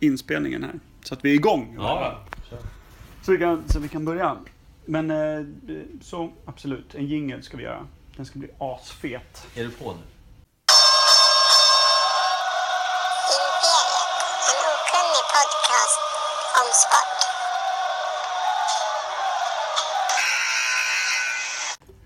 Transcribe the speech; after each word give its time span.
inspelningen 0.00 0.64
här. 0.64 0.80
Så 1.02 1.14
att 1.14 1.24
vi 1.24 1.30
är 1.30 1.34
igång. 1.34 1.74
Ja, 1.78 2.18
Så, 3.22 3.32
vi 3.32 3.38
kan, 3.38 3.68
så 3.68 3.78
vi 3.78 3.88
kan 3.88 4.04
börja. 4.04 4.36
Men 4.84 5.10
eh, 5.10 5.46
så 6.00 6.30
absolut, 6.44 6.94
en 6.94 7.06
jingel 7.06 7.42
ska 7.42 7.56
vi 7.56 7.62
göra. 7.62 7.86
Den 8.16 8.26
ska 8.26 8.38
bli 8.38 8.48
asfet. 8.58 9.46
är 9.54 9.64
du 9.64 9.70
på 9.70 9.92
nu? 9.92 9.98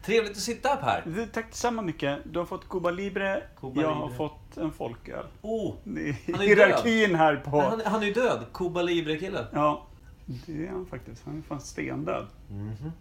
Trevligt 0.05 0.33
att 0.33 0.39
sitta 0.39 0.69
här 0.69 0.77
Per. 1.03 1.11
Du, 1.11 1.27
Tack 1.27 1.47
detsamma 1.51 1.83
mycket. 1.83 2.19
Du 2.25 2.39
har 2.39 2.47
fått 2.47 2.69
Cuba 2.69 2.91
Libre. 2.91 3.43
Cuba 3.61 3.83
jag 3.83 3.91
Libre. 3.91 3.95
har 3.95 4.11
fått 4.11 4.57
en 4.57 4.73
folköl. 4.73 5.27
Oh, 5.43 5.75
Han 5.85 5.97
är 5.97 6.39
hierarkin 6.39 7.15
här 7.15 7.37
på... 7.37 7.61
han, 7.61 7.83
han 7.85 8.03
är 8.03 8.07
ju 8.07 8.13
död. 8.13 8.47
Cuba 8.55 8.83
Libre-killen. 8.83 9.45
Ja, 9.53 9.87
det 10.27 10.67
är 10.67 10.71
han 10.71 10.87
faktiskt. 10.87 11.23
Han 11.25 11.39
är 11.39 11.43
fan 11.43 11.61
stendöd. 11.61 12.27
Mhm. 12.51 12.93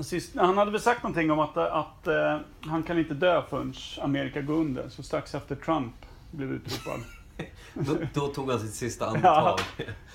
Sist, 0.00 0.36
han 0.36 0.58
hade 0.58 0.70
väl 0.70 0.80
sagt 0.80 1.02
någonting 1.02 1.30
om 1.30 1.38
att, 1.38 1.56
att 1.56 2.06
eh, 2.06 2.38
han 2.60 2.82
kan 2.82 2.98
inte 2.98 3.14
dö 3.14 3.42
förrän 3.50 3.74
Amerika 4.00 4.42
går 4.42 4.54
under. 4.54 4.88
Så 4.88 5.02
strax 5.02 5.34
efter 5.34 5.56
Trump 5.56 5.94
blev 6.30 6.52
utropad. 6.52 7.00
Då, 7.74 7.96
då 8.14 8.26
tog 8.26 8.50
han 8.50 8.60
sitt 8.60 8.74
sista 8.74 9.06
andetag. 9.08 9.60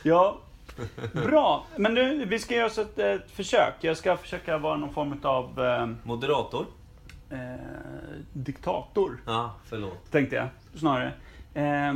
Ja, 0.03 0.37
bra. 1.13 1.65
Men 1.75 1.93
nu, 1.93 2.25
vi 2.25 2.39
ska 2.39 2.55
göra 2.55 2.65
ett, 2.81 2.99
ett 2.99 3.31
försök. 3.31 3.73
Jag 3.81 3.97
ska 3.97 4.17
försöka 4.17 4.57
vara 4.57 4.77
någon 4.77 4.93
form 4.93 5.19
av 5.23 5.65
eh, 5.65 5.87
Moderator? 6.03 6.65
eh, 7.29 7.37
diktator, 8.33 9.17
Ja, 9.25 9.53
förlåt. 9.65 10.11
tänkte 10.11 10.35
jag 10.35 10.47
snarare. 10.79 11.11
Eh, 11.53 11.89
eh, 11.89 11.95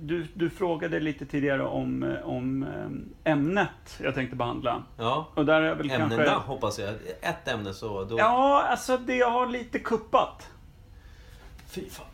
du, 0.00 0.26
du 0.34 0.50
frågade 0.50 1.00
lite 1.00 1.26
tidigare 1.26 1.66
om, 1.66 2.02
eh, 2.02 2.28
om 2.28 2.62
eh, 2.62 3.32
ämnet 3.32 3.98
jag 4.02 4.14
tänkte 4.14 4.36
behandla. 4.36 4.82
Ja, 4.98 5.28
Och 5.34 5.46
där 5.46 5.62
är 5.62 5.74
väl 5.74 5.90
ämnena 5.90 6.24
kanske... 6.24 6.48
hoppas 6.48 6.78
jag. 6.78 6.90
Ett 7.20 7.48
ämne 7.48 7.74
så... 7.74 8.04
Då... 8.04 8.18
Ja, 8.18 8.62
alltså 8.62 8.96
det 8.96 9.16
jag 9.16 9.30
har 9.30 9.46
lite 9.46 9.78
kuppat. 9.78 10.48
Fy 11.66 11.90
fan. 11.90 12.06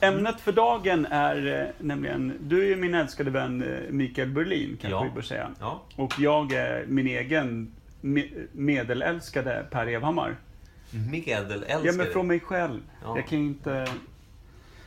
Ämnet 0.00 0.40
för 0.40 0.52
dagen 0.52 1.06
är 1.10 1.60
eh, 1.60 1.68
nämligen, 1.78 2.32
du 2.40 2.62
är 2.62 2.66
ju 2.66 2.76
min 2.76 2.94
älskade 2.94 3.30
vän 3.30 3.62
eh, 3.62 3.90
Mikael 3.90 4.28
Berlin, 4.30 4.78
kanske 4.80 4.96
Ja. 4.98 5.02
vi 5.02 5.10
bör 5.10 5.22
säga. 5.22 5.50
Ja, 5.60 5.82
Och 5.96 6.12
jag 6.18 6.52
är 6.52 6.86
min 6.88 7.06
egen 7.06 7.72
me- 8.00 8.46
medelälskade 8.52 9.66
Per 9.70 9.86
Evhammar. 9.86 10.36
medelälskare. 11.10 11.80
Ja, 11.84 11.92
men 11.92 12.06
från 12.06 12.26
mig 12.26 12.40
själv. 12.40 12.80
Ja. 13.04 13.16
Jag 13.16 13.26
kan 13.26 13.38
ju 13.38 13.44
inte... 13.46 13.86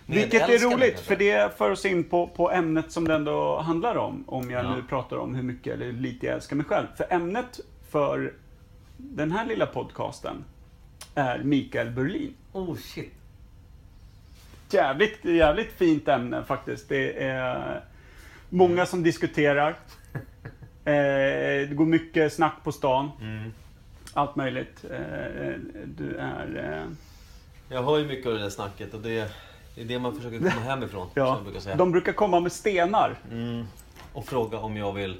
Vilket 0.08 0.42
är 0.50 0.59
roligt, 0.72 0.80
kanske. 0.94 1.04
för 1.06 1.16
det 1.16 1.58
för 1.58 1.72
oss 1.72 1.86
in 1.86 2.04
på, 2.04 2.28
på 2.28 2.52
ämnet 2.52 2.92
som 2.92 3.08
det 3.08 3.16
ändå 3.16 3.60
handlar 3.60 3.95
om. 3.95 4.23
Om 4.28 4.52
jag 4.52 4.66
Ja. 4.66 4.76
nu 4.76 4.84
pratar 4.89 5.17
om 5.17 5.36
hur 5.36 5.44
mycket 5.44 5.73
eller 5.73 5.92
lite 5.92 6.26
jag 6.26 6.36
älskar 6.36 6.56
mig 6.56 6.66
själv. 6.66 6.88
För 6.98 7.06
ämnet 7.14 7.60
för 7.89 8.34
den 8.98 9.32
här 9.32 9.45
lilla 9.45 9.66
podcasten 9.66 10.44
är 11.16 11.44
Mikael 11.44 11.89
Berlin. 11.92 12.34
Oh 12.52 12.76
shit. 12.76 13.14
Jävligt, 14.76 15.26
jävligt 15.26 15.72
fint 15.72 16.08
ämne 16.08 16.44
faktiskt. 16.44 16.90
Det 16.90 17.23
är 17.23 17.84
många 18.50 18.86
som 18.86 19.04
diskuterar. 19.04 19.76
Eh, 20.88 20.92
det 21.70 21.76
går 21.76 21.86
mycket 21.86 22.34
snack 22.34 22.54
på 22.64 22.72
stan. 22.72 23.12
Mm. 23.22 23.54
Allt 24.14 24.36
möjligt. 24.36 24.86
Eh, 24.92 25.54
du 25.86 26.16
är... 26.20 26.73
Eh, 26.84 26.92
Jag 27.76 27.84
hör 27.84 27.98
ju 28.00 28.06
mycket 28.08 28.28
av 28.28 28.34
det 28.34 28.40
där 28.40 28.50
snacket 28.50 28.94
och 28.94 29.02
det, 29.02 29.32
det 29.76 29.82
är 29.82 29.86
det 29.86 30.00
man 30.00 30.16
försöker 30.16 30.38
komma 30.40 30.50
hem 30.66 30.84
ifrån. 30.84 31.02
som 31.14 31.23
ja, 31.23 31.39
brukar 31.44 31.60
säga. 31.60 31.76
de 31.76 31.92
brukar 31.92 32.14
komma 32.14 32.39
med 32.39 32.52
stenar. 32.52 33.16
Mm. 33.32 33.66
Och 34.14 34.26
fråga 34.28 34.58
om 34.58 34.78
jag 34.78 34.94
vill... 34.94 35.17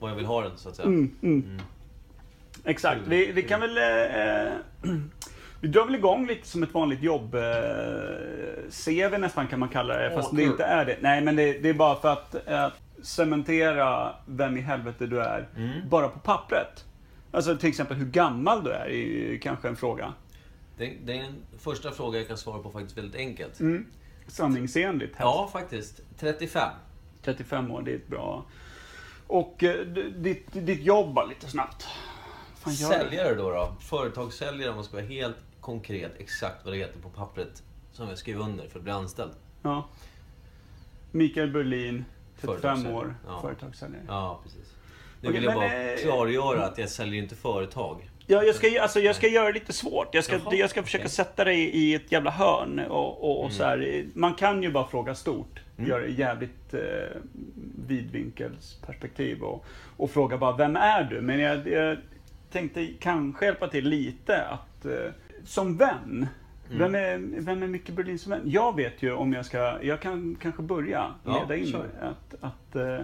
Vad 0.00 0.10
jag 0.10 0.16
vill 0.16 0.26
ha 0.26 0.40
den, 0.42 0.58
så 0.58 0.68
att 0.68 0.76
säga. 0.76 0.86
Mm, 0.88 1.14
mm. 1.22 1.58
Exakt. 2.64 3.00
Vi, 3.06 3.32
vi 3.32 3.42
kan 3.42 3.60
väl... 3.60 3.78
Eh, 3.78 4.52
vi 5.60 5.68
drar 5.68 5.84
väl 5.84 5.94
igång 5.94 6.26
lite 6.26 6.48
som 6.48 6.62
ett 6.62 6.74
vanligt 6.74 7.02
jobb. 7.02 7.34
Eh, 7.34 7.40
CV 8.70 9.18
nästan 9.18 9.46
kan 9.46 9.58
man 9.60 9.68
kalla 9.68 9.96
det, 9.96 10.10
fast 10.14 10.30
det 10.30 10.36
kul. 10.42 10.50
inte 10.50 10.64
är 10.64 10.84
det. 10.84 10.96
Nej, 11.00 11.20
men 11.20 11.36
det, 11.36 11.52
det 11.58 11.68
är 11.68 11.74
bara 11.74 11.96
för 12.00 12.08
att 12.12 12.48
eh, 12.48 12.68
cementera 13.02 14.14
vem 14.26 14.56
i 14.56 14.60
helvete 14.60 15.06
du 15.06 15.20
är, 15.20 15.48
Mm. 15.56 15.88
bara 15.88 16.08
på 16.08 16.18
pappret. 16.18 16.84
Alltså 17.30 17.56
till 17.56 17.68
exempel 17.68 17.96
hur 17.96 18.06
gammal 18.06 18.64
du 18.64 18.70
är, 18.70 18.86
är 18.86 18.92
ju 18.94 19.38
kanske 19.38 19.68
en 19.68 19.76
fråga. 19.76 20.12
Det, 20.78 20.92
det 21.04 21.18
är 21.18 21.22
en 21.24 21.34
första 21.58 21.90
fråga 21.90 22.18
jag 22.18 22.28
kan 22.28 22.38
svara 22.38 22.62
på 22.62 22.70
faktiskt 22.70 22.98
väldigt 22.98 23.16
enkelt. 23.16 23.60
Mm. 23.60 23.86
Sanningsenligt 24.26 25.16
helst. 25.16 25.20
Ja, 25.20 25.48
faktiskt. 25.52 26.00
35. 26.18 26.68
35 27.22 27.70
år, 27.70 27.82
det 27.82 27.90
är 27.92 27.96
ett 27.96 28.08
bra... 28.08 28.44
Och 29.26 29.64
eh, 29.64 29.86
ditt, 30.16 30.46
ditt 30.52 30.82
jobb 30.82 31.18
lite 31.28 31.46
snabbt. 31.50 31.82
Fan, 32.58 32.72
det. 32.72 32.76
Säljare 32.78 33.34
då, 33.34 33.50
då. 33.50 33.74
Företagssäljare 33.80 34.70
om 34.70 34.74
man 34.76 34.84
ska 34.84 34.96
vara 34.96 35.06
helt 35.06 35.36
konkret 35.72 36.12
exakt 36.18 36.64
vad 36.64 36.74
det 36.74 36.78
heter 36.78 37.00
på 37.00 37.08
pappret 37.08 37.62
som 37.92 38.08
jag 38.08 38.18
skriver 38.18 38.44
under 38.44 38.68
för 38.68 38.78
att 38.78 38.82
bli 38.82 38.92
anställd. 38.92 39.32
Ja. 39.62 39.88
Mikael 41.12 41.50
Berlin, 41.50 42.04
35 42.40 42.46
Företagssäljare. 42.60 42.96
år, 42.96 43.14
Ja. 43.26 43.40
företagssäljare. 43.42 44.02
Ja, 44.08 44.40
precis. 44.42 44.74
Nu 45.20 45.28
Okej, 45.28 45.32
vill 45.40 45.44
jag 45.44 45.54
bara 45.54 45.90
eh, 45.92 45.96
klargöra 45.98 46.64
att 46.66 46.78
jag 46.78 46.88
säljer 46.88 47.22
inte 47.22 47.34
företag. 47.36 48.10
Ja, 48.26 48.42
jag 48.42 48.54
ska, 48.54 48.82
alltså, 48.82 49.00
jag 49.00 49.16
ska 49.16 49.28
göra 49.28 49.46
det 49.46 49.52
lite 49.52 49.72
svårt. 49.72 50.14
Jag 50.14 50.24
ska, 50.24 50.32
Jaha, 50.38 50.54
jag 50.54 50.70
ska 50.70 50.82
försöka 50.82 51.02
okej. 51.04 51.10
sätta 51.10 51.44
dig 51.44 51.58
i 51.60 51.94
ett 51.94 52.12
jävla 52.12 52.30
hörn. 52.30 52.78
Och, 52.88 53.24
och, 53.24 53.38
och 53.38 53.44
Mm. 53.44 53.56
så 53.56 53.64
här, 53.64 54.06
man 54.14 54.34
kan 54.34 54.62
ju 54.62 54.70
bara 54.72 54.88
fråga 54.88 55.14
stort. 55.14 55.60
Mm. 55.78 55.90
Göra 55.90 56.02
det 56.02 56.08
jävligt 56.10 56.74
eh, 56.74 56.80
vidvinkelsperspektiv. 57.86 59.42
Och, 59.42 59.64
och 59.96 60.10
fråga 60.10 60.38
bara, 60.38 60.56
vem 60.56 60.76
är 60.76 61.04
du? 61.04 61.20
Men 61.20 61.40
jag, 61.40 61.68
jag 61.68 61.98
tänkte 62.50 62.88
kanske 63.00 63.44
hjälpa 63.44 63.68
till 63.68 63.88
lite 63.88 64.42
att, 64.46 64.84
eh, 64.84 65.10
som 65.44 65.76
vän. 65.76 66.26
Mm. 66.70 66.78
Vem 66.78 66.94
är, 66.94 67.40
vem 67.40 67.62
är 67.62 67.66
Micke 67.66 67.90
Berlin 67.90 68.18
som 68.18 68.30
vän? 68.30 68.42
Jag 68.44 68.76
vet 68.76 69.02
ju 69.02 69.12
om 69.12 69.32
jag 69.32 69.46
ska, 69.46 69.82
jag 69.82 70.00
kan 70.00 70.36
kanske 70.42 70.62
börja 70.62 71.14
Ja, 71.24 71.40
leda 71.40 71.56
in 71.56 71.66
kör. 71.66 71.88
att, 72.00 72.34
att 72.40 72.76
eh, 72.76 72.98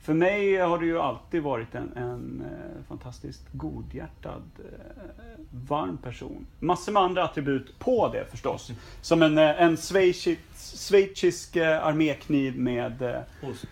för 0.00 0.14
mig 0.14 0.56
har 0.56 0.78
det 0.78 0.86
ju 0.86 0.98
alltid 0.98 1.42
varit 1.42 1.74
en, 1.74 1.92
en 1.96 2.44
eh, 2.46 2.84
fantastiskt 2.88 3.42
godhjärtad, 3.52 4.42
eh, 4.58 4.64
varm 5.68 5.96
person. 5.96 6.46
Massor 6.58 6.92
med 6.92 7.02
andra 7.02 7.24
attribut 7.24 7.78
på 7.78 8.08
det 8.12 8.30
förstås. 8.30 8.72
Som 9.00 9.22
en, 9.22 9.38
en 9.38 9.76
schweizisk, 9.76 11.56
armékniv 11.56 12.58
med, 12.58 13.22
Ost. 13.42 13.66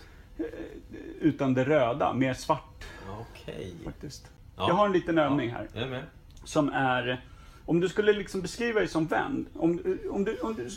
utan 1.21 1.53
det 1.53 1.63
röda, 1.63 2.13
mer 2.13 2.33
svart 2.33 2.85
Okej. 3.19 3.73
faktiskt. 3.85 4.31
Ja. 4.57 4.65
Jag 4.67 4.75
har 4.75 4.85
en 4.85 4.91
liten 4.91 5.17
övning 5.17 5.49
här. 5.49 5.67
Med. 5.89 6.03
Som 6.43 6.69
är, 6.69 7.21
om 7.65 7.79
du 7.79 7.89
skulle 7.89 8.13
liksom 8.13 8.41
beskriva 8.41 8.79
dig 8.79 8.87
som 8.87 9.05
vän. 9.05 9.45
Om, 9.53 9.97
om 10.09 10.23
du, 10.23 10.39
om 10.39 10.55
du, 10.55 10.69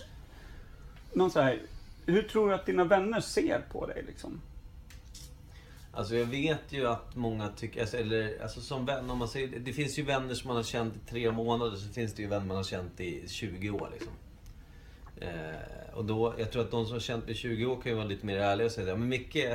någon 1.12 1.30
så 1.30 1.40
här, 1.40 1.62
hur 2.06 2.22
tror 2.22 2.48
du 2.48 2.54
att 2.54 2.66
dina 2.66 2.84
vänner 2.84 3.20
ser 3.20 3.60
på 3.72 3.86
dig 3.86 4.04
liksom? 4.06 4.40
Alltså 5.92 6.16
jag 6.16 6.26
vet 6.26 6.72
ju 6.72 6.86
att 6.86 7.16
många 7.16 7.48
tycker, 7.48 7.80
alltså, 7.80 7.96
eller 7.96 8.42
alltså 8.42 8.60
som 8.60 8.86
vän, 8.86 9.10
om 9.10 9.18
man 9.18 9.28
säger, 9.28 9.58
det 9.58 9.72
finns 9.72 9.98
ju 9.98 10.02
vänner 10.02 10.34
som 10.34 10.48
man 10.48 10.56
har 10.56 10.62
känt 10.62 10.96
i 10.96 11.10
tre 11.10 11.32
månader, 11.32 11.76
så 11.76 11.92
finns 11.92 12.14
det 12.14 12.22
ju 12.22 12.28
vänner 12.28 12.46
man 12.46 12.56
har 12.56 12.64
känt 12.64 13.00
i 13.00 13.28
20 13.28 13.70
år 13.70 13.90
liksom. 13.92 14.12
Eh, 15.20 15.94
och 15.94 16.04
då, 16.04 16.34
jag 16.38 16.50
tror 16.50 16.62
att 16.62 16.70
de 16.70 16.84
som 16.84 16.92
har 16.92 17.00
känt 17.00 17.24
mig 17.24 17.32
i 17.32 17.36
20 17.36 17.66
år 17.66 17.80
kan 17.80 17.92
ju 17.92 17.96
vara 17.96 18.06
lite 18.06 18.26
mer 18.26 18.38
ärliga 18.38 18.66
och 18.66 18.72
säga 18.72 18.86
det. 18.86 18.96
Men 18.96 19.08
Micke, 19.08 19.46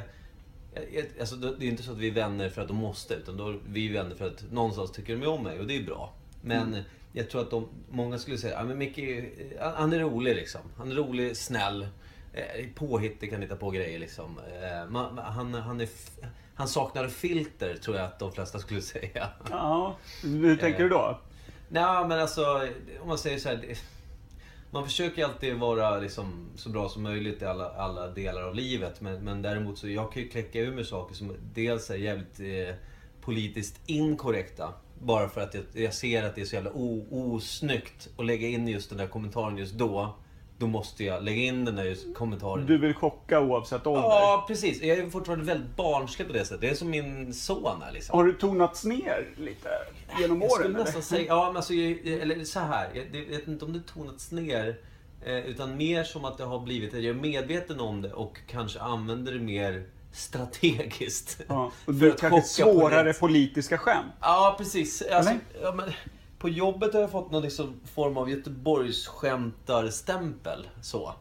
alltså 1.20 1.36
det 1.36 1.48
är 1.48 1.62
ju 1.62 1.70
inte 1.70 1.84
så 1.84 1.92
att 1.92 1.98
vi 1.98 2.08
är 2.08 2.14
vänner 2.14 2.50
för 2.50 2.62
att 2.62 2.68
de 2.68 2.78
måste, 2.78 3.14
utan 3.14 3.38
då 3.38 3.50
är 3.50 3.60
vi 3.68 3.88
vänner 3.88 4.16
för 4.16 4.28
att 4.28 4.52
någonstans 4.52 4.92
tycker 4.92 5.16
de 5.16 5.28
om 5.28 5.44
mig 5.44 5.60
och 5.60 5.68
det 5.68 5.78
är 5.78 5.84
bra. 5.84 6.14
Men 6.42 6.84
jag 7.14 7.30
tror 7.30 7.42
att 7.42 7.52
de, 7.52 7.68
många 7.90 8.18
skulle 8.18 8.38
säga, 8.38 8.54
ja 8.60 8.64
men 8.64 8.78
Micke, 8.78 8.98
är- 8.98 9.74
han- 9.76 9.94
är 9.94 10.00
rolig 10.00 10.36
liksom. 10.36 10.62
Han 10.78 10.92
är 10.92 10.96
rolig, 10.96 11.38
snäll, 11.38 11.88
eh, 12.34 12.66
påhittig, 12.76 13.32
kan 13.32 13.42
hitta 13.42 13.56
på 13.56 13.70
grejer 13.70 14.00
liksom. 14.00 14.40
Eh, 14.40 14.90
man, 14.90 15.18
han, 15.18 15.54
han, 15.54 15.82
är, 15.82 15.90
han 16.56 16.68
saknar 16.68 17.08
filter, 17.08 17.76
tror 17.76 17.98
jag 17.98 18.06
att 18.06 18.20
de 18.20 18.32
flesta 18.32 18.60
skulle 18.60 18.82
säga. 18.96 19.30
Ja, 19.50 19.98
hur 20.24 20.56
tänker 20.56 20.84
du 20.84 20.90
då? 20.90 21.20
Nej 21.70 22.08
men 22.08 22.20
alltså, 22.20 22.68
om 23.02 23.08
man 23.08 23.18
säger 23.18 23.40
så 23.40 23.50
här. 23.50 23.76
Man 24.72 24.86
försöker 24.86 25.26
alltid 25.26 25.56
vara 25.56 26.00
liksom 26.00 26.50
så 26.56 26.70
bra 26.70 26.90
som 26.90 27.04
möjligt 27.04 27.42
i 27.42 27.46
alla, 27.46 27.70
alla 27.70 28.08
delar 28.08 28.42
av 28.42 28.56
livet. 28.56 29.02
Men, 29.02 29.24
men 29.24 29.42
däremot 29.42 29.78
så 29.78 29.90
jag 29.90 30.12
kan 30.14 30.22
ju 30.24 30.30
kläcka 30.30 30.60
ur 30.60 30.72
mig 30.72 30.86
saker 30.86 31.16
som 31.16 31.36
dels 31.54 31.90
är 31.90 31.96
jävligt 31.96 32.40
eh, 32.40 32.76
politiskt 33.22 33.80
inkorrekta. 33.86 34.74
Bara 35.02 35.30
för 35.30 35.42
att 35.42 35.54
jag, 35.54 35.64
jag 35.74 35.94
ser 35.94 36.24
att 36.24 36.36
det 36.36 36.42
är 36.42 36.46
så 36.46 36.56
jävla 36.56 36.72
o, 36.74 37.06
osnyggt 37.12 38.10
att 38.18 38.26
lägga 38.26 38.48
in 38.48 38.68
just 38.68 38.90
den 38.90 38.98
där 38.98 39.08
kommentaren 39.08 39.58
just 39.58 39.74
då. 39.74 40.16
Då 40.58 40.68
måste 40.68 41.04
jag 41.04 41.24
lägga 41.24 41.42
in 41.42 41.66
den 41.66 41.76
där 41.76 42.14
kommentaren. 42.14 42.66
Du 42.66 42.78
vill 42.78 42.94
chocka 42.94 43.40
oavsett 43.42 43.88
ålder? 43.88 44.02
Ja, 44.04 44.46
precis. 44.48 44.82
Jag 44.82 44.98
är 44.98 45.10
fortfarande 45.10 45.46
väldigt 45.46 45.76
barnslig 45.76 46.28
på 46.28 46.34
det 46.34 46.46
sättet. 46.46 46.62
Det 46.62 46.70
är 46.70 46.74
som 46.76 46.90
min 46.90 47.34
son 47.34 47.82
är 47.82 47.92
liksom. 47.92 48.18
Har 48.18 48.26
du 48.26 48.34
tonats 48.34 48.86
ner 48.86 49.28
lite 49.38 49.70
genom 50.20 50.42
Jag 50.42 50.52
åren? 50.52 50.64
skulle 50.64 50.78
nästan 50.84 51.02
säga, 51.04 51.26
ja 51.28 51.48
men 51.48 51.56
alltså, 51.58 51.74
jag- 51.74 52.08
eller 52.22 52.44
så 52.44 52.60
här. 52.60 52.90
Jag, 52.94 53.06
jag 53.22 53.26
vet 53.38 53.48
inte 53.48 53.66
om 53.66 53.74
det 53.74 53.80
tonats 53.94 54.32
ner. 54.32 54.78
Eh, 55.26 55.38
utan 55.38 55.78
mer 55.78 56.04
som 56.04 56.26
att 56.26 56.38
det 56.38 56.44
har 56.44 56.60
blivit 56.60 56.94
jag 56.94 57.06
är 57.06 57.14
medveten 57.14 57.80
om 57.80 58.02
det 58.02 58.14
och 58.14 58.38
kanske 58.48 58.80
använder 58.80 59.32
det 59.34 59.40
mer 59.40 59.84
strategiskt. 60.12 61.42
Ja. 61.48 61.66
Och 61.66 61.74
För 61.86 61.92
du 61.94 62.12
att 62.12 62.20
kanske 62.20 62.42
svårare 62.42 63.10
rätt. 63.10 63.20
politiska 63.20 63.78
skämt. 63.78 64.14
Ja, 64.22 64.56
precis. 64.58 65.02
Alltså, 65.02 65.34
ja, 65.64 65.72
men, 65.72 65.92
på 66.40 66.50
jobbet 66.50 66.94
har 66.94 67.02
jag 67.02 67.12
fått 67.12 67.32
någon 67.32 67.42
liksom 67.44 67.80
form 67.94 68.18
av 68.18 68.30
Göteborgsskämtarstämpel. 68.30 70.68
Så. 70.82 71.14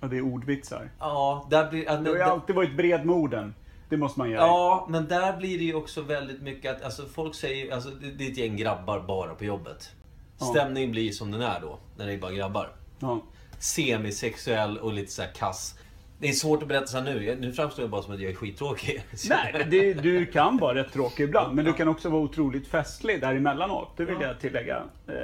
Och 0.00 0.08
det 0.08 0.16
är 0.16 0.22
ordvitsar. 0.22 0.90
Ja, 0.98 1.46
där 1.50 1.70
blir... 1.70 1.88
att- 1.88 2.04
Du 2.04 2.10
har 2.10 2.16
ju 2.16 2.22
alltid 2.22 2.56
varit 2.56 2.76
bred 2.76 3.06
med 3.06 3.16
orden. 3.16 3.54
Det 3.88 3.96
måste 3.96 4.18
man 4.20 4.30
göra. 4.30 4.46
Ja, 4.46 4.86
men 4.90 5.08
där 5.08 5.36
blir 5.36 5.58
det 5.58 5.64
ju 5.64 5.74
också 5.74 6.00
väldigt 6.02 6.42
mycket 6.42 6.76
att, 6.76 6.82
alltså 6.82 7.06
folk 7.06 7.34
säger, 7.34 7.74
alltså 7.74 7.90
det, 7.90 8.10
det 8.10 8.26
är 8.26 8.30
ett 8.30 8.38
gäng 8.38 8.56
grabbar 8.56 9.00
bara 9.00 9.34
på 9.34 9.44
jobbet. 9.44 9.90
Ja. 10.38 10.46
Stämningen 10.46 10.90
blir 10.90 11.12
som 11.12 11.30
den 11.30 11.42
är 11.42 11.60
då, 11.60 11.78
när 11.96 12.06
det 12.06 12.12
är 12.12 12.18
bara 12.18 12.32
grabbar. 12.32 12.72
Ja. 12.98 13.22
Semisexuell 13.58 14.78
och 14.78 14.92
lite 14.92 15.12
så 15.12 15.22
här 15.22 15.32
kass. 15.32 15.74
Det 16.20 16.28
är 16.28 16.32
svårt 16.32 16.62
att 16.62 16.68
berätta 16.68 16.86
så 16.86 17.00
nu. 17.00 17.36
Nu 17.40 17.52
framstår 17.52 17.82
jag 17.82 17.90
bara 17.90 18.02
som 18.02 18.14
att 18.14 18.20
jag 18.20 18.30
är 18.30 18.34
skittråkig. 18.36 19.02
Nej, 19.28 19.66
det, 19.70 19.94
du 19.94 20.26
kan 20.26 20.56
vara 20.58 20.74
rätt 20.74 20.92
tråkig 20.92 21.24
ibland. 21.24 21.54
Men 21.56 21.64
du 21.64 21.72
kan 21.72 21.88
också 21.88 22.08
vara 22.08 22.22
otroligt 22.22 22.68
festlig 22.68 23.20
däremellanåt. 23.20 23.96
Det 23.96 24.04
vill 24.04 24.16
Ja. 24.20 24.26
jag 24.26 24.40
tillägga. 24.40 24.82
Eh, 25.06 25.14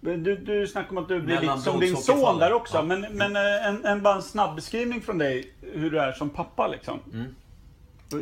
Du, 0.00 0.36
du 0.36 0.66
snackar 0.66 0.90
om 0.90 0.98
att 0.98 1.08
du 1.08 1.20
blir 1.20 1.40
lite 1.40 1.58
som 1.58 1.80
din 1.80 1.96
son 1.96 2.38
där 2.38 2.52
också. 2.52 2.76
Ja. 2.76 2.82
Men, 2.82 3.00
men 3.10 3.36
eh, 3.36 3.66
en, 3.66 3.84
en, 3.84 4.02
bara 4.02 4.14
en 4.14 4.22
snabb 4.22 4.56
beskrivning 4.56 5.00
från 5.00 5.18
dig 5.18 5.50
hur 5.74 5.90
du 5.90 6.00
är 6.00 6.12
som 6.12 6.30
pappa 6.30 6.68
liksom. 6.68 6.98
Mm. 7.12 7.34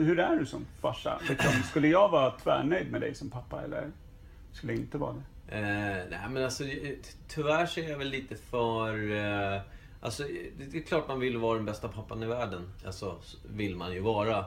Hur 0.06 0.19
är 0.19 0.37
du 0.37 0.47
som 0.47 0.67
farsa? 0.81 1.19
Liksom, 1.29 1.53
skulle 1.71 1.89
jag 1.89 2.09
vara 2.09 2.31
tvärnöjd 2.31 2.93
med 2.93 3.00
dig 3.00 3.15
som 3.15 3.31
pappa 3.31 3.62
eller 3.62 3.87
skulle 4.53 4.73
jag 4.73 4.81
inte 4.81 4.99
vara 4.99 5.12
det? 5.12 5.56
Eh, 5.56 5.62
nej 6.11 6.21
men 6.31 6.45
alltså 6.45 6.65
tyvärr 7.29 7.67
så 7.67 7.81
är 7.81 7.91
jag 7.91 7.99
väl 7.99 8.09
lite 8.09 8.37
för... 8.37 9.12
Eh, 9.17 9.61
alltså 10.00 10.23
det, 10.73 10.79
är 10.79 10.83
klart 10.83 11.09
man 11.09 11.21
vill 11.21 11.37
vara 11.37 11.56
den 11.56 11.65
bästa 11.65 11.89
pappan 11.89 12.23
i 12.23 12.27
världen. 12.27 12.71
Alltså 12.87 13.17
vill 13.47 13.77
man 13.77 13.93
ju 13.93 14.00
vara. 14.00 14.45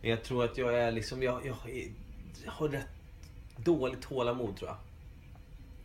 Men 0.00 0.10
jag 0.10 0.24
tror 0.24 0.44
att 0.44 0.58
jag 0.58 0.74
är 0.74 0.92
liksom... 0.92 1.22
Jag, 1.22 1.46
jag, 1.46 1.56
jag 2.44 2.52
har 2.52 2.68
rätt 2.68 2.86
dåligt 3.56 4.00
tålamod 4.02 4.56
tror 4.56 4.70
jag. 4.70 4.76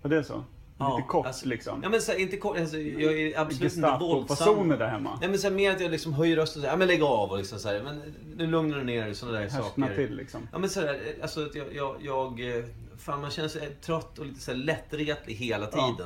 Och 0.02 0.10
det 0.10 0.18
är 0.18 0.24
så? 0.24 0.44
Ja, 0.78 0.98
Lite 0.98 1.08
kort 1.08 1.26
alltså, 1.26 1.48
liksom? 1.48 1.80
Ja 1.84 1.90
men 1.90 2.02
så 2.02 2.12
här, 2.12 2.20
inte 2.20 2.38
kort, 2.38 2.58
alltså, 2.58 2.78
jag 2.78 3.20
är 3.22 3.40
absolut 3.40 3.76
inte 3.76 3.98
våldsam. 4.00 4.38
Gestapo-fasoner 4.38 4.78
där 4.78 4.88
hemma? 4.88 5.18
Nej 5.22 5.30
men 5.30 5.40
så 5.40 5.48
här, 5.48 5.56
mer 5.56 5.72
att 5.72 5.82
jag 5.82 5.92
liksom 5.92 6.14
höjer 6.14 6.36
rösten 6.36 6.60
och 6.60 6.62
säger 6.62 6.74
ja 6.74 6.78
men 6.78 6.88
lägg 6.88 7.04
av 7.04 7.32
och 7.32 7.38
liksom 7.38 7.60
så 7.60 7.70
här, 7.70 7.82
men 7.84 8.02
nu 8.38 8.48
lugnar 8.48 8.78
du 8.78 8.84
ner 8.84 9.06
dig 9.06 9.16
sådana 9.16 9.40
där 9.40 9.50
Härskna 9.50 9.88
saker. 9.88 9.96
till 10.08 10.16
liksom? 10.16 10.48
Ja 10.52 10.58
men 10.58 10.70
sådär, 10.70 11.16
alltså 11.22 11.46
att 11.46 11.56
jag, 11.56 11.76
jag, 11.76 11.96
jag... 12.02 12.58
eh, 12.58 12.64
Fan 12.98 13.22
man 13.22 13.32
känner 13.32 13.50
sig 13.50 13.76
trött 13.82 14.20
och 14.20 14.26
lite 14.26 14.40
så 14.40 14.52
här 14.52 14.58
lättretlig 14.58 15.36
hela 15.36 15.70
Ja. 15.72 15.98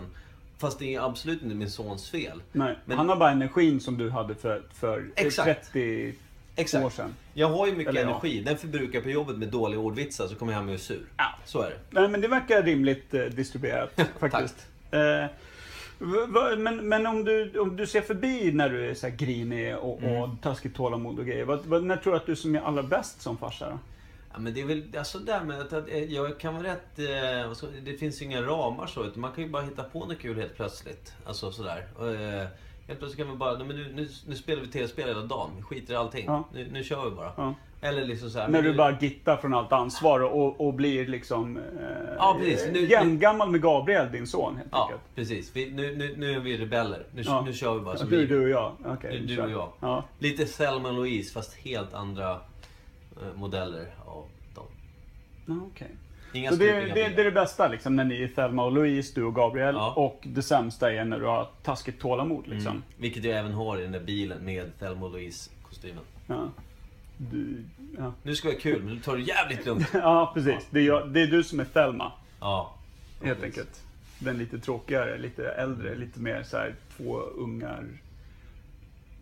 Fast 0.59 0.79
det 0.79 0.95
är 0.95 1.01
absolut 1.05 1.41
inte 1.41 1.55
min 1.55 1.69
sons 1.71 2.09
fel. 2.09 2.41
Nej, 2.51 2.75
Men- 2.85 2.97
han 2.97 3.09
har 3.09 3.15
bara 3.15 3.31
energin 3.31 3.79
som 3.79 3.97
du 3.97 4.09
hade 4.09 4.35
för, 4.35 4.61
för 4.73 5.05
Exakt. 5.15 5.71
30 5.71 6.13
Exakt. 6.55 6.85
år 6.85 6.89
sedan. 6.89 7.15
Jag 7.33 7.47
har 7.49 7.67
ju 7.67 7.71
mycket 7.75 7.89
Eller 7.89 8.01
ja. 8.01 8.09
energi. 8.09 8.41
Den 8.41 8.57
förbrukar 8.57 8.93
jag 8.93 9.03
på 9.03 9.09
jobbet 9.09 9.37
med 9.37 9.47
dåliga 9.47 9.79
ordvitsar 9.79 10.27
så 10.27 10.35
kommer 10.35 10.51
jag 10.53 10.59
hem 10.59 10.67
och 10.67 10.73
är 10.73 10.77
sur. 10.77 11.01
Ja. 11.17 11.25
Så 11.45 11.61
är 11.61 11.69
det. 11.69 11.77
Nej, 11.89 12.09
men 12.09 12.21
det 12.21 12.27
verkar 12.27 12.63
rimligt 12.63 13.13
eh, 13.13 13.23
distribuerat 13.23 13.99
faktiskt. 14.19 14.67
Eh, 14.91 15.25
va- 16.27 16.55
men 16.57 16.89
men 16.89 17.07
om, 17.07 17.23
du, 17.23 17.59
om 17.59 17.75
du 17.75 17.87
ser 17.87 18.01
förbi 18.01 18.51
när 18.51 18.69
du 18.69 18.89
är 18.89 18.93
så 18.93 19.09
grinig 19.17 19.77
och, 19.77 20.01
Mm. 20.01 20.21
och 20.21 20.29
taskigt 20.41 20.75
tålamod 20.75 21.19
och 21.19 21.25
grejer. 21.25 21.45
Vad, 21.45 21.65
vad, 21.65 21.83
när 21.83 21.97
tror 21.97 22.13
du 22.13 22.17
att 22.19 22.25
du 22.25 22.35
som 22.35 22.55
är 22.55 22.61
allra 22.61 22.83
bäst 22.83 23.21
som 23.21 23.37
farsa 23.37 23.69
då? 23.69 23.79
Ja, 24.33 24.39
men 24.39 24.53
det 24.53 24.61
är 24.61 24.65
väl 24.65 24.83
alltså 24.97 25.19
där 25.19 25.43
med 25.43 25.59
att, 25.61 25.73
att 25.73 25.89
eh, 25.89 26.03
jag 26.03 26.39
kan 26.39 26.53
vara 26.55 26.63
rätt... 26.67 26.99
Eh, 26.99 27.47
vad 27.47 27.57
ska, 27.57 27.67
det 27.85 27.93
finns 27.93 28.21
ju 28.21 28.25
inga 28.25 28.41
ramar 28.41 28.87
så, 28.87 29.03
utan 29.05 29.21
man 29.21 29.31
kan 29.31 29.43
ju 29.43 29.49
bara 29.49 29.63
hitta 29.63 29.83
på 29.83 29.99
något 30.05 30.19
kul 30.19 30.37
helt 30.39 30.55
plötsligt. 30.55 31.13
Alltså 31.25 31.51
sådär. 31.51 31.87
Och, 31.97 32.07
eh, 32.09 32.47
helt 32.87 32.99
plötsligt 32.99 33.17
kan 33.17 33.31
vi 33.31 33.37
bara, 33.37 33.57
men 33.57 33.67
nu, 33.67 33.91
nu, 33.95 34.07
nu 34.27 34.35
spelar 34.35 34.61
vi 34.61 34.67
tv-spel 34.67 35.07
hela 35.07 35.21
dagen. 35.21 35.49
Vi 35.57 35.61
skiter 35.61 35.93
i 35.93 35.97
allting. 35.97 36.25
Ja. 36.27 36.43
Nu, 36.53 36.67
nu 36.71 36.83
kör 36.83 37.09
vi 37.09 37.15
bara. 37.15 37.31
Ja. 37.37 37.53
Eller 37.81 38.05
liksom 38.05 38.29
så 38.29 38.39
här, 38.39 38.47
När 38.47 38.61
du 38.61 38.71
nu- 38.71 38.77
bara 38.77 38.97
gittar 39.01 39.37
från 39.37 39.53
allt 39.53 39.71
ansvar 39.71 40.19
och, 40.19 40.67
och 40.67 40.73
blir 40.73 41.07
liksom 41.07 41.57
eh, 41.57 41.63
Ja, 42.17 42.37
precis. 42.39 42.69
Nu- 42.73 42.85
jämngammal 42.89 43.49
med 43.51 43.61
Gabriel, 43.61 44.11
din 44.11 44.27
son 44.27 44.55
helt 44.55 44.67
Ja, 44.71 44.83
enkelt. 44.83 45.01
precis. 45.15 45.55
Vi, 45.55 45.71
nu, 45.71 45.95
nu, 45.95 46.15
nu 46.17 46.33
är 46.35 46.39
vi 46.39 46.57
rebeller. 46.57 47.05
Nu, 47.13 47.21
Ja. 47.25 47.41
nu 47.45 47.53
kör 47.53 47.73
vi 47.73 47.79
bara 47.79 47.97
som 47.97 48.09
du, 48.09 48.17
vi. 48.17 48.25
du 48.25 48.43
och 48.43 48.49
jag. 48.49 48.71
Okej, 48.85 49.19
Du- 49.27 49.35
du 49.35 49.41
och 49.41 49.49
jag. 49.51 49.69
Ja. 49.79 50.03
Lite 50.19 50.47
och 50.73 50.93
Louise 50.93 51.33
fast 51.33 51.53
helt 51.57 51.93
andra 51.93 52.39
modeller 53.35 53.95
av 54.05 54.25
dem. 54.55 54.65
Ja, 55.45 55.53
okej. 55.71 55.91
Inga 56.33 56.49
Så 56.51 56.55
det, 56.55 56.65
stupiga 56.65 56.95
det, 56.95 57.15
det 57.15 57.21
är 57.21 57.25
det 57.25 57.31
bästa 57.31 57.67
liksom, 57.67 57.95
när 57.95 58.03
ni 58.03 58.23
är 58.23 58.27
Thelma 58.27 58.63
och 58.63 58.71
Louise, 58.71 59.11
du 59.15 59.23
och 59.23 59.35
Gabriel. 59.35 59.75
Ja. 59.75 59.93
Och 59.93 60.19
det 60.23 60.41
sämsta 60.41 60.93
är 60.93 61.05
när 61.05 61.19
du 61.19 61.25
har 61.25 61.47
taskigt 61.63 61.99
tålamod 62.01 62.47
liksom. 62.47 62.71
Mm. 62.71 62.83
Vilket 62.97 63.23
jag 63.23 63.37
även 63.39 63.51
har 63.53 63.77
i 63.79 63.81
den 63.81 63.91
där 63.91 63.99
bilen 63.99 64.45
med 64.45 64.79
Thelma 64.79 65.05
och 65.05 65.11
Louise-kostymen. 65.11 66.03
Ja. 66.27 66.49
Du, 67.17 67.63
ja. 67.97 68.13
Nu 68.23 68.35
ska 68.35 68.47
vara 68.47 68.59
kul, 68.59 68.83
men 68.83 68.95
du 68.95 68.99
tar 69.01 69.15
det 69.17 69.21
jävligt 69.23 69.65
lugnt. 69.65 69.89
ja, 69.93 70.31
precis. 70.33 70.67
Det 70.69 70.79
är, 70.79 70.83
jag, 70.83 71.09
det 71.09 71.21
är 71.21 71.27
du 71.27 71.43
som 71.43 71.59
är 71.59 71.65
Thelma, 71.65 72.11
Ja. 72.39 72.73
helt 73.23 73.39
precis. 73.41 73.57
enkelt. 73.59 73.83
Den 74.19 74.37
lite 74.37 74.59
tråkigare, 74.59 75.17
lite 75.17 75.49
äldre, 75.51 75.95
lite 75.95 76.19
mer 76.19 76.43
så 76.43 76.57
här 76.57 76.75
två 76.97 77.19
ungar. 77.19 77.85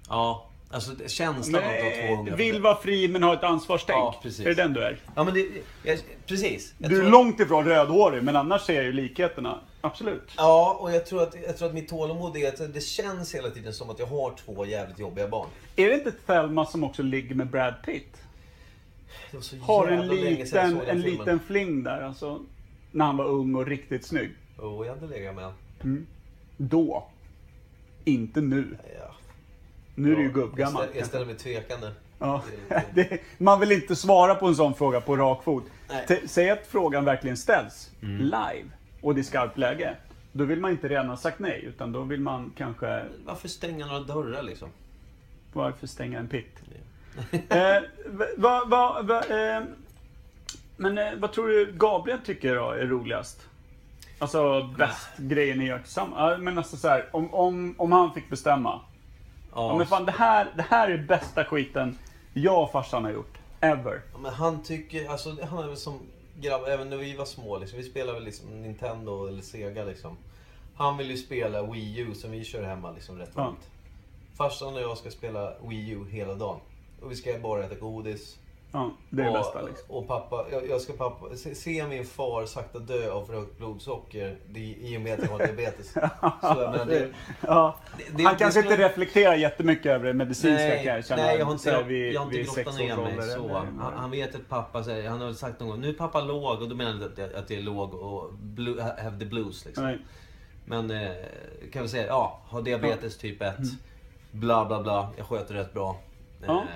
Ja, 0.10 0.50
alltså 0.70 0.92
känslan 1.08 1.64
av 1.64 1.70
att 1.70 1.76
ha 1.76 1.90
två 1.90 2.14
unga. 2.14 2.36
Nej, 2.36 2.52
vill 2.52 2.62
vara 2.62 2.76
fri 2.76 3.08
men 3.08 3.24
ha 3.24 3.34
ett 3.34 3.44
ansvarstänk. 3.44 3.98
Ja, 3.98 4.20
precis. 4.22 4.46
Är 4.46 4.50
det 4.50 4.56
den 4.56 4.74
du 4.74 4.84
är? 4.84 4.98
Ja, 5.16 5.24
men 5.24 5.34
det... 5.34 5.48
Jag, 5.84 6.00
precis. 6.26 6.74
Jag 6.78 6.90
Du 6.90 7.06
är 7.06 7.10
långt 7.10 7.40
ifrån 7.40 7.66
rödhårig, 7.66 8.24
men 8.24 8.36
annars 8.36 8.62
ser 8.62 8.74
jag 8.74 8.84
ju 8.84 8.92
likheterna. 8.92 9.60
Absolut. 9.82 10.32
Ja, 10.38 10.78
och 10.80 10.92
jag 10.92 11.06
tror, 11.06 11.24
att, 11.24 11.36
jag 11.46 11.58
tror 11.58 11.68
att 11.68 11.74
mitt 11.74 11.90
tålamod 11.90 12.38
är 12.38 12.48
att 12.48 12.74
det 12.74 12.82
känns 12.82 13.36
hela 13.36 13.50
tiden 13.50 13.74
som 13.74 13.90
att 13.90 14.00
jag 14.00 14.06
har 14.06 14.34
två 14.46 14.66
jävligt 14.66 15.00
jobbiga 15.00 15.28
barn. 15.28 15.48
Är 15.76 15.90
det 15.90 15.94
inte 15.94 16.12
Thelma 16.12 16.66
som 16.66 16.84
också 16.84 17.04
ligger 17.04 17.36
med 17.36 17.48
Brad 17.48 17.74
Pitt? 17.86 18.18
Det 19.32 19.38
var 19.38 19.42
så 19.42 19.58
Har 19.58 19.88
en 19.88 20.08
liten, 20.08 20.82
en 20.82 21.02
liten 21.02 21.40
fling 21.40 21.84
där 21.84 22.02
alltså. 22.02 22.42
När 22.92 23.06
han 23.06 23.18
var 23.18 23.26
ung 23.26 23.56
och 23.56 23.68
riktigt 23.68 24.06
snygg. 24.06 24.32
Oh, 24.58 24.88
jag 24.88 24.96
hade 24.96 25.08
legat 25.08 25.36
med 25.36 25.52
Då. 26.58 27.08
Inte 28.06 28.42
nu. 28.42 28.78
ja. 29.00 29.15
Nu 29.96 30.12
är 30.12 30.16
du 30.16 30.24
ju 30.24 30.32
gubbgammal. 30.32 30.86
jag 30.96 31.06
ställer 31.06 31.26
mig 31.26 31.36
tvekande. 31.36 31.92
Ja. 32.20 32.44
Det 32.94 33.22
man 33.38 33.60
vill 33.60 33.72
inte 33.72 33.96
svara 33.96 34.36
på 34.36 34.48
en 34.48 34.56
sån 34.56 34.74
fråga 34.74 35.02
på 35.02 35.16
rak 35.16 35.44
fot. 35.44 35.64
Mm. 35.90 36.06
T- 36.06 36.28
Säg 36.28 36.50
att 36.50 36.68
frågan 36.68 37.06
verkligen 37.06 37.38
ställs 37.38 37.90
live 38.00 38.66
och 39.02 39.16
det 39.16 39.22
är 39.22 39.24
skarpt 39.24 39.58
läge. 39.58 39.96
Då 40.32 40.44
vill 40.44 40.60
man 40.60 40.72
inte 40.72 40.88
redan 40.88 41.10
ha 41.10 41.18
sagt 41.18 41.40
nej, 41.40 41.64
utan 41.66 41.92
då 41.92 42.02
vill 42.02 42.20
man 42.22 42.54
kanske... 42.58 43.06
Varför 43.26 43.48
stänga 43.48 43.86
några 43.86 44.00
dörrar 44.00 44.44
liksom? 44.44 44.70
Varför 45.54 45.88
stänga 45.88 46.20
en 46.20 46.28
pitt? 46.28 46.62
eh, 47.50 47.78
va, 48.38 48.64
va, 48.66 49.02
va, 49.02 49.24
eh, 49.24 49.64
men 50.78 50.98
eh, 50.98 51.14
vad 51.18 51.32
tror 51.32 51.48
du 51.48 51.72
Gabriel 51.78 52.20
tycker 52.26 52.56
då 52.56 52.72
är 52.72 52.86
roligast? 52.86 53.48
Alltså 54.20 54.64
bäst 54.78 55.18
grejer 55.18 55.56
ni 55.56 55.66
gör 55.66 55.80
tillsammans? 55.80 56.42
Men 56.42 56.58
alltså 56.58 56.78
så 56.78 56.88
här, 56.88 57.10
om, 57.12 57.34
om, 57.34 57.76
om 57.78 57.92
han 57.92 58.14
fick 58.14 58.30
bestämma. 58.30 58.82
Ja, 59.56 59.78
men 59.78 59.88
fan, 59.88 60.06
det 60.06 60.12
här, 60.12 60.54
det 60.56 60.66
här 60.70 60.90
är 60.90 60.98
bästa 60.98 61.46
skiten 61.46 61.98
jag 62.34 62.64
och 62.64 62.72
farsan 62.72 63.04
har 63.04 63.12
gjort. 63.12 63.38
Ever. 63.60 64.02
Ja, 64.14 64.18
men 64.20 64.34
han 64.34 64.64
tycker, 64.64 65.10
alltså 65.10 65.36
han 65.50 65.64
är 65.64 65.68
väl 65.68 65.78
som 65.78 66.00
grabb, 66.40 66.62
även 66.68 66.90
när 66.90 66.98
vi 66.98 67.16
var 67.16 67.26
små 67.26 67.58
liksom. 67.58 67.78
Vi 67.78 67.84
spelade 67.84 68.14
väl 68.14 68.24
liksom 68.24 68.62
Nintendo 68.62 69.28
eller 69.28 69.42
Sega 69.42 69.84
liksom. 69.84 70.18
Han 70.76 70.98
vill 70.98 71.12
ju 71.12 71.18
spela 71.18 71.64
Wii 71.64 72.00
U 72.00 72.14
som 72.14 72.32
vi 72.32 72.44
kör 72.44 72.64
hemma 72.64 72.92
liksom 72.92 73.18
rätt 73.18 73.32
Ja. 73.36 73.54
Farsan 74.38 74.76
och 74.76 74.82
jag 74.82 74.98
ska 74.98 75.12
spela 75.12 75.54
Wii 75.68 75.90
U 75.90 76.06
hela 76.10 76.34
dagen. 76.34 76.60
Och 77.02 77.12
vi 77.12 77.16
ska 77.16 77.40
bara 77.40 77.64
äta 77.64 77.76
godis. 77.76 78.38
Ja, 78.76 78.92
det 79.10 79.22
är 79.22 79.26
det 79.26 79.32
och, 79.32 79.38
bästa 79.38 79.62
liksom. 79.62 79.96
och 79.96 80.08
pappa, 80.08 80.46
jag, 80.52 80.70
jag 80.70 80.82
ska 80.82 80.94
pappa, 80.94 81.36
se, 81.36 81.56
se 81.56 81.88
min 81.88 82.06
far 82.06 82.46
sakta 82.46 82.80
dö 82.80 83.12
av 83.12 83.26
för 83.26 83.34
högt 83.34 83.58
blodsocker 83.58 84.38
det, 84.50 84.60
i 84.60 84.98
och 84.98 85.02
med 85.02 85.14
att 85.14 85.24
jag 85.26 85.32
har 85.32 85.38
diabetes. 85.40 85.92
Så 85.94 86.00
jag 86.42 86.72
menar, 86.72 86.86
det, 86.86 87.10
Ja. 87.42 87.76
det- 87.98 88.04
det- 88.18 88.24
han 88.24 88.34
det 88.34 88.40
kanske 88.40 88.60
skulle- 88.62 88.74
inte 88.76 88.90
reflekterar 88.90 89.36
jättemycket 89.36 89.86
över 89.86 90.06
det 90.06 90.14
medicinska 90.14 90.64
Nej, 90.68 90.84
kan 90.86 90.96
jag 90.96 91.06
känna. 91.06 91.24
nej 91.24 91.38
jag 91.40 91.46
har 91.46 91.54
inte, 91.54 91.72
här 91.72 91.84
vid- 91.84 92.14
jag 92.14 92.22
har 92.22 92.26
inte 92.26 92.42
grottat 92.44 92.78
ner 92.78 92.96
mig 92.98 93.06
sexårsålder 93.16 93.36
så. 93.38 93.46
eller- 93.50 93.54
Han, 93.80 93.94
han 93.96 94.12
vet 94.12 94.36
att 94.36 94.50
pappa 94.50 94.84
säger, 94.84 95.10
han 95.10 95.22
har 95.22 95.34
sagt 95.34 95.60
någon 95.60 95.70
gång, 95.70 95.82
nu 95.82 95.90
är 95.90 95.94
pappa 95.94 96.22
låg 96.22 96.62
och 96.62 96.70
då 96.70 96.76
menar 96.76 96.92
han 96.92 97.04
att, 97.04 97.20
att 97.36 97.50
jag 97.50 97.60
är 97.60 97.64
låg 97.64 97.94
och 97.94 98.34
blue, 98.34 98.82
have 98.82 99.20
the 99.20 99.26
blues 99.26 99.66
liksom. 99.66 99.84
Nej. 99.84 100.00
Men 100.66 100.92
eh, 100.92 101.12
kan 101.74 101.82
vi 101.82 101.90
säga, 101.90 102.08
ja, 102.08 102.40
har 102.48 102.62
diabetes 102.62 103.18
typ 103.18 103.42
1. 103.42 103.56
Bla 104.32 104.66
bla 104.66 104.84
bla, 104.84 105.10
jag 105.18 105.26
sköter 105.26 105.54
rätt 105.54 105.74
bra. 105.74 105.90
Mm. 106.44 106.56
Ja. 106.56 106.62
Eh, 106.62 106.68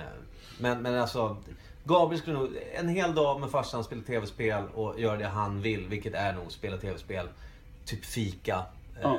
men, 0.58 0.82
men 0.82 0.94
alltså, 1.00 1.36
Gabriel 1.84 2.20
skulle 2.22 2.38
nog, 2.38 2.50
en 2.74 2.88
hel 2.88 3.14
dag 3.14 3.40
med 3.40 3.50
farsan 3.50 3.84
spela 3.84 4.02
tv-spel 4.02 4.64
och 4.74 5.00
göra 5.00 5.16
det 5.16 5.26
han 5.26 5.62
vill, 5.62 5.88
vilket 5.88 6.14
är 6.14 6.32
nog 6.32 6.52
spela 6.52 6.76
tv-spel. 6.76 7.28
Typ 7.84 8.04
fika. 8.04 8.62
Ja. 9.02 9.08
Eh, 9.14 9.18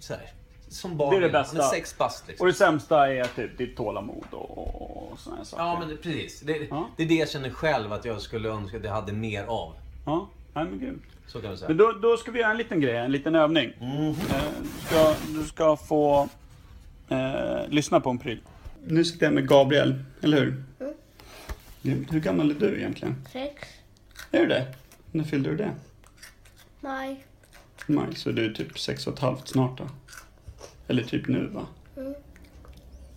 så 0.00 0.12
här. 0.12 0.22
Som 0.68 0.96
barn 0.96 1.10
Det 1.10 1.16
är 1.16 1.20
det 1.20 1.28
bästa. 1.28 1.56
Han 1.56 1.66
är 1.66 1.70
sex 1.70 1.98
bast 1.98 2.28
liksom. 2.28 2.44
Och 2.44 2.52
det 2.52 2.58
sämsta 2.58 3.12
är 3.12 3.24
typ 3.24 3.58
ditt 3.58 3.76
tålamod 3.76 4.24
och, 4.30 4.58
och 4.58 5.18
här 5.36 5.44
saker. 5.44 5.64
Ja 5.64 5.78
men 5.80 5.88
det, 5.88 5.96
precis. 5.96 6.40
Det, 6.40 6.66
Ja. 6.70 6.88
det 6.96 7.02
är 7.02 7.06
det 7.06 7.14
jag 7.14 7.28
känner 7.28 7.50
själv 7.50 7.92
att 7.92 8.04
jag 8.04 8.20
skulle 8.20 8.48
önska 8.48 8.76
att 8.76 8.84
jag 8.84 8.92
hade 8.92 9.12
mer 9.12 9.44
av. 9.44 9.72
Ja. 10.06 10.28
Ja, 10.54 10.64
men 10.64 10.78
grymt. 10.78 11.02
Så 11.26 11.40
kan 11.40 11.50
vi 11.50 11.56
säga. 11.56 11.68
Men 11.68 11.76
då, 11.76 11.92
då 11.92 12.16
ska 12.16 12.30
vi 12.30 12.38
göra 12.40 12.50
en 12.50 12.56
liten 12.56 12.80
grej, 12.80 12.96
en 12.96 13.12
liten 13.12 13.34
övning. 13.34 13.72
Mhm. 13.80 14.08
Eh, 14.08 14.14
du, 14.62 14.68
ska, 14.86 15.14
du 15.28 15.44
ska 15.44 15.76
få 15.76 16.28
eh, 17.08 17.68
lyssna 17.68 18.00
på 18.00 18.10
en 18.10 18.18
pryl. 18.18 18.40
Nu 18.86 19.04
sitter 19.04 19.26
jag 19.26 19.32
med 19.34 19.48
Gabriel, 19.48 20.04
eller 20.22 20.36
hur? 20.40 20.64
Grymt. 21.86 22.12
Hur 22.12 22.20
gammal 22.20 22.50
är 22.50 22.54
du 22.54 22.76
egentligen? 22.76 23.14
Sex. 23.32 23.68
Är 24.30 24.40
du 24.40 24.46
det? 24.46 24.74
När 25.12 25.24
fyllde 25.24 25.50
du 25.50 25.56
det? 25.56 25.72
Maj. 26.80 27.24
Maj, 27.86 28.14
så 28.14 28.30
du 28.30 28.44
är 28.44 28.54
typ 28.54 28.78
sex 28.78 29.06
och 29.06 29.14
ett 29.14 29.18
halvt 29.18 29.48
snart 29.48 29.78
då? 29.78 29.84
Eller 30.88 31.02
typ 31.02 31.28
nu 31.28 31.46
va? 31.46 31.66
Mm. 31.96 32.14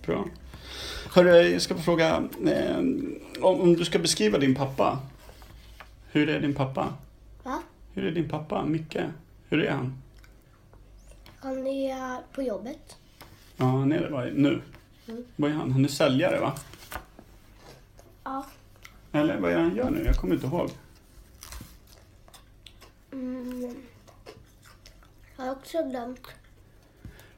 Bra. 0.05 0.25
Hörru, 1.13 1.29
jag 1.29 1.61
ska 1.61 1.75
få 1.75 1.81
fråga. 1.81 2.29
Eh, 2.45 2.77
om, 3.41 3.61
om 3.61 3.75
du 3.75 3.85
ska 3.85 3.99
beskriva 3.99 4.37
din 4.37 4.55
pappa. 4.55 4.99
Hur 6.11 6.29
är 6.29 6.39
din 6.39 6.55
pappa? 6.55 6.93
Va? 7.43 7.61
Hur 7.93 8.05
är 8.05 8.11
din 8.11 8.29
pappa, 8.29 8.65
Micke? 8.65 8.97
Hur 9.49 9.63
är 9.63 9.71
han? 9.71 10.01
Han 11.39 11.67
är 11.67 12.17
på 12.33 12.43
jobbet. 12.43 12.97
Ja, 13.57 13.65
han 13.65 13.91
är 13.91 14.01
det 14.01 14.09
va? 14.09 14.25
nu. 14.33 14.61
Mm. 15.07 15.25
Vad 15.35 15.51
är 15.51 15.55
han? 15.55 15.71
Han 15.71 15.85
är 15.85 15.89
säljare 15.89 16.39
va? 16.39 16.53
Ja. 18.23 18.45
Eller 19.11 19.39
vad 19.39 19.51
är 19.51 19.57
han 19.57 19.75
gör 19.75 19.89
nu? 19.89 20.03
Jag 20.05 20.15
kommer 20.15 20.35
inte 20.35 20.47
ihåg. 20.47 20.69
Mm. 23.11 23.75
Jag 25.37 25.45
har 25.45 25.51
också 25.51 25.83
glömt. 25.89 26.27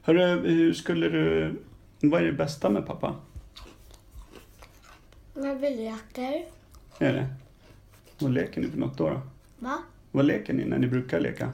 Hörru, 0.02 0.48
hur 0.48 0.72
skulle 0.72 1.08
du... 1.08 1.54
Vad 2.00 2.20
är 2.20 2.26
det 2.26 2.32
bästa 2.32 2.70
med 2.70 2.86
pappa? 2.86 3.16
När 5.34 5.54
vi 5.54 5.70
leker. 5.70 6.44
Är 6.98 7.12
det? 7.12 7.26
Vad 8.18 8.32
leker 8.32 8.60
ni 8.60 8.68
för 8.68 8.78
något 8.78 8.98
då? 8.98 9.08
då? 9.10 9.20
Va? 9.58 9.78
Vad 10.10 10.24
leker 10.24 10.52
ni 10.52 10.64
när 10.64 10.78
ni 10.78 10.86
brukar 10.86 11.20
leka? 11.20 11.52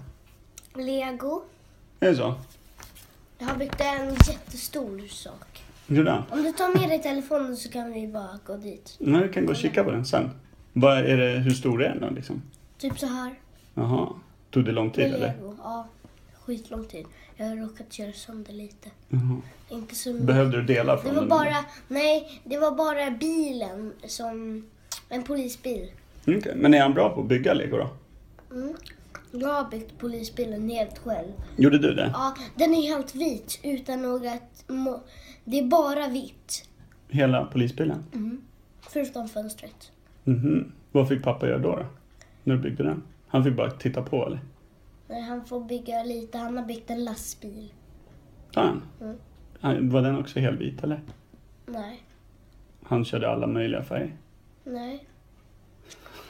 Lego. 0.75 1.43
Är 2.01 2.11
det 2.11 2.17
så? 2.17 2.35
Jag 3.39 3.47
har 3.47 3.57
byggt 3.57 3.81
en 3.81 4.15
jättestor 4.15 5.09
sak. 5.09 5.48
Redan? 5.91 6.23
Om 6.31 6.43
du 6.43 6.53
tar 6.53 6.81
med 6.81 6.89
dig 6.89 7.03
telefonen 7.03 7.57
så 7.57 7.69
kan 7.71 7.93
vi 7.93 8.07
bara 8.09 8.39
gå 8.47 8.57
dit. 8.57 8.97
Nej, 8.99 9.23
vi 9.23 9.29
kan 9.35 9.47
gå 9.47 9.51
och 9.53 9.57
kika 9.57 9.85
på 9.85 9.91
den 9.91 10.05
sen. 10.05 10.31
Vad 10.73 10.99
är 10.99 11.17
det, 11.17 11.39
hur 11.39 11.51
stor 11.51 11.83
är 11.85 11.89
den 11.89 12.01
då 12.01 12.11
liksom? 12.11 12.43
Typ 12.79 12.99
så 12.99 13.07
här. 13.07 13.35
Jaha. 13.75 14.09
Tog 14.51 14.65
det 14.65 14.73
lång 14.73 14.91
tid 14.91 15.05
Med 15.05 15.15
eller? 15.15 15.27
lego. 15.27 15.55
Ja. 15.63 15.87
Skitlång 16.45 16.85
tid. 16.85 17.07
Jag 17.37 17.47
har 17.47 17.57
råkat 17.57 17.99
göra 17.99 18.13
sönder 18.13 18.53
lite. 18.53 18.89
Jaha. 19.09 19.37
Inte 19.69 19.95
så 19.95 20.09
mycket. 20.13 20.27
Behövde 20.27 20.57
du 20.57 20.63
dela 20.75 20.97
Det 20.97 21.03
från 21.03 21.15
var 21.15 21.21
den? 21.21 21.29
bara, 21.29 21.65
nej, 21.89 22.41
det 22.45 22.59
var 22.59 22.71
bara 22.71 23.11
bilen 23.11 23.93
som, 24.07 24.67
en 25.09 25.23
polisbil. 25.23 25.91
Okej, 26.27 26.53
Men 26.57 26.75
är 26.75 26.81
han 26.81 26.95
bra 26.95 27.11
på 27.15 27.21
att 27.21 27.27
bygga 27.27 27.55
lego 27.55 27.77
då? 27.77 27.89
Mm. 28.55 28.75
Jag 29.33 29.49
har 29.49 29.71
byggt 29.71 29.99
polisbilen 29.99 30.71
helt 30.71 30.99
själv. 30.99 31.33
Gjorde 31.57 31.79
du 31.79 31.95
det? 31.95 32.11
Ja, 32.15 32.35
den 32.55 32.75
är 32.75 32.83
helt 32.83 33.15
vit 33.15 33.61
utan 33.63 34.03
något, 34.03 34.65
må- 34.67 35.01
det 35.51 35.59
är 35.59 35.65
bara 35.67 36.09
vitt. 36.09 36.69
Hela 37.09 37.45
polisbilen? 37.45 38.05
Mm. 38.15 38.41
Förutom 38.81 39.29
fönstret. 39.29 39.93
Mhm. 40.25 40.73
Vad 40.93 41.09
fick 41.09 41.23
pappa 41.23 41.47
göra 41.49 41.59
då, 41.59 41.77
då? 41.77 41.87
När 42.45 42.55
du 42.57 42.63
byggde 42.63 42.83
den? 42.85 43.03
Han 43.29 43.45
fick 43.45 43.57
bara 43.57 43.71
titta 43.71 44.03
på 44.03 44.27
eller? 44.27 44.41
Nej, 45.09 45.23
han 45.23 45.45
får 45.45 45.61
bygga 45.65 46.03
lite, 46.03 46.39
han 46.39 46.57
har 46.59 46.65
byggt 46.65 46.91
en 46.91 47.05
lastbil. 47.05 47.73
Mm. 48.57 48.81
Han- 49.61 49.91
Var 49.91 50.03
den 50.03 50.19
också 50.19 50.41
helvit 50.41 50.85
eller? 50.85 51.01
Nej, 51.67 52.03
Han 52.83 53.05
körde 53.05 53.31
alla 53.31 53.47
möjliga 53.47 53.83
färger. 53.83 54.17
nej. 54.65 55.07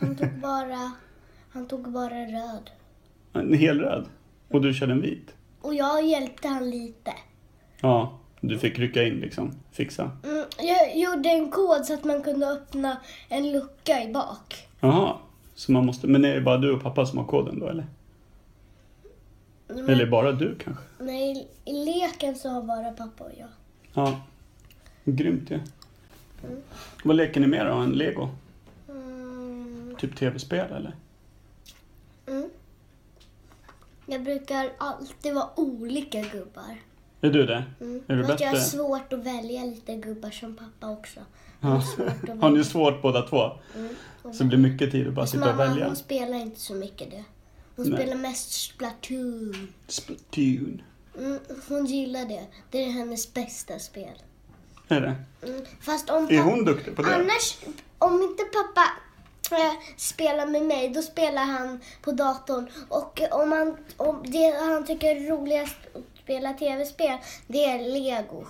Han 0.01 0.17
tog 0.17 0.29
bara, 0.43 0.93
han 1.51 1.69
tog 1.69 1.93
bara 1.93 2.15
röd. 2.15 2.71
En 3.33 3.55
helröd? 3.55 4.07
Och 4.49 4.61
du 4.63 4.75
körde 4.75 4.93
en 4.93 5.01
vit? 5.01 5.35
Och 5.61 5.75
jag 5.75 6.07
hjälpte 6.07 6.49
han 6.49 6.71
lite. 6.71 7.13
Ja. 7.81 8.18
Du 8.41 8.59
fick 8.59 8.79
rycka 8.79 9.03
in 9.03 9.15
liksom. 9.21 9.53
Fixa. 9.73 10.11
Mm, 10.25 10.45
jag 10.59 10.97
gjorde 10.99 11.29
en 11.29 11.51
kod 11.51 11.85
så 11.87 11.95
att 11.95 12.05
man 12.05 12.23
kunde 12.23 12.47
öppna 12.49 12.97
en 13.29 13.53
lucka 13.53 14.03
i 14.03 14.13
bak. 14.13 14.69
Jaha. 14.81 15.17
Så 15.55 15.73
man 15.73 15.87
måste... 15.87 16.07
Men 16.07 16.25
är 16.25 16.35
det 16.35 16.41
bara 16.41 16.59
du 16.59 16.73
och 16.73 16.83
pappa 16.83 17.07
som 17.07 17.19
har 17.19 17.25
koden 17.25 17.61
då 17.61 17.69
eller? 17.69 17.87
Men, 19.69 19.89
Eller 19.89 20.07
bara 20.07 20.33
du 20.33 20.55
kanske? 20.59 20.85
Nej, 20.99 21.49
i 21.65 21.73
leken 21.73 22.35
så 22.37 22.49
har 22.49 22.63
bara 22.63 22.91
pappa 22.93 23.25
och 23.25 23.31
jag. 23.39 23.49
Ja. 23.95 24.21
Grymt 25.05 25.51
ju. 25.51 25.55
Mm. 25.55 26.63
Vad 27.05 27.17
leker 27.17 27.41
ni 27.41 27.47
med 27.47 27.67
då? 27.67 27.73
En 27.73 27.91
lego? 27.93 28.29
Mm, 28.89 29.97
Typ 29.99 30.17
tv-spel 30.17 30.73
eller? 30.73 30.97
mm. 32.27 32.51
Jag 34.07 34.23
brukar 34.23 34.71
alltid 34.79 35.35
vara 35.35 35.61
olika 35.61 36.21
gubbar. 36.21 36.77
Är 37.21 37.31
du 37.31 37.47
det? 37.47 37.65
Mm. 37.81 38.03
Är 38.09 38.17
du 38.17 38.25
Fast 38.27 38.41
jag 38.41 38.49
har 38.49 38.55
bättre? 38.55 38.67
svårt 38.69 39.13
att 39.13 39.19
välja 39.27 39.65
lite 39.65 39.95
gubbar 39.97 40.31
som 40.31 40.57
pappa 40.57 40.91
också. 40.93 41.21
Ja. 41.61 41.83
Har 42.41 42.51
ni 42.51 42.65
svårt 42.65 43.03
båda 43.03 43.23
två? 43.23 43.51
Mm. 43.77 43.95
Och 44.23 44.35
Så 44.35 44.43
det 44.43 44.49
blir 44.49 44.59
mycket 44.59 44.91
tid 44.93 45.09
att 45.09 45.15
bara 45.15 45.27
sitta 45.27 45.51
och 45.51 45.57
mamma, 45.57 45.71
välja? 45.71 45.87
hon 45.87 45.97
spelar 45.97 46.37
inte 46.39 46.61
så 46.61 46.75
mycket 46.75 47.11
det. 47.11 47.25
Hon 47.77 47.91
Nej. 47.91 47.99
spelar 48.01 48.17
mest 48.17 48.53
Splatoon. 48.53 49.69
Splatoon. 49.89 50.83
Mm, 51.19 51.39
hon 51.69 51.87
gillar 51.87 52.25
det. 52.25 52.47
Det 52.71 52.85
är 52.85 52.91
hennes 52.91 53.35
bästa 53.35 53.79
spel. 53.79 54.23
Är 54.89 55.01
det? 55.01 55.15
Mm. 55.49 55.65
Fast 55.81 56.11
om 56.11 56.29
Är 56.31 56.43
hon 56.43 56.65
duktig 56.65 56.97
på 56.97 57.03
det? 57.03 57.15
annars, 57.15 57.59
om 57.99 58.23
inte 58.23 58.43
pappa 58.45 58.85
eh, 59.57 59.73
spelar 59.97 60.47
med 60.47 60.63
mig, 60.63 60.89
då 60.89 61.03
spelar 61.03 61.45
han 61.45 61.81
på 62.03 62.13
datorn. 62.13 62.69
Och 62.89 63.21
om, 63.31 63.53
han, 63.53 63.77
om 63.97 64.23
det 64.25 64.61
han 64.61 64.87
tycker 64.87 65.07
är 65.17 65.31
roligast 65.31 65.77
spela 66.29 66.53
tv-spel, 66.53 67.19
det 67.47 67.65
är 67.65 67.93
Lego. 67.93 68.45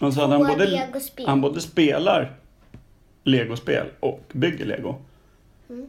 Och 0.00 0.14
så 0.14 0.22
att 0.22 0.30
han, 0.30 0.38
både, 0.38 0.66
legospel. 0.66 1.26
han 1.26 1.40
både 1.40 1.60
spelar 1.60 2.36
legospel 3.24 3.86
och 4.00 4.20
bygger 4.32 4.66
lego. 4.66 4.94
Mm. 5.68 5.88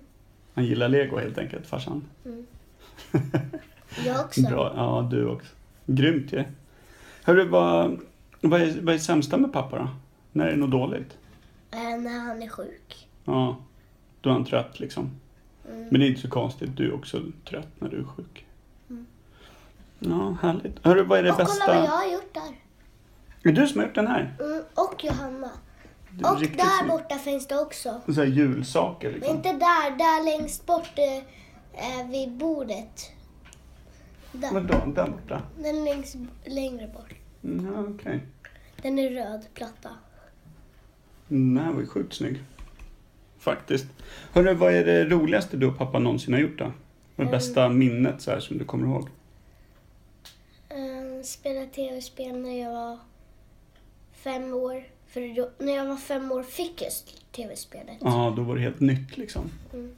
Han 0.53 0.65
gillar 0.65 0.89
lego 0.89 1.17
helt 1.17 1.37
enkelt, 1.37 1.67
farsan. 1.67 2.03
Jag 4.05 4.25
också. 4.25 4.41
Bra, 4.41 4.73
ja 4.75 5.07
du 5.11 5.25
också. 5.25 5.47
Grymt 5.85 6.33
ju. 6.33 6.43
Hörru, 7.23 7.47
vad, 7.47 7.99
vad, 8.41 8.61
är, 8.61 8.81
vad 8.81 8.95
är 8.95 8.99
sämsta 8.99 9.37
med 9.37 9.53
pappa 9.53 9.77
då? 9.77 9.87
När 10.31 10.47
är 10.47 10.51
det 10.51 10.57
något 10.57 10.71
dåligt? 10.71 11.17
Eh, 11.71 11.79
när 11.79 12.19
han 12.19 12.43
är 12.43 12.49
sjuk. 12.49 13.07
Ja, 13.25 13.57
då 14.21 14.29
är 14.29 14.33
han 14.33 14.45
trött 14.45 14.79
liksom. 14.79 15.09
Mm. 15.69 15.87
Men 15.91 15.99
det 15.99 16.05
är 16.05 16.09
inte 16.09 16.21
så 16.21 16.29
konstigt, 16.29 16.69
du 16.75 16.87
är 16.87 16.93
också 16.93 17.21
trött 17.45 17.69
när 17.79 17.89
du 17.89 17.99
är 17.99 18.03
sjuk. 18.03 18.46
Mm. 20.05 20.17
Ja, 20.19 20.37
härligt. 20.41 20.85
Hörru, 20.85 21.03
vad 21.03 21.19
är 21.19 21.23
det 21.23 21.31
och 21.31 21.37
bästa? 21.37 21.63
kolla 21.65 21.75
vad 21.79 21.85
jag 21.85 21.91
har 21.91 22.13
gjort 22.13 22.33
där. 22.33 22.41
Är 23.49 23.53
det 23.55 23.61
du 23.61 23.67
som 23.67 23.79
har 23.79 23.87
gjort 23.87 23.95
den 23.95 24.07
här? 24.07 24.35
Mm, 24.39 24.63
och 24.73 25.03
Johanna. 25.03 25.49
Är 26.23 26.31
Och 26.33 26.39
riktigt 26.39 26.57
där 26.57 26.65
snyggt. 26.79 26.91
borta 26.91 27.15
finns 27.15 27.47
det 27.47 27.57
också. 27.59 28.01
Så 28.07 28.13
här 28.13 28.25
julsaker 28.25 29.07
Men 29.09 29.19
liksom. 29.19 29.35
inte 29.35 29.49
där, 29.51 29.97
där 29.97 30.23
längst 30.37 30.65
bort 30.65 30.91
eh, 30.97 31.99
eh, 32.01 32.09
vid 32.09 32.31
bordet. 32.31 33.11
Där. 34.31 34.51
Vadå, 34.53 34.73
där 34.95 35.07
borta? 35.09 35.41
Den 35.59 35.83
längst 35.85 36.15
längre 36.45 36.87
bort. 36.87 37.13
Mm, 37.43 37.73
ja, 37.73 37.93
okej. 37.95 38.19
Den 38.81 38.99
är 38.99 39.09
röd 39.09 39.45
platta. 39.53 39.89
Den 41.27 41.57
här 41.57 41.71
var 41.71 41.81
ju 41.81 41.87
sjukt 41.87 42.13
snygg. 42.13 42.43
Faktiskt. 43.39 43.85
Hörru, 44.33 44.53
vad 44.53 44.73
är 44.73 44.85
det 44.85 45.05
roligaste 45.05 45.57
du 45.57 45.67
och 45.67 45.77
pappa 45.77 45.99
någonsin 45.99 46.33
har 46.33 46.41
gjort 46.41 46.57
då? 46.59 46.71
Det 47.15 47.21
Mm. 47.21 47.31
bästa 47.31 47.69
minnet 47.69 48.21
så 48.21 48.31
här 48.31 48.39
som 48.39 48.57
du 48.57 48.65
kommer 48.65 48.87
ihåg? 48.87 49.09
Spelade 51.27 51.67
tv-spel 51.67 52.37
när 52.37 52.59
jag 52.59 52.71
var 52.71 52.97
fem 54.11 54.53
år. 54.53 54.83
För 55.07 55.35
då, 55.35 55.49
när 55.65 55.75
jag 55.75 55.85
var 55.85 55.95
fem 55.95 56.31
år 56.31 56.43
fick 56.43 56.81
jag 56.81 56.91
tv-spelet. 57.31 57.97
Ja, 58.01 58.33
då 58.35 58.43
var 58.43 58.55
det 58.55 58.61
helt 58.61 58.79
nytt 58.79 59.17
liksom. 59.17 59.51
Mm. 59.73 59.95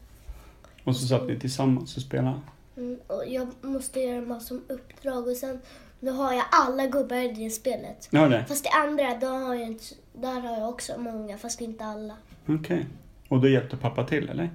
Och 0.84 0.96
så 0.96 1.08
satt 1.08 1.28
ni 1.28 1.40
tillsammans 1.40 1.98
och 1.98 2.02
spelade. 2.02 2.40
Mm, 2.78 3.00
och 3.08 3.24
jag 3.28 3.48
måste 3.62 4.00
göra 4.00 4.22
massor 4.22 4.56
med 4.56 4.78
uppdrag 4.78 5.28
och 5.28 5.36
sen 5.36 5.60
nu 6.00 6.12
har 6.12 6.34
jag 6.34 6.46
alla 6.52 6.88
gubbar 6.88 7.18
i 7.18 7.28
det 7.28 7.50
spelet. 7.50 8.08
Ja, 8.12 8.30
det? 8.30 8.46
Fast 8.48 8.64
det 8.64 8.70
andra, 8.70 9.18
då 9.20 9.28
har 9.28 9.56
jag 9.56 9.68
inte, 9.68 9.86
där 10.14 10.40
har 10.40 10.60
jag 10.60 10.70
också 10.70 10.98
många, 10.98 11.38
fast 11.38 11.62
inte 11.62 11.86
alla. 11.86 12.16
Okej. 12.48 12.86
Och 13.28 13.42
då 13.42 13.48
hjälpte 13.48 13.78
pappa 13.78 14.04
till, 14.04 14.30
eller? 14.30 14.50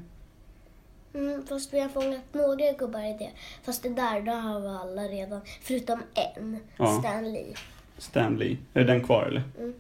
Mm, 1.15 1.47
fast 1.47 1.75
vi 1.75 1.81
har 1.81 1.89
fångat 1.89 2.21
några 2.33 2.73
gubbar 2.73 3.01
i 3.01 3.17
det. 3.19 3.31
Fast 3.63 3.83
det 3.83 3.89
där, 3.89 4.21
då 4.21 4.33
har 4.33 4.61
vi 4.61 4.69
alla 4.69 5.03
redan. 5.03 5.41
Förutom 5.63 6.03
en, 6.15 6.59
Ja. 6.77 7.01
Stan 7.01 7.33
Lee. 7.33 7.55
Stanley. 7.99 8.57
Är 8.75 8.85
den 8.85 9.05
kvar, 9.05 9.23
eller? 9.27 9.43
Mm. 9.59 9.75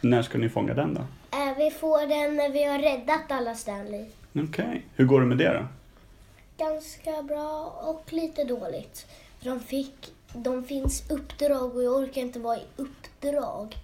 När 0.00 0.22
ska 0.22 0.38
ni 0.38 0.48
fånga 0.48 0.74
den 0.74 0.94
då? 0.94 1.00
Eh, 1.38 1.56
vi 1.58 1.70
får 1.70 1.98
den 2.06 2.36
när 2.36 2.48
vi 2.50 2.64
har 2.64 2.78
räddat 2.78 3.20
alla 3.30 3.54
Stan 3.54 3.86
Lee. 3.86 4.06
Okej. 4.34 4.86
Hur 4.96 5.04
går 5.04 5.20
det 5.20 5.26
med 5.26 5.38
det 5.38 5.52
då? 5.52 5.66
Ganska 6.64 7.22
bra 7.22 7.80
och 7.86 8.12
lite 8.12 8.44
dåligt. 8.44 9.06
För 9.38 9.50
de 9.50 9.60
fick, 9.60 10.12
de 10.32 10.64
finns 10.64 11.10
uppdrag 11.10 11.76
och 11.76 11.82
jag 11.82 11.92
orkar 11.96 12.20
inte 12.20 12.38
vara 12.38 12.56
i 12.56 12.62
uppdrag. 12.76 13.76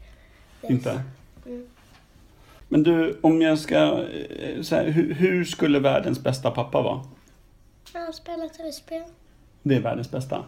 Inte? 0.63 1.03
Mm. 1.47 1.69
Men 2.69 2.83
du, 2.83 3.19
om 3.23 3.43
jag 3.43 3.59
ska... 3.59 3.77
eh, 3.77 4.63
Så 4.63 4.75
här, 4.77 4.85
hur, 4.85 5.15
hur 5.15 5.45
skulle 5.45 5.79
världens 5.79 6.21
bästa 6.23 6.51
pappa 6.51 6.83
vara? 6.83 7.01
Ja, 7.93 8.13
spela 8.13 8.49
tv-spel. 8.49 9.03
Det 9.63 9.75
är 9.77 9.81
världens 9.81 10.11
bästa. 10.11 10.45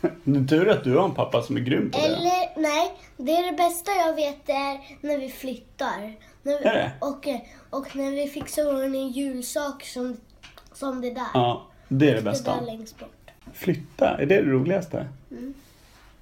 Det 0.24 0.38
är 0.38 0.44
tur 0.44 0.68
att 0.68 0.84
du 0.84 0.96
har 0.96 1.04
en 1.04 1.14
pappa 1.14 1.42
som 1.42 1.56
är 1.56 1.60
grym 1.60 1.90
på 1.90 1.98
det. 1.98 2.04
Eller, 2.06 2.60
nej. 2.62 2.92
Det 3.16 3.32
är 3.32 3.50
det 3.52 3.56
bästa 3.56 3.90
jag 4.06 4.14
vet 4.14 4.48
är 4.48 4.80
när 5.06 5.18
vi 5.18 5.28
flyttar. 5.28 6.14
När 6.42 6.58
vi, 6.58 6.64
Är 6.64 6.74
det? 6.74 6.92
Och, 7.00 7.28
eh, 7.28 7.40
och 7.70 7.96
när 7.96 8.10
vi 8.10 8.26
fixar 8.28 8.82
en 8.84 9.08
julsak 9.08 9.84
som, 9.84 10.16
som 10.72 11.00
det 11.00 11.10
där. 11.10 11.26
Ja, 11.34 11.66
det 11.88 12.04
är 12.04 12.08
det 12.08 12.14
det 12.16 12.20
där 12.20 12.30
bästa. 12.30 12.60
längst 12.60 12.98
bort. 12.98 13.30
Flytta, 13.52 14.08
är 14.16 14.26
det 14.26 14.42
det 14.42 14.50
roligaste? 14.50 15.06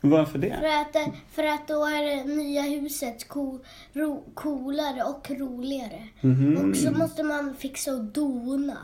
Varför 0.01 0.39
det? 0.39 0.57
För 0.61 1.01
att, 1.01 1.09
för 1.31 1.45
att 1.45 1.69
då 1.69 1.85
är 1.85 2.03
det 2.17 2.25
nya 2.35 2.63
huset 2.63 3.29
co- 3.29 3.59
ro, 3.93 4.25
coolare 4.35 5.03
och 5.03 5.31
roligare. 5.31 6.09
Mhm. 6.21 6.57
Och 6.71 6.77
så 6.77 6.91
måste 6.91 7.23
man 7.23 7.55
fixa 7.55 7.95
och 7.95 8.05
dona. 8.05 8.79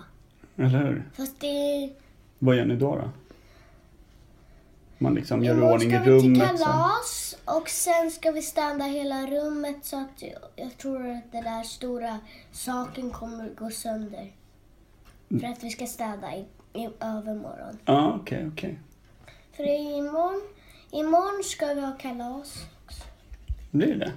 Eller 0.56 0.68
hur? 0.68 1.08
Fast 1.16 1.40
det... 1.40 1.90
Vad 2.38 2.56
gör 2.56 2.64
ni 2.64 2.76
då? 2.76 2.96
då? 2.96 3.10
Man 4.98 5.14
liksom 5.14 5.44
gör 5.44 5.54
i 5.54 5.56
Imorgon 5.56 5.72
ordning 5.74 5.90
ska 5.90 5.98
vi 5.98 6.04
till 6.20 6.30
rummet. 6.30 6.58
Så. 6.58 6.64
kalas 6.64 7.36
och 7.44 7.68
sen 7.68 8.10
ska 8.10 8.30
vi 8.30 8.42
städa 8.42 8.84
hela 8.84 9.26
rummet 9.26 9.76
så 9.84 9.96
att 9.96 10.22
jag, 10.56 10.76
tror 10.78 11.08
att 11.10 11.32
den 11.32 11.44
där 11.44 11.62
stora 11.62 12.18
saken 12.52 13.10
kommer 13.10 13.48
gå 13.58 13.70
sönder. 13.70 14.32
För 15.28 15.46
att 15.46 15.64
vi 15.64 15.70
ska 15.70 15.86
städa 15.86 16.36
i, 16.36 16.44
i 16.72 16.88
övermorgon. 17.00 17.78
Ja, 17.84 18.18
okej, 18.20 18.48
okej. 18.52 18.78
För 19.56 19.64
imorgon, 19.98 20.40
imorgon 20.94 21.44
ska 21.44 21.74
vi 21.74 21.80
ha 21.80 21.92
kalas. 21.92 22.66
Blir 23.70 23.94
det? 23.94 24.12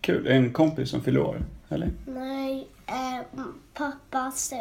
Kul. 0.00 0.26
En 0.26 0.52
kompis 0.52 0.90
som 0.90 1.02
fyller 1.02 1.20
år, 1.20 1.44
eller? 1.68 1.90
Nej, 2.06 2.68
eh, 2.86 3.42
pappas, 3.74 4.52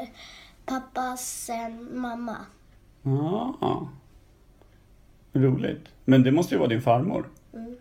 pappas 0.66 1.50
eh, 1.50 1.70
mamma. 1.92 2.38
Ja. 3.04 3.90
Roligt. 5.34 5.86
Men 6.06 6.24
det 6.24 6.32
måste 6.32 6.56
ju 6.56 6.60
vara 6.60 6.70
din 6.70 6.82
farmor. 6.82 7.30
Mm. 7.54 7.76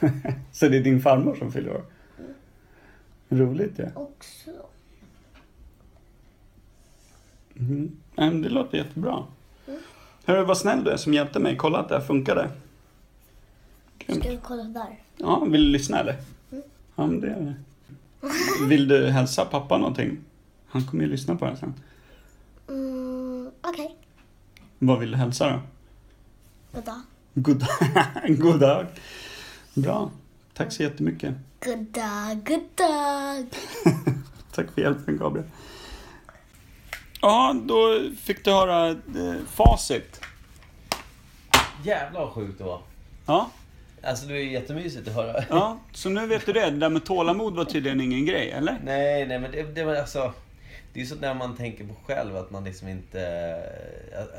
så 0.52 0.68
det 0.68 0.76
är 0.76 0.82
din 0.82 1.00
farmor 1.00 1.34
som 1.34 1.52
fyller 1.52 1.70
år? 1.70 1.84
Roligt 3.28 3.78
ja. 3.78 3.86
Också. 3.94 4.50
Mm. 7.56 8.42
Det 8.42 8.48
låter 8.48 8.78
jättebra. 8.78 9.24
Hörru, 10.24 10.44
vad 10.44 10.58
snäll 10.58 10.84
du 10.84 10.90
är 10.90 10.96
som 10.96 11.14
hjälpte 11.14 11.38
mig. 11.38 11.56
Kolla 11.56 11.78
att 11.78 11.88
det 11.88 11.94
här 11.94 12.06
funkade. 12.06 12.50
Grymt. 14.06 14.20
Ska 14.22 14.30
vi 14.30 14.38
kolla 14.42 14.62
där? 14.64 14.98
Ja, 15.16 15.44
vill 15.44 15.64
du 15.64 15.70
lyssna 15.70 16.00
eller? 16.00 16.16
Ja, 16.96 17.06
men 17.06 17.20
det 17.20 17.26
gör 17.26 17.40
vi. 17.40 17.54
Vill 18.66 18.88
du 18.88 19.10
hälsa 19.10 19.44
pappa 19.44 19.78
någonting? 19.78 20.18
Han 20.68 20.86
kommer 20.86 21.04
ju 21.04 21.10
lyssna 21.10 21.34
på 21.36 21.44
det 21.46 21.56
sen. 21.56 21.74
Mm, 22.68 23.50
Okej, 23.62 23.96
Vad 24.78 24.98
vill 25.00 25.10
du 25.10 25.16
hälsa 25.16 25.50
då? 25.50 25.60
goddag. 26.72 27.00
God 27.34 27.58
dag. 27.58 27.68
God 28.38 28.60
dag. 28.60 28.86
Bra. 29.74 30.10
Tack 30.54 30.72
så 30.72 30.82
jättemycket. 30.82 31.34
Goddag, 31.64 32.38
goddag. 32.46 33.46
Tack 34.52 34.70
för 34.74 34.80
hjälpen 34.82 35.16
Gabriel. 35.18 35.48
Ja, 37.20 37.56
då 37.64 38.00
fick 38.20 38.44
du 38.44 38.50
höra 38.50 38.88
eh, 38.90 39.34
facit. 39.46 40.20
Jävlar 41.84 42.20
vad 42.20 42.32
sjukt 42.32 42.58
det 42.58 42.64
var. 42.64 42.80
Ja, 43.26 43.50
Alltså 44.06 44.26
det 44.26 44.34
är 44.34 44.44
jättemysigt 44.44 45.08
att 45.08 45.14
höra. 45.14 45.44
ja, 45.50 45.78
så 45.92 46.08
nu 46.08 46.26
vet 46.26 46.46
du 46.46 46.52
det. 46.52 46.70
Det 46.70 46.76
där 46.78 46.88
med 46.88 47.04
tålamod 47.04 47.56
var 47.56 47.64
tydligen 47.64 48.00
ingen 48.00 48.26
grej, 48.26 48.50
eller? 48.50 48.78
Nej, 48.84 49.26
nej 49.26 49.38
men 49.38 49.50
det, 49.50 49.62
det 49.62 49.84
var 49.84 49.94
alltså... 49.94 50.32
Det 50.92 51.00
är 51.00 51.04
så 51.04 51.14
där 51.14 51.34
man 51.34 51.56
tänker 51.56 51.84
på 51.84 51.94
själv, 52.06 52.36
att 52.36 52.50
man 52.50 52.64
liksom 52.64 52.88
inte... 52.88 53.20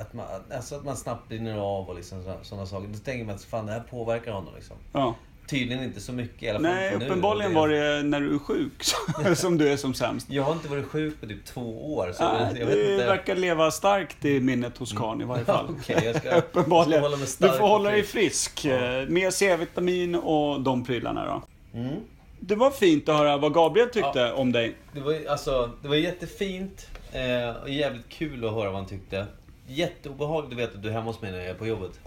Att, 0.02 0.14
man, 0.14 0.26
alltså 0.56 0.76
att 0.76 0.86
man 0.86 0.96
snabbt 0.98 1.30
brinner 1.30 1.58
av 1.58 1.90
och 1.90 1.96
liksom 1.96 2.24
sådana 2.44 2.66
saker. 2.66 2.88
Då 2.88 2.98
tänker 3.00 3.26
man 3.26 3.36
att 3.36 3.44
fan 3.44 3.66
det 3.66 3.72
här 3.72 3.80
påverkar 3.80 4.32
honom 4.32 4.56
liksom. 4.56 4.78
Ja. 4.92 5.16
Tydligen 5.48 5.84
inte 5.84 6.00
så 6.02 6.12
mycket 6.14 6.44
i 6.44 6.50
alla 6.50 6.60
fall 6.60 6.64
Nej, 6.76 6.98
nu. 7.00 7.06
uppenbarligen 7.06 7.54
var 7.54 7.68
det 7.70 8.04
när 8.04 8.22
du 8.22 8.36
är 8.36 8.40
sjuk 8.40 8.84
som 9.36 9.58
du 9.58 9.70
är 9.72 9.78
som 9.78 9.94
sämst. 9.94 10.28
Jag 10.30 10.44
har 10.44 10.52
inte 10.54 10.68
varit 10.68 10.86
sjuk 10.86 11.22
på 11.22 11.28
typ 11.28 11.46
två 11.46 11.96
år. 11.96 12.12
Så 12.14 12.24
Nej, 12.24 12.42
jag 12.60 12.66
vet 12.66 12.76
det 12.76 12.94
inte. 12.94 13.06
verkar 13.06 13.36
leva 13.36 13.72
starkt 13.72 14.26
i 14.26 14.40
minnet 14.40 14.78
hos 14.78 14.94
Karn 14.94 15.22
i 15.22 15.26
varje 15.26 15.46
fall. 15.46 15.66
Okej, 15.80 16.02
jag 16.06 16.16
ska, 16.16 16.36
Uppenbarligen. 16.38 16.92
ska 16.92 17.02
hålla 17.02 17.18
mig 17.18 17.26
Du 17.26 17.32
stark 17.32 17.58
får 17.58 17.68
hålla 17.68 17.92
dig 17.92 18.04
frisk. 18.04 18.60
frisk. 18.60 18.66
Eh, 18.66 19.08
Mer 19.08 19.32
C-vitamin 19.32 20.16
och 20.16 20.62
de 20.62 20.86
prylarna 20.86 21.26
då. 21.26 21.44
Mm. 21.80 21.96
Det 22.40 22.56
var 22.56 22.72
fint 22.72 23.10
att 23.10 23.18
höra 23.18 23.38
vad 23.38 23.54
Gabriel 23.54 23.90
tyckte 23.90 24.32
om 24.34 24.52
dig. 24.52 24.76
Det 24.94 25.00
var, 25.00 25.22
alltså, 25.30 25.70
det 25.82 25.88
var 25.88 25.96
jättefint 25.96 26.88
eh, 27.14 27.62
och 27.64 27.70
jävligt 27.70 28.10
kul 28.10 28.46
att 28.46 28.52
höra 28.54 28.66
vad 28.66 28.76
han 28.76 28.86
tyckte. 28.86 29.26
Jätteobehagligt 29.68 30.54
att 30.54 30.60
veta 30.60 30.76
att 30.78 30.84
du 30.84 30.90
är 30.90 30.94
hemma 30.94 31.06
hos 31.06 31.22
mig 31.22 31.32
när 31.32 31.38
jag 31.40 31.48
är 31.48 31.54
på 31.54 31.68
jobbet. 31.68 32.00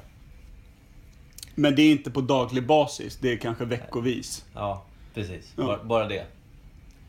Men 1.58 1.74
det 1.74 1.82
är 1.82 1.90
inte 1.92 2.10
på 2.10 2.20
daglig 2.20 2.66
basis, 2.66 3.16
det 3.20 3.32
är 3.32 3.36
kanske 3.36 3.64
veckovis. 3.64 4.44
Ja, 4.54 4.84
precis. 5.14 5.52
Ja. 5.56 5.64
Bara, 5.64 5.84
bara 5.84 6.08
det. 6.08 6.26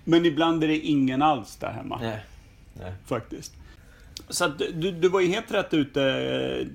Men 0.04 0.26
ibland 0.26 0.64
är 0.64 0.68
det 0.68 0.80
ingen 0.80 1.22
alls 1.22 1.56
där 1.56 1.72
hemma. 1.72 2.00
Nej. 2.02 2.20
Nej. 2.74 2.94
Faktiskt. 3.06 3.54
Så 4.30 4.46
att 4.46 4.58
du, 4.60 4.92
du 4.92 5.10
var 5.10 5.20
ju 5.22 5.28
helt 5.28 5.52
rätt 5.52 5.74
ute 5.74 6.04
eh, 6.04 6.68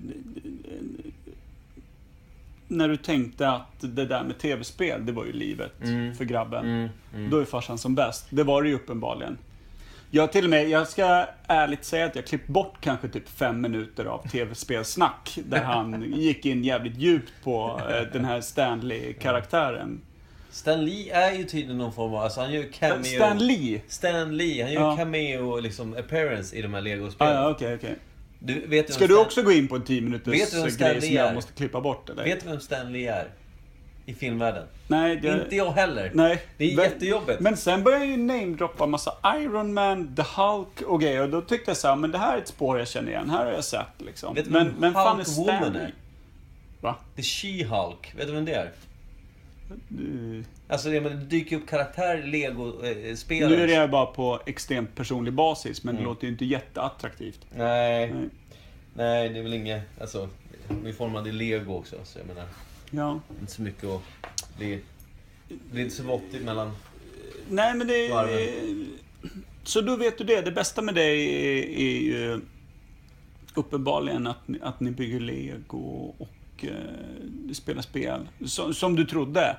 när 2.69 2.89
du 2.89 2.97
tänkte 2.97 3.49
att 3.49 3.81
det 3.81 4.07
där 4.07 4.25
med 4.25 4.39
tv-spel, 4.39 5.07
det 5.07 5.13
var 5.13 5.25
ju 5.25 5.33
livet 5.33 5.73
Mm. 5.83 6.15
för 6.15 6.25
grabben. 6.25 6.65
Mm, 6.65 6.89
mm. 7.15 7.31
Då 7.31 7.39
är 7.39 7.45
farsan 7.45 7.79
som 7.79 7.95
bäst. 7.95 8.27
Det 8.31 8.43
var 8.43 8.63
det 8.63 8.69
ju 8.69 8.75
uppenbarligen. 8.75 9.39
Jag 10.15 10.33
till 10.33 10.45
och 10.45 10.51
med, 10.51 10.69
jag 10.69 10.89
ska 10.89 11.27
ärligt 11.47 11.85
säga 11.85 12.07
att 12.07 12.17
jag 12.17 12.27
klippt 12.27 12.47
bort 12.49 12.75
kanske 12.81 13.09
typ 13.09 13.29
fem 13.29 13.61
minuter 13.61 14.05
av 14.05 14.29
tv-spelsnack. 14.29 15.39
Där 15.47 15.63
han 15.63 16.13
gick 16.17 16.47
in 16.47 16.65
jävligt 16.65 16.97
djupt 16.99 17.33
på 17.45 17.81
eh, 17.91 18.13
den 18.13 18.25
här 18.25 18.41
Stanley-karaktären. 18.41 20.01
Stan 20.51 20.85
Lee 20.85 21.13
är 21.15 21.33
ju 21.33 21.45
tydligen 21.45 21.79
någon 21.79 21.93
form 21.93 22.15
av... 22.15 22.23
Alltså 22.23 22.41
han 22.41 22.53
gör 22.53 22.63
cameo... 22.73 23.05
Stan 23.05 23.39
Lee! 23.39 23.81
Stan 23.89 24.37
Lee, 24.37 24.63
han 24.63 24.73
gör 24.73 24.81
Ja. 24.81 24.97
cameo 24.97 25.61
liksom 25.61 25.97
appearance 25.99 26.57
i 26.57 26.63
de 26.63 26.75
här 26.75 26.81
Ah, 26.81 26.85
Lego-spelen. 26.85 27.35
ja, 27.35 27.51
okej, 27.51 27.75
okej. 27.75 27.97
Du, 28.39 28.67
vet 28.67 28.93
Ska 28.93 29.01
vem 29.01 29.09
du 29.09 29.15
Stan- 29.15 29.27
också 29.27 29.43
gå 29.43 29.53
in 29.53 29.69
på 29.69 29.77
en 29.77 29.83
10 29.85 30.01
minuters 30.01 30.35
Vet 30.35 30.51
du 30.51 30.61
vem 30.61 30.71
Stan 30.71 30.89
grej 30.91 31.01
som 31.01 31.15
jag 31.15 31.35
måste 31.35 31.53
klippa 31.53 31.81
bort 31.81 32.11
eller? 32.11 32.25
Vet 32.25 32.45
du 32.45 32.49
vem 32.51 32.61
Stan 32.61 32.93
Lee 32.93 33.13
är? 33.13 33.27
I 34.07 34.15
filmvärlden? 34.15 34.67
Nej, 34.89 35.17
det... 35.17 35.43
Inte 35.45 35.57
jag 35.57 35.73
heller. 35.73 36.11
Nej. 36.15 36.43
Det 36.57 36.73
är 36.73 36.77
Men- 36.77 36.85
jättejobbigt. 36.85 37.41
Men 37.41 37.57
sen 37.57 37.83
började 37.83 38.05
jag 38.05 38.11
ju 38.11 38.23
namedroppa 38.23 38.87
massa 38.87 39.13
Iron 39.37 39.75
Man, 39.75 40.15
The 40.17 40.23
Hulk 40.23 40.81
och 40.87 41.01
grejer. 41.01 41.23
Och 41.23 41.29
då 41.31 41.41
tyckte 41.41 41.71
jag 41.71 41.77
så 41.77 41.89
här, 41.89 41.97
men 41.97 42.11
det 42.11 42.19
här 42.19 42.35
är 42.37 42.39
ett 42.41 42.49
spår 42.49 42.79
jag 42.79 42.89
känner 42.89 43.09
igen. 43.11 43.31
Här 43.31 43.45
har 43.45 43.53
jag 43.53 43.65
sett 43.65 43.87
liksom. 44.07 44.35
Vet 44.35 44.45
du 44.45 44.51
men 44.51 44.75
men 44.79 44.93
fan 44.93 45.21
är 45.21 45.25
Stanley? 45.25 45.83
är? 45.83 45.93
Va? 46.81 46.95
The 47.17 47.23
She-Hulk. 47.23 48.17
Vet 48.17 48.27
du 48.27 48.33
vem 48.33 48.45
det 48.45 48.55
är? 48.55 48.71
Alltså 50.69 50.91
jag 50.91 51.03
menar, 51.03 51.17
det 51.17 51.25
dyker 51.25 51.57
upp 51.57 51.69
karaktärer 51.69 52.19
i 52.19 52.21
nu 52.21 52.27
är 52.27 52.51
Lego-spelare. 52.51 53.67
det 53.81 53.89
bara 53.89 54.07
på 54.07 54.41
extremt 54.47 54.95
personlig 54.95 55.33
basis, 55.35 55.85
men 55.85 55.95
Mm. 55.95 56.03
det 56.05 56.09
låter 56.09 56.25
ju 56.27 56.33
inte 56.33 56.45
jätteattraktivt. 56.45 57.41
Nej, 57.57 58.13
Nej. 58.15 58.29
nej 58.95 59.29
det 59.29 59.39
är 59.39 59.43
väl 59.43 59.55
inget... 59.55 59.83
Alltså, 60.01 60.29
vi 60.85 60.93
formade 60.93 61.29
i 61.29 61.33
Lego 61.33 61.75
också, 61.75 61.97
så 62.05 62.19
jag 62.19 62.27
menar, 62.27 62.45
Ja. 62.97 63.21
inte 63.41 63.53
så 63.53 63.63
mycket 63.63 63.85
att 63.85 64.03
bli... 64.59 64.81
Det 65.49 65.73
blir 65.73 65.83
inte 65.83 65.95
så 65.97 66.03
våttigt 66.03 66.43
mellan... 66.45 66.71
Nej, 67.49 67.75
men 67.75 67.87
det... 67.87 68.09
Varven. 68.09 68.89
Så 69.65 69.81
då 69.81 69.97
vet 69.97 70.19
du 70.19 70.25
det. 70.25 70.41
Det 70.41 70.53
bästa 70.53 70.83
med 70.83 70.95
dig 70.95 71.25
är, 71.35 71.63
är 71.81 72.01
ju 72.01 72.41
uppenbarligen 73.55 74.27
att, 74.27 74.49
ni- 74.49 74.59
att 74.63 74.81
ni 74.81 74.91
bygger 74.91 75.21
lego 75.21 76.15
och 76.19 76.65
eh, 76.65 77.53
spelar 77.53 77.83
spel. 77.83 78.29
Som, 78.47 78.75
som 78.75 78.97
du 78.97 79.05
trodde. 79.05 79.57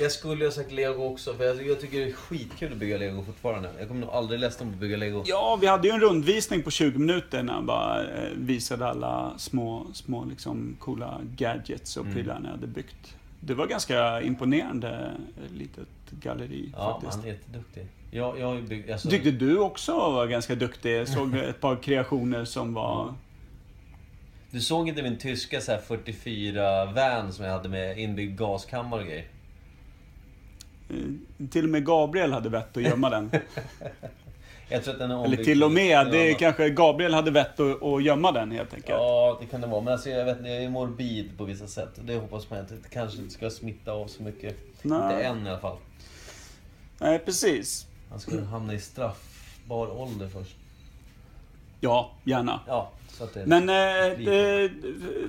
Jag 0.00 0.12
skulle 0.12 0.44
ha 0.44 0.52
sagt 0.52 0.72
Lego 0.72 1.04
också, 1.04 1.34
för 1.34 1.44
jag, 1.44 1.66
jag 1.66 1.80
tycker 1.80 1.98
det 2.00 2.06
är 2.08 2.12
skitkul 2.12 2.72
att 2.72 2.78
bygga 2.78 2.98
Lego 2.98 3.24
fortfarande. 3.24 3.70
Jag 3.78 3.88
kommer 3.88 4.00
nog 4.00 4.10
aldrig 4.10 4.40
ledsna 4.40 4.66
på 4.66 4.72
att 4.72 4.78
bygga 4.78 4.96
Lego. 4.96 5.22
Ja, 5.26 5.58
vi 5.60 5.66
hade 5.66 5.88
ju 5.88 5.94
en 5.94 6.00
rundvisning 6.00 6.62
på 6.62 6.70
20 6.70 6.98
minuter 6.98 7.42
när 7.42 7.52
han 7.52 7.66
bara 7.66 8.00
eh, 8.02 8.28
visade 8.36 8.86
alla 8.86 9.32
små, 9.38 9.86
små 9.94 10.24
liksom 10.24 10.76
coola 10.80 11.20
gadgets 11.36 11.96
och 11.96 12.02
Mm. 12.04 12.14
prylar 12.14 12.40
ni 12.40 12.48
hade 12.48 12.66
byggt. 12.66 13.16
Det 13.40 13.54
var 13.54 13.66
ganska 13.66 14.22
imponerande 14.22 15.12
eh, 15.36 15.56
litet 15.56 15.88
galleri 16.10 16.72
Ja, 16.76 16.92
faktiskt. 16.92 17.16
han 17.16 17.24
är 17.24 17.28
jätteduktig. 17.32 17.86
Jag, 18.10 18.38
jag 18.38 18.62
byggt... 18.62 18.90
Alltså, 18.90 19.10
Tyckte 19.10 19.30
du 19.30 19.58
också 19.58 19.92
var 19.92 20.26
ganska 20.26 20.54
duktig? 20.54 20.96
Jag 20.96 21.08
såg 21.08 21.34
ett 21.48 21.60
par 21.60 21.76
kreationer 21.76 22.44
som 22.44 22.74
var... 22.74 23.14
Du 24.50 24.60
såg 24.60 24.88
inte 24.88 25.02
min 25.02 25.18
tyska 25.18 25.60
så 25.60 25.72
här 25.72 25.80
44-van 25.88 27.32
som 27.32 27.44
jag 27.44 27.52
hade 27.52 27.68
med 27.68 27.98
inbyggd 27.98 28.38
gaskammare 28.38 29.00
och 29.00 29.06
grejer? 29.06 29.24
Eh, 30.90 31.46
Till 31.50 31.64
och 31.64 31.70
med 31.70 31.86
Gabriel 31.86 32.32
hade 32.32 32.48
vett 32.48 32.76
att 32.76 32.82
gömma 32.82 33.10
den. 33.10 33.30
Jag 34.70 34.84
tror 34.84 34.92
att 34.94 34.98
den 35.00 35.10
är 35.10 35.24
Eller 35.24 35.44
till 35.44 35.64
och 35.64 35.72
med, 35.72 36.10
det 36.10 36.30
är 36.30 36.34
kanske 36.34 36.70
Gabriel 36.70 37.14
hade 37.14 37.30
vett 37.30 37.60
att, 37.60 37.82
att 37.82 38.02
gömma 38.02 38.32
den 38.32 38.50
helt 38.50 38.74
enkelt. 38.74 38.88
Ja, 38.98 39.38
det 39.40 39.46
kan 39.46 39.60
det 39.60 39.66
vara. 39.66 39.80
Men 39.80 39.92
alltså, 39.92 40.10
jag 40.10 40.24
vet 40.24 40.36
jag 40.40 40.64
är 40.64 40.70
morbid 40.70 41.30
på 41.38 41.44
vissa 41.44 41.66
sätt. 41.66 41.90
Det 42.04 42.16
hoppas 42.16 42.50
man 42.50 42.58
att 42.58 42.68
det 42.68 42.88
kanske 42.90 43.18
inte 43.18 43.34
ska 43.34 43.50
smitta 43.50 43.92
av 43.92 44.06
så 44.06 44.22
mycket. 44.22 44.56
Nej. 44.82 44.98
Inte 45.12 45.22
än 45.24 45.46
i 45.46 45.50
alla 45.50 45.58
fall. 45.58 45.76
Nej, 46.98 47.18
precis. 47.18 47.86
Han 48.10 48.20
ska 48.20 48.44
hamna 48.44 48.74
i 48.74 48.80
straffbar 48.80 50.00
ålder 50.00 50.28
först. 50.28 50.56
Ja, 51.80 52.10
gärna. 52.24 52.60
Ja, 52.66 52.90
så 53.08 53.24
att 53.24 53.34
det... 53.34 53.46
Men 53.46 53.68
eh, 53.68 54.34
eh, 54.34 54.70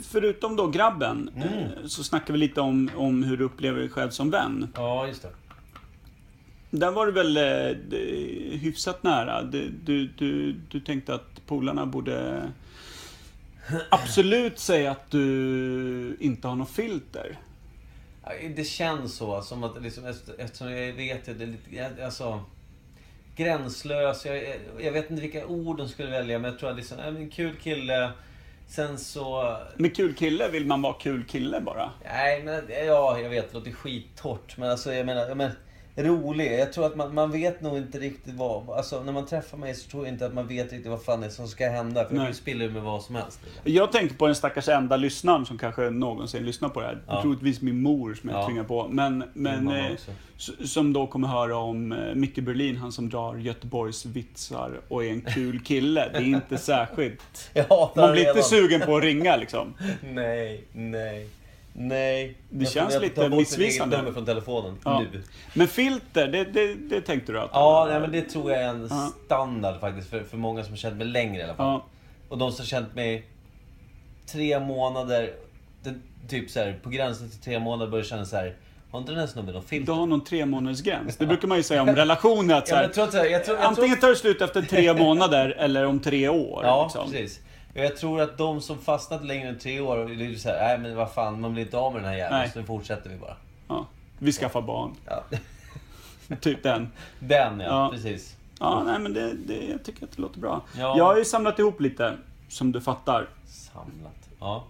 förutom 0.03 0.55
då 0.55 0.67
grabben, 0.67 1.31
Mm. 1.35 1.47
eh, 1.47 1.69
så 1.87 2.03
snackar 2.03 2.33
vi 2.33 2.39
lite 2.39 2.61
om, 2.61 2.91
om 2.95 3.23
hur 3.23 3.37
du 3.37 3.43
upplever 3.43 3.79
dig 3.79 3.89
själv 3.89 4.09
som 4.09 4.29
vän. 4.29 4.67
Ja, 4.75 5.07
just 5.07 5.21
det. 5.21 5.29
Där 6.71 6.91
var 6.91 7.05
du 7.05 7.11
väl 7.11 7.37
eh, 7.37 8.59
hyfsat 8.59 9.03
nära. 9.03 9.43
Du, 9.43 9.69
du, 9.69 10.07
du, 10.07 10.53
du 10.53 10.79
tänkte 10.79 11.13
att 11.13 11.45
polarna 11.47 11.85
borde 11.85 12.43
absolut 13.89 14.59
säga 14.59 14.91
att 14.91 15.11
du 15.11 16.17
inte 16.19 16.47
har 16.47 16.55
något 16.55 16.69
filter. 16.71 17.37
Det 18.55 18.63
känns 18.63 19.15
så, 19.15 19.41
som 19.41 19.63
att 19.63 19.81
liksom, 19.83 20.05
efter- 20.05 20.35
eftersom 20.39 20.71
jag 20.71 20.93
vet 20.93 21.29
att 21.29 21.37
det 21.37 21.43
är 21.43 21.47
lite, 21.47 22.05
alltså... 22.05 22.43
Gränslös, 23.35 24.25
jag, 24.25 24.43
jag- 24.79 24.91
vet 24.91 25.09
inte 25.09 25.21
vilka 25.21 25.45
ord 25.45 25.77
de 25.77 25.87
skulle 25.89 26.09
välja, 26.09 26.39
men 26.39 26.51
jag 26.51 26.59
tror 26.59 26.69
att 26.69 26.75
liksom, 26.75 26.97
men 26.97 27.29
kul 27.29 27.55
kille. 27.55 28.11
Sen 28.67 28.97
så... 28.97 29.57
Med 29.75 29.95
kul 29.95 30.13
kille 30.13 30.47
vill 30.47 30.65
man 30.65 30.81
vara 30.81 30.93
kul 30.93 31.23
kille 31.23 31.61
bara. 31.61 31.91
Nej, 32.05 32.43
men 32.43 32.63
ja, 32.87 33.19
jag 33.19 33.29
vet, 33.29 33.51
det 33.51 33.57
låter 33.57 33.71
skittorrt. 33.71 34.57
Men 34.57 34.69
alltså, 34.71 34.93
jag 34.93 35.05
menar, 35.05 35.21
jag 35.27 35.37
menar 35.37 35.53
rolig. 36.03 36.59
Jag 36.59 36.73
tror 36.73 36.85
att 36.85 36.95
man, 36.95 37.13
man 37.13 37.31
vet 37.31 37.61
nog 37.61 37.77
inte 37.77 37.99
riktigt 37.99 38.33
vad... 38.35 38.69
Alltså, 38.69 39.03
när 39.03 39.13
man 39.13 39.25
träffar 39.25 39.57
mig 39.57 39.75
så 39.75 39.89
tror 39.89 40.05
jag 40.05 40.13
inte 40.13 40.25
att 40.25 40.33
man 40.33 40.47
vet 40.47 40.71
riktigt 40.71 40.91
vad 40.91 41.03
fan 41.03 41.21
det 41.21 41.25
är 41.27 41.31
som 41.31 41.47
ska 41.47 41.69
hända. 41.69 41.93
För 41.93 42.01
jag 42.01 42.11
Nej. 42.11 42.19
kan 42.19 42.27
ju 42.27 42.33
spilla 42.33 42.65
ur 42.65 42.69
med 42.71 42.81
vad 42.81 43.01
som 43.03 43.15
helst. 43.15 43.39
Jag 43.63 43.91
tänker 43.91 44.15
på 44.15 44.25
den 44.25 44.35
stackars 44.35 44.67
enda 44.69 44.97
lyssnaren 44.97 45.45
som 45.45 45.57
kanske 45.57 45.89
någonsin 45.89 46.45
lyssnar 46.45 46.69
på 46.69 46.79
det 46.81 46.85
här. 46.87 47.01
Ja. 47.07 47.21
Troligtvis 47.21 47.61
min 47.61 47.81
mor 47.81 48.13
som 48.13 48.29
jag 48.29 48.39
Ja. 48.39 48.45
tvingar 48.45 48.63
på. 48.63 48.87
Men, 48.87 49.23
men 49.33 49.67
eh, 49.67 49.91
som 50.65 50.93
då 50.93 51.07
kommer 51.07 51.27
höra 51.27 51.57
om 51.57 51.91
eh, 51.91 52.15
Micke 52.15 52.39
Berlin, 52.39 52.77
han 52.77 52.91
som 52.91 53.09
drar 53.09 53.35
Göteborgs 53.35 54.05
vitsar 54.05 54.71
och 54.87 55.05
är 55.05 55.09
en 55.09 55.21
kul 55.21 55.59
kille. 55.59 56.09
Det 56.11 56.17
är 56.17 56.21
inte 56.23 56.57
särskilt... 56.57 57.49
Jag 57.53 57.91
Man 57.95 58.11
blir 58.11 58.21
inte 58.21 58.31
redan. 58.31 58.43
sugen 58.43 58.81
på 58.81 58.97
att 58.97 59.03
ringa 59.03 59.35
liksom. 59.35 59.73
Nej, 60.03 60.63
nej, 60.73 61.27
nej. 61.79 62.37
Det 62.49 62.63
Jag 62.63 62.73
känns 62.73 63.01
lite 63.01 63.29
missvisande. 63.29 63.97
nummer 63.97 64.11
från 64.11 64.25
telefonen 64.25 64.77
Ja. 64.83 64.99
nu. 65.13 65.23
Men 65.53 65.67
filter, 65.67 66.27
det, 66.27 66.43
det, 66.43 66.73
det 66.75 67.01
tänkte 67.01 67.31
du 67.31 67.39
att... 67.39 67.49
Ja, 67.53 67.87
nej, 67.89 67.99
men 67.99 68.11
det 68.11 68.21
tror 68.21 68.51
jag 68.51 68.61
är 68.61 68.67
en 68.69 68.87
Ja. 68.89 69.11
standard 69.25 69.79
faktiskt 69.79 70.09
för, 70.09 70.23
för 70.23 70.37
många 70.37 70.63
som 70.63 70.71
har 70.71 70.77
känt 70.77 70.95
mig 70.97 71.07
längre 71.07 71.41
i 71.41 71.43
alla 71.43 71.55
fall. 71.55 71.65
Ja. 71.65 71.85
Och 72.29 72.37
de 72.37 72.51
som 72.51 72.61
har 72.61 72.67
känt 72.67 72.95
mig 72.95 73.25
tre 74.31 74.59
månader, 74.59 75.33
det, 75.83 75.93
typ 76.29 76.49
så 76.49 76.59
här, 76.59 76.79
på 76.83 76.89
gränsen 76.89 77.29
till 77.29 77.39
tre 77.39 77.59
månader 77.59 77.91
börjar 77.91 78.05
känna 78.05 78.25
så 78.25 78.35
här. 78.35 78.55
Har 78.91 78.99
inte 78.99 79.11
den 79.11 79.19
här 79.19 79.27
snubben 79.27 79.53
någon 79.53 79.61
Du 79.63 79.67
filter? 79.69 79.93
har 79.93 80.05
någon 80.07 80.23
tre 80.23 80.45
månaders 80.45 80.81
gräns. 80.81 81.17
Det 81.17 81.25
brukar 81.25 81.47
man 81.47 81.57
ju 81.57 81.63
säga 81.63 81.81
om 81.81 81.95
relationer. 81.95 82.55
Att 82.55 82.67
så 82.67 82.75
Ja, 82.75 82.81
jag 82.81 82.93
tror 82.93 83.25
jag 83.25 83.45
tror, 83.45 83.57
jag 83.57 83.65
antingen 83.65 83.97
tar 83.99 84.09
det 84.09 84.15
slut 84.15 84.41
efter 84.41 84.61
tre 84.61 84.93
månader 84.93 85.55
eller 85.59 85.85
om 85.85 85.99
tre 85.99 86.29
år. 86.29 86.61
Ja, 86.63 86.83
liksom. 86.83 87.11
precis. 87.11 87.39
Jag 87.73 87.97
tror 87.97 88.21
att 88.21 88.37
de 88.37 88.61
som 88.61 88.77
fastnat 88.77 89.25
längre 89.25 89.49
än 89.49 89.57
tre 89.59 89.79
år, 89.79 89.97
det 90.17 90.25
är 90.25 90.35
så 90.35 90.49
här, 90.49 90.57
nej 90.67 90.77
men 90.77 90.95
vad 90.97 91.11
fan, 91.13 91.41
man 91.41 91.53
blir 91.53 91.63
inte 91.63 91.77
av 91.77 91.93
med 91.93 92.01
den 92.01 92.09
här 92.09 92.17
jäveln, 92.17 92.37
Nej. 92.39 92.49
så 92.53 92.59
nu 92.59 92.65
fortsätter 92.65 93.09
vi 93.09 93.17
bara. 93.17 93.35
Ja. 93.67 93.85
Vi 94.19 94.31
skaffar 94.31 94.61
barn. 94.61 94.91
Ja. 95.05 95.23
Typ 96.41 96.63
den. 96.63 96.89
Den 97.19 97.59
ja, 97.59 97.65
Ja. 97.65 97.89
precis. 97.93 98.35
Ja, 98.59 98.83
nej 98.85 98.99
men 98.99 99.13
det, 99.13 99.33
det, 99.33 99.65
jag 99.65 99.83
tycker 99.83 100.03
att 100.05 100.11
det 100.15 100.21
låter 100.21 100.39
bra. 100.39 100.61
Ja. 100.77 100.97
Jag 100.97 101.03
har 101.05 101.17
ju 101.17 101.25
samlat 101.25 101.59
ihop 101.59 101.81
lite, 101.81 102.17
som 102.49 102.71
du 102.71 102.81
fattar. 102.81 103.27
Samlat. 103.47 104.29
Ja. 104.39 104.63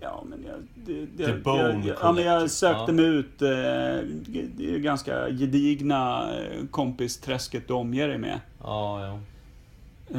Ja, 0.00 0.22
men 0.26 0.44
jag... 0.48 0.54
Det, 0.74 1.06
det, 1.16 1.26
The 1.26 1.32
Bone 1.32 1.58
jag, 1.62 1.84
jag, 1.86 1.96
ja, 2.02 2.12
men 2.12 2.24
jag 2.24 2.50
sökte 2.50 2.84
Ja. 2.86 2.92
mig 2.92 3.04
ut. 3.04 3.42
Eh, 3.42 3.48
det 3.48 4.64
är 4.64 4.70
ju 4.70 4.78
ganska 4.78 5.28
gedigna 5.28 6.30
eh, 6.38 6.66
kompisträsket 6.70 7.68
du 7.68 7.74
omger 7.74 8.08
dig 8.08 8.18
med. 8.18 8.40
Ja, 8.62 9.06
ja. 9.06 9.18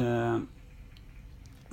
Eh, 0.02 0.36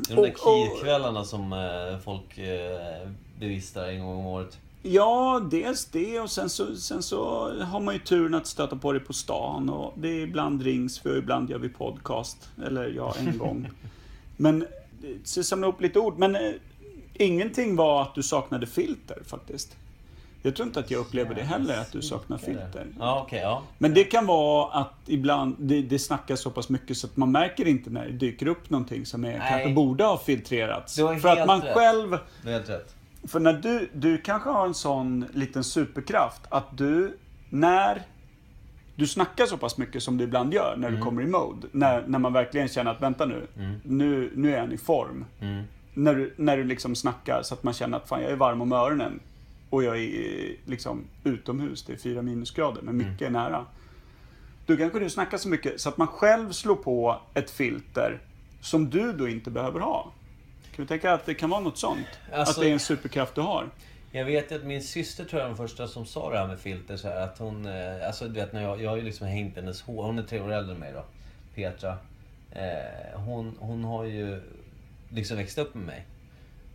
Det 0.08 0.14
är 0.14 0.16
de 0.16 0.22
där 0.22 0.32
KIR-kvällarna 0.32 1.24
som 1.24 1.54
eh, 1.54 2.00
folk 2.04 2.38
eh, 2.38 3.10
bevistar 3.40 3.88
en 3.88 4.00
gång 4.00 4.20
om 4.20 4.26
året. 4.26 4.58
Ja, 4.84 5.42
dels 5.52 5.86
det 5.86 6.20
och 6.20 6.32
sen 6.32 6.50
så, 6.50 6.76
sen 6.76 7.04
så 7.04 7.50
har 7.64 7.80
man 7.80 7.94
ju 7.94 8.00
turen 8.00 8.36
att 8.36 8.48
stöta 8.48 8.76
på 8.76 8.94
det 8.94 9.00
på 9.00 9.14
stan 9.14 9.70
och 9.70 9.94
det 9.98 10.08
är 10.08 10.20
ibland 10.20 10.62
rings 10.62 11.06
vi 11.06 11.12
och 11.12 11.18
ibland 11.18 11.50
gör 11.50 11.58
vi 11.58 11.70
podcast. 11.70 12.50
Eller 12.66 12.94
ja, 12.96 13.16
en 13.20 13.38
gång. 13.38 13.70
Men, 14.38 14.62
eh, 14.62 14.68
så 15.24 15.40
jag 15.40 15.46
samlar 15.46 15.68
upp 15.68 15.82
lite 15.82 16.00
ord. 16.00 16.18
Men 16.18 16.36
eh, 16.36 16.52
ingenting 17.14 17.76
var 17.76 18.02
att 18.02 18.16
du 18.16 18.24
saknade 18.24 18.68
filter 18.68 19.18
faktiskt. 19.26 19.76
Jag 20.44 20.56
tror 20.56 20.68
inte 20.68 20.80
att 20.80 20.92
jag 20.92 21.00
upplever 21.00 21.36
det 21.36 21.42
heller, 21.44 21.78
att 21.82 21.92
du 21.92 22.02
saknar 22.02 22.38
filter. 22.38 22.88
Ja, 23.00 23.22
okej, 23.26 23.40
ja. 23.40 23.64
Men 23.78 23.94
det 23.94 24.04
kan 24.04 24.26
vara 24.26 24.72
att 24.74 24.94
ibland, 25.06 25.56
det, 25.60 25.82
det 25.82 26.00
snackas 26.00 26.42
så 26.42 26.50
pass 26.52 26.70
mycket 26.70 26.98
så 26.98 27.08
att 27.08 27.18
man 27.18 27.32
märker 27.32 27.68
inte 27.68 27.90
när 27.90 28.06
det 28.06 28.12
dyker 28.12 28.48
upp 28.48 28.70
någonting 28.70 29.06
som 29.06 29.26
är, 29.26 29.38
kanske 29.50 29.70
borde 29.74 30.04
ha 30.04 30.18
filtrerats. 30.18 30.96
Du 30.96 31.20
För 31.20 31.30
att 31.30 31.48
man 31.48 31.62
rätt. 31.62 31.74
själv 31.74 32.18
Det 32.44 32.50
är 32.50 32.54
helt 32.54 32.70
rätt. 32.70 32.96
för 33.28 33.40
när 33.40 33.54
du, 33.54 33.90
du 33.94 34.18
kanske 34.18 34.50
har 34.50 34.66
en 34.68 34.74
sån 34.74 35.26
liten 35.34 35.64
superkraft 35.64 36.42
att 36.50 36.78
du, 36.78 37.18
när 37.50 38.02
du 38.96 39.08
snackar 39.08 39.46
så 39.46 39.58
pass 39.58 39.78
mycket 39.78 40.04
som 40.04 40.18
du 40.18 40.24
ibland 40.24 40.54
gör 40.54 40.76
när 40.78 40.90
du 40.90 40.96
Mm. 40.96 41.06
kommer 41.08 41.22
i 41.22 41.28
mode. 41.28 41.68
När, 41.72 42.04
när 42.08 42.20
man 42.20 42.34
verkligen 42.34 42.68
känner 42.68 42.92
att 42.92 43.02
vänta 43.02 43.26
nu, 43.26 43.48
nu, 43.84 44.32
nu 44.36 44.56
är 44.56 44.60
han 44.60 44.72
i 44.72 44.78
form. 44.78 45.26
Mm. 45.40 45.64
När 45.94 46.16
du, 46.16 46.34
när 46.38 46.58
du 46.58 46.64
liksom 46.64 46.96
snackar 46.96 47.42
så 47.44 47.54
att 47.54 47.64
man 47.64 47.74
känner 47.74 47.98
att 47.98 48.08
fan 48.08 48.22
jag 48.22 48.32
är 48.32 48.36
varm 48.36 48.62
om 48.62 48.72
öronen. 48.72 49.20
Och 49.72 49.84
jag 49.84 49.98
är 49.98 50.56
liksom 50.66 51.04
utomhus, 51.24 51.84
det 51.84 51.94
är 51.94 51.98
fyra 51.98 52.22
minusgrader, 52.22 52.82
men 52.82 52.98
mycket 52.98 53.22
Mm. 53.22 53.36
är 53.36 53.40
nära. 53.50 53.66
Då 54.66 54.78
kanske 54.78 55.00
du 55.00 55.10
snackar 55.10 55.38
så 55.38 55.50
mycket 55.50 55.82
så 55.82 55.90
att 55.90 55.98
man 55.98 56.08
själv 56.08 56.52
slår 56.52 56.76
på 56.76 57.22
ett 57.34 57.50
filter 57.52 58.20
som 58.62 58.90
du 58.90 59.14
då 59.14 59.28
inte 59.30 59.52
behöver 59.52 59.80
ha. 59.80 60.12
Kan 60.76 60.86
du 60.86 60.88
tänka 60.88 61.14
att 61.14 61.26
det 61.26 61.34
kan 61.34 61.50
vara 61.50 61.60
något 61.62 61.78
sånt? 61.78 62.08
Alltså- 62.34 62.60
att 62.60 62.64
det 62.64 62.70
är 62.70 62.74
en 62.74 62.80
superkraft 62.80 63.36
du 63.36 63.42
har? 63.42 63.70
Jag 64.12 64.26
vet 64.26 64.52
att 64.52 64.64
min 64.64 64.84
syster 64.84 65.26
tror 65.26 65.42
jag 65.42 65.50
var 65.50 65.58
den 65.58 65.68
första 65.68 65.88
som 65.88 66.06
sa 66.06 66.30
det 66.32 66.38
här 66.38 66.48
med 66.48 66.60
filter 66.60 66.98
så 66.98 67.08
här, 67.08 67.22
att 67.22 67.38
hon, 67.40 67.66
eh, 67.66 68.08
alltså 68.08 68.28
du 68.28 68.34
vet 68.34 68.54
när 68.54 68.62
jag, 68.62 68.82
jag 68.82 68.90
har 68.90 68.98
ju 68.98 69.04
liksom 69.04 69.28
hängt 69.28 69.56
hennes 69.56 69.82
hår, 69.82 70.04
hon 70.04 70.20
är 70.20 70.24
tre 70.24 70.40
år 70.42 70.52
äldre 70.52 70.74
än 70.74 70.80
mig 70.80 70.94
då, 70.94 71.04
Petra. 71.56 71.98
Eh, 72.52 73.20
hon, 73.20 73.56
hon 73.60 73.84
har 73.84 74.04
ju 74.06 74.42
liksom 75.10 75.38
växt 75.38 75.58
upp 75.58 75.76
med 75.76 75.86
mig. 75.86 76.06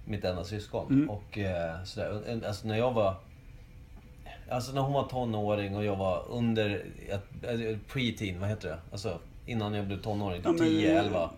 Mitt 0.08 0.24
enda 0.24 0.44
syskon. 0.44 0.86
Mm. 0.90 1.10
Och 1.10 1.38
eh, 1.38 1.84
sådär, 1.84 2.22
eh, 2.26 2.48
alltså 2.48 2.66
när 2.68 2.76
jag 2.78 2.92
var 2.92 3.14
Alltså 4.50 4.72
när 4.72 4.80
hon 4.80 4.92
var 4.92 5.08
tonåring 5.08 5.76
och 5.76 5.84
jag 5.84 5.96
var 5.96 6.24
under, 6.28 6.84
eh, 7.08 7.18
pre-teen, 7.88 8.38
vad 8.40 8.48
heter 8.48 8.68
det? 8.68 8.78
Alltså 8.92 9.18
innan 9.46 9.74
jag 9.74 9.86
blev 9.86 10.02
tonåring, 10.02 10.40
Ja, 10.44 10.50
typ 10.50 10.60
men- 10.60 10.68
10, 10.68 10.98
11 11.00 11.30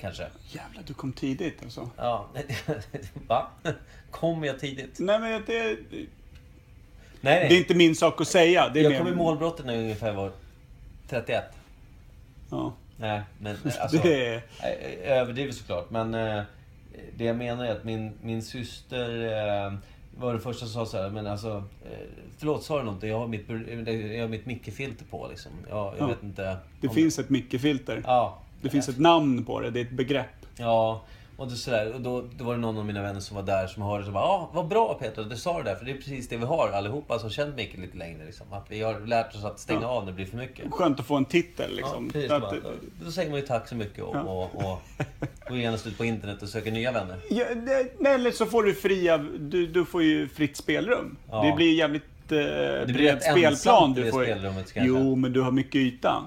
kanske. 0.00 0.26
Jävlar, 0.48 0.82
du 0.86 0.94
kom 0.94 1.12
tidigt 1.12 1.62
alltså. 1.62 1.90
Ja, 1.96 2.26
va? 3.28 3.46
Kom 4.10 4.44
jag 4.44 4.58
tidigt? 4.60 4.98
Nej 4.98 5.18
men 5.20 5.42
det, 5.46 5.76
Nej, 7.20 7.48
det 7.48 7.54
är 7.54 7.58
inte 7.58 7.74
min 7.74 7.94
sak 7.94 8.20
att 8.20 8.28
säga. 8.28 8.68
Det 8.68 8.80
är 8.80 8.82
Jag 8.84 8.92
mer- 8.92 8.98
kom 8.98 9.08
i 9.08 9.14
målbrottet 9.14 9.66
när 9.66 9.72
jag 9.74 9.82
ungefär 9.82 10.12
var 10.12 10.32
31. 11.08 11.44
Ja, 12.50 12.72
Nej, 12.96 13.22
men 13.38 13.56
alltså... 13.80 13.96
det 14.02 14.42
överdriver 15.04 15.52
såklart, 15.52 15.90
men 15.90 16.14
eh, 16.14 16.42
det 17.16 17.24
jag 17.24 17.36
menar 17.36 17.64
är 17.64 17.72
att 17.72 17.84
min, 17.84 18.12
min 18.22 18.42
syster 18.42 19.24
eh, 19.66 19.72
var 20.18 20.34
det 20.34 20.40
första 20.40 20.66
som 20.66 20.86
sa 20.86 20.90
så 20.92 21.02
här, 21.02 21.10
men 21.10 21.26
alltså... 21.26 21.64
Eh, 21.84 21.98
förlåt, 22.38 22.64
sa 22.64 22.78
du 22.78 22.84
något? 22.84 23.02
Jag 23.02 23.18
har 23.18 23.26
mitt, 23.26 23.48
bur- 23.48 24.12
jag 24.14 24.22
har 24.22 24.28
mitt 24.28 24.46
mickefilter 24.46 25.04
på 25.04 25.26
liksom. 25.30 25.52
Jag, 25.68 25.78
jag 25.78 25.94
Ja. 25.98 26.06
vet 26.06 26.22
inte... 26.22 26.56
Det 26.80 26.88
finns 26.88 27.18
ett 27.18 27.30
mickefilter. 27.30 28.02
Ja. 28.06 28.38
Det 28.62 28.70
finns 28.70 28.88
ett 28.88 28.98
namn 28.98 29.44
på 29.44 29.60
det, 29.60 29.70
det 29.70 29.80
är 29.80 29.84
ett 29.84 29.90
begrepp. 29.90 30.26
Ja, 30.56 31.02
och, 31.40 31.48
det, 31.48 31.56
sådär, 31.56 31.92
och 31.94 32.00
då, 32.00 32.24
då 32.36 32.44
var 32.44 32.54
det 32.54 32.60
någon 32.60 32.78
av 32.78 32.86
mina 32.86 33.02
vänner 33.02 33.20
som 33.20 33.36
var 33.36 33.42
där 33.42 33.66
som 33.66 33.82
hörde 33.82 34.04
så 34.04 34.10
bara 34.10 34.24
Ja, 34.24 34.50
vad 34.54 34.68
bra 34.68 34.94
Peter, 34.94 35.24
du 35.24 35.36
sa 35.36 35.58
det 35.58 35.64
där. 35.64 35.74
För 35.74 35.84
det 35.84 35.90
är 35.90 35.96
precis 35.96 36.28
det 36.28 36.36
vi 36.36 36.44
har 36.44 36.68
allihopa 36.68 37.18
som 37.18 37.30
känt 37.30 37.56
Micke 37.56 37.78
lite 37.78 37.96
längre. 37.96 38.24
Liksom. 38.26 38.46
Att 38.52 38.66
vi 38.68 38.82
har 38.82 39.00
lärt 39.00 39.34
oss 39.34 39.44
att 39.44 39.58
stänga 39.60 39.80
Ja. 39.82 39.86
av 39.88 40.04
när 40.04 40.12
det 40.12 40.16
blir 40.16 40.26
för 40.26 40.36
mycket. 40.36 40.70
Skönt 40.72 41.00
att 41.00 41.06
få 41.06 41.16
en 41.16 41.24
titel 41.24 41.70
Ja, 41.70 41.76
liksom. 41.76 42.10
Så 42.28 42.34
att- 42.34 42.40
bara, 42.42 42.50
då, 42.50 42.58
då 43.04 43.10
säger 43.10 43.30
man 43.30 43.40
ju 43.40 43.46
tack 43.46 43.68
så 43.68 43.74
mycket 43.74 44.04
och, 44.04 44.16
Ja. 44.16 44.20
och, 44.22 44.54
och 44.72 44.82
går 45.48 45.58
genast 45.58 45.86
ut 45.86 45.98
på 45.98 46.04
internet 46.04 46.42
och 46.42 46.48
söker 46.48 46.70
nya 46.72 46.92
vänner. 46.92 47.16
Ja, 47.30 47.44
det, 47.54 47.86
nej, 47.98 48.14
eller 48.14 48.30
så 48.30 48.46
får 48.46 48.62
du 48.62 48.74
fria, 48.74 49.18
du, 49.40 49.66
du 49.66 49.84
får 49.84 50.02
ju 50.02 50.28
fritt 50.28 50.56
spelrum. 50.56 51.16
Ja. 51.30 51.42
Det 51.42 51.52
blir 51.56 51.74
jävligt 51.78 52.02
eh, 52.32 52.36
blir 52.84 52.86
bred 52.94 53.22
spelplan. 53.22 53.92
Du 53.92 54.04
det 54.04 54.10
får, 54.10 54.24
spelrummet, 54.24 54.72
kanske. 54.72 54.88
jo, 54.88 55.16
men 55.16 55.32
du 55.32 55.40
har 55.40 55.50
mycket 55.52 55.74
yta. 55.76 56.22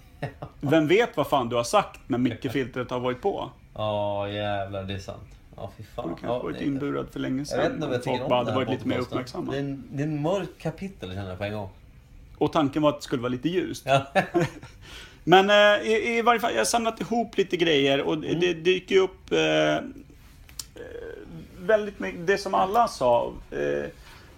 Vem 0.60 0.86
vet 0.88 1.16
vad 1.16 1.26
fan 1.26 1.48
du 1.48 1.56
har 1.56 1.64
sagt 1.64 2.00
när 2.06 2.18
mickefiltret 2.18 2.90
har 2.96 3.00
varit 3.00 3.22
på? 3.22 3.50
Ja, 3.76 4.28
jävlar, 4.28 4.82
det 4.84 4.94
är 4.94 4.98
sant. 4.98 5.22
Ja, 5.56 5.70
fy 5.76 5.82
Du 5.82 5.88
fan. 5.94 6.04
kanske 6.08 6.26
Ja, 6.26 6.38
varit 6.38 6.58
det- 6.58 6.64
inburad 6.64 7.08
för 7.10 7.20
länge 7.20 7.34
Jag 7.34 7.56
vet 7.56 7.66
sedan. 7.66 7.72
inte 7.74 7.86
om 7.86 7.92
jag 7.92 8.02
tycker 8.02 8.22
om 8.22 8.28
bara 8.28 8.38
hade 8.44 8.54
varit 8.54 8.70
lite 8.70 8.88
mer 8.88 8.98
uppmärksamma. 8.98 9.52
Det 9.52 9.58
är, 9.58 9.60
en, 9.62 9.84
det 9.92 10.02
är 10.02 10.06
en 10.06 10.22
mörk 10.22 10.48
kapitel 10.58 11.08
känner 11.10 11.28
jag 11.28 11.38
på 11.38 11.44
en 11.44 11.52
gång. 11.52 11.68
Och 12.38 12.52
tanken 12.52 12.82
var 12.82 12.88
att 12.90 12.96
det 12.96 13.02
skulle 13.02 13.22
vara 13.22 13.32
lite 13.32 13.48
ljust. 13.48 13.82
Ja. 13.86 14.06
Men 15.24 15.50
eh, 15.50 15.86
i, 15.90 16.18
i 16.18 16.22
varje 16.22 16.40
fall, 16.40 16.52
jag 16.52 16.60
har 16.60 16.64
samlat 16.64 17.00
ihop 17.00 17.36
lite 17.36 17.56
grejer 17.56 18.00
och 18.00 18.14
Mm. 18.14 18.40
det 18.40 18.54
dyker 18.54 18.94
ju 18.94 19.00
upp 19.00 19.32
eh, 19.32 19.38
eh, 19.76 19.80
väldigt 21.58 21.98
mycket, 22.00 22.26
det 22.26 22.38
som 22.38 22.54
alla 22.54 22.88
sa 22.88 23.32
eh, 23.50 23.84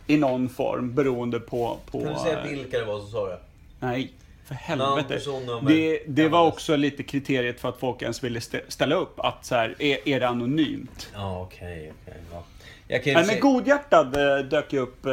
i 0.06 0.16
någon 0.16 0.48
form 0.48 0.94
beroende 0.94 1.40
på... 1.40 1.78
på 1.90 2.00
Kan 2.00 2.12
du 2.12 2.18
säga 2.18 2.38
eh, 2.44 2.50
vilka 2.50 2.78
det 2.78 2.84
var 2.84 2.98
som 3.00 3.08
sa 3.10 3.26
det? 3.28 3.38
Nej, 3.80 4.12
för 4.48 4.54
helvete. 4.54 5.20
Det, 5.66 6.02
det 6.06 6.28
var 6.28 6.38
Ja, 6.38 6.46
också 6.46 6.76
lite 6.76 7.02
kriteriet 7.02 7.60
för 7.60 7.68
att 7.68 7.78
folk 7.78 8.02
ens 8.02 8.24
ville 8.24 8.38
stä- 8.38 8.60
ställa 8.68 8.94
upp. 8.94 9.20
Att 9.20 9.44
så 9.44 9.54
här, 9.54 9.74
är, 9.78 10.08
är 10.08 10.20
det 10.20 10.28
anonymt? 10.28 11.10
Ja, 11.14 11.40
okej, 11.42 11.92
ja. 12.32 12.44
Ju 12.88 13.14
Nej, 13.14 13.24
se- 13.24 13.32
men 13.32 13.40
Godhjärtad 13.40 14.16
eh, 14.38 14.44
dök 14.44 14.72
ju 14.72 14.78
upp 14.78 15.06
eh, 15.06 15.12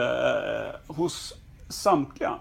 hos 0.88 1.34
samtliga. 1.70 2.34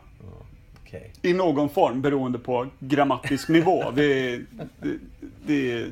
Okej. 0.83 1.13
I 1.23 1.33
någon 1.33 1.69
form 1.69 2.03
beroende 2.03 2.39
på 2.39 2.67
grammatisk 2.79 3.49
nivå. 3.49 3.91
Det, 3.95 4.37
det, 4.81 4.99
det, 5.47 5.87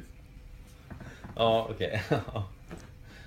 Ja, 1.37 1.67
okej. 1.71 2.03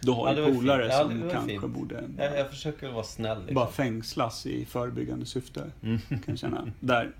du 0.01 0.11
har 0.11 0.33
Ja, 0.35 0.41
var 0.41 0.51
polare. 0.53 0.87
Ja, 0.87 0.99
som 0.99 1.29
kanske 1.31 1.49
fint. 1.49 1.65
borde 1.65 2.03
jag, 2.17 2.37
jag 2.39 2.49
försöker 2.49 2.89
vara 2.91 3.03
snäll 3.03 3.37
liksom. 3.37 3.55
bara 3.55 3.67
fängslas 3.67 4.45
i 4.45 4.65
förebyggande 4.65 5.25
syfte. 5.25 5.63
Mm. 5.83 5.99
Kan 6.09 6.21
jag 6.25 6.37
känna. 6.39 6.67
Där. 6.79 7.11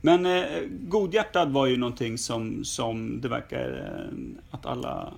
Men 0.00 0.26
eh, 0.26 0.62
Godhjärtad 0.70 1.52
var 1.52 1.66
ju 1.66 1.76
någonting 1.76 2.18
som, 2.18 2.64
som 2.64 3.20
det 3.20 3.28
verkar 3.28 3.94
eh, 3.94 4.18
att 4.50 4.66
alla 4.66 5.12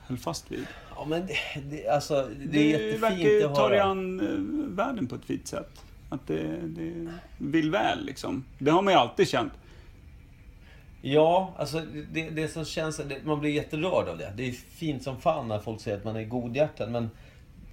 höll 0.00 0.18
fast 0.18 0.52
vid. 0.52 0.66
Ja, 0.96 1.04
men 1.04 1.26
det, 1.26 1.60
det, 1.70 1.88
alltså, 1.88 2.28
det, 2.38 2.46
Det, 2.46 2.58
är 2.58 2.64
jättefint 2.64 3.02
verkar 3.02 3.28
ju 3.28 3.42
ta 3.42 3.68
dig 3.68 3.80
an 3.80 4.20
eh, 4.20 4.76
världen 4.76 5.06
på 5.06 5.14
ett 5.14 5.24
fint 5.24 5.46
sätt. 5.46 5.84
Att 6.10 6.26
det, 6.26 6.58
det 6.62 7.08
vill 7.38 7.70
väl 7.70 8.04
liksom. 8.04 8.44
Det 8.58 8.70
har 8.70 8.82
man 8.82 8.92
ju 8.92 8.98
alltid 8.98 9.28
känt. 9.28 9.52
Ja, 11.02 11.54
alltså 11.58 11.82
det, 12.12 12.30
det 12.30 12.48
som 12.48 12.64
känns... 12.64 13.00
Man 13.24 13.40
blir 13.40 13.50
jätterörd 13.50 14.08
av 14.08 14.18
det. 14.18 14.32
Det 14.36 14.48
är 14.48 14.52
fint 14.52 15.02
som 15.02 15.20
fan 15.20 15.48
när 15.48 15.58
folk 15.58 15.80
säger 15.80 15.96
att 15.96 16.04
man 16.04 16.16
är 16.16 16.24
godhjärtad, 16.24 16.90
men... 16.90 17.10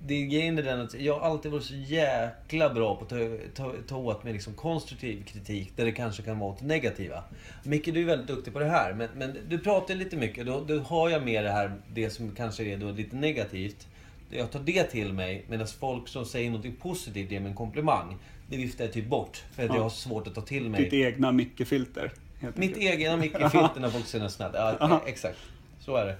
Det 0.08 0.22
grejen 0.26 0.58
är 0.58 0.64
den 0.64 0.82
att 0.82 0.94
jag 0.94 1.20
har 1.20 1.30
alltid 1.30 1.52
varit 1.52 1.64
så 1.64 1.74
jäkla 1.76 2.74
bra 2.74 2.96
på 2.96 3.04
att 3.04 3.10
ta, 3.10 3.18
ta, 3.64 3.74
ta 3.88 3.96
åt 3.98 4.24
mig 4.24 4.34
liksom 4.34 4.54
konstruktiv 4.54 5.24
kritik 5.24 5.72
där 5.76 5.86
det 5.86 5.92
kanske 5.92 6.24
kan 6.24 6.40
vara 6.40 6.52
åt 6.52 6.60
det 6.60 6.66
negativa. 6.66 7.24
Micke, 7.64 7.86
du 7.86 8.02
är 8.02 8.06
väldigt 8.06 8.28
duktig 8.28 8.54
på 8.54 8.60
det 8.60 8.66
här, 8.66 8.94
men, 8.94 9.10
men 9.16 9.38
du 9.50 9.60
pratar 9.60 9.96
lite 9.96 10.18
mycket. 10.18 10.46
Då, 10.46 10.64
då 10.68 10.80
har 10.80 11.10
jag 11.10 11.24
med 11.26 11.44
det 11.44 11.52
här, 11.52 11.72
det 11.94 12.10
som 12.10 12.32
kanske 12.36 12.64
är 12.64 12.78
då 12.78 12.92
lite 12.92 13.16
negativt. 13.16 13.88
Jag 14.30 14.52
tar 14.52 14.60
det 14.60 14.84
till 14.84 15.14
mig, 15.14 15.46
medan 15.50 15.68
folk 15.68 16.08
som 16.08 16.26
säger 16.26 16.52
något 16.52 16.80
positivt 16.80 17.32
ger 17.32 17.40
mig 17.40 17.50
en 17.50 17.56
komplimang. 17.56 18.18
Det 18.50 18.58
viftar 18.58 18.86
jag 18.86 18.94
typ 18.94 19.08
bort, 19.08 19.44
för 19.56 19.64
att 19.64 19.70
Ja. 19.70 19.76
jag 19.76 19.84
har 19.84 19.90
svårt 19.90 20.28
att 20.28 20.36
ta 20.36 20.42
till 20.42 20.70
mig. 20.70 20.84
Ditt 20.84 20.94
egna 20.94 21.32
Micke-filter. 21.32 22.12
Mitt 22.56 22.78
egna 22.78 23.18
mikrofilter 23.26 23.80
när 23.80 23.90
folk 23.90 24.06
säger 24.06 24.24
något 24.24 24.34
snällt. 24.34 24.54
Ja, 24.56 25.02
exakt. 25.06 25.38
Så 25.80 25.96
är 25.96 26.06
det. 26.06 26.16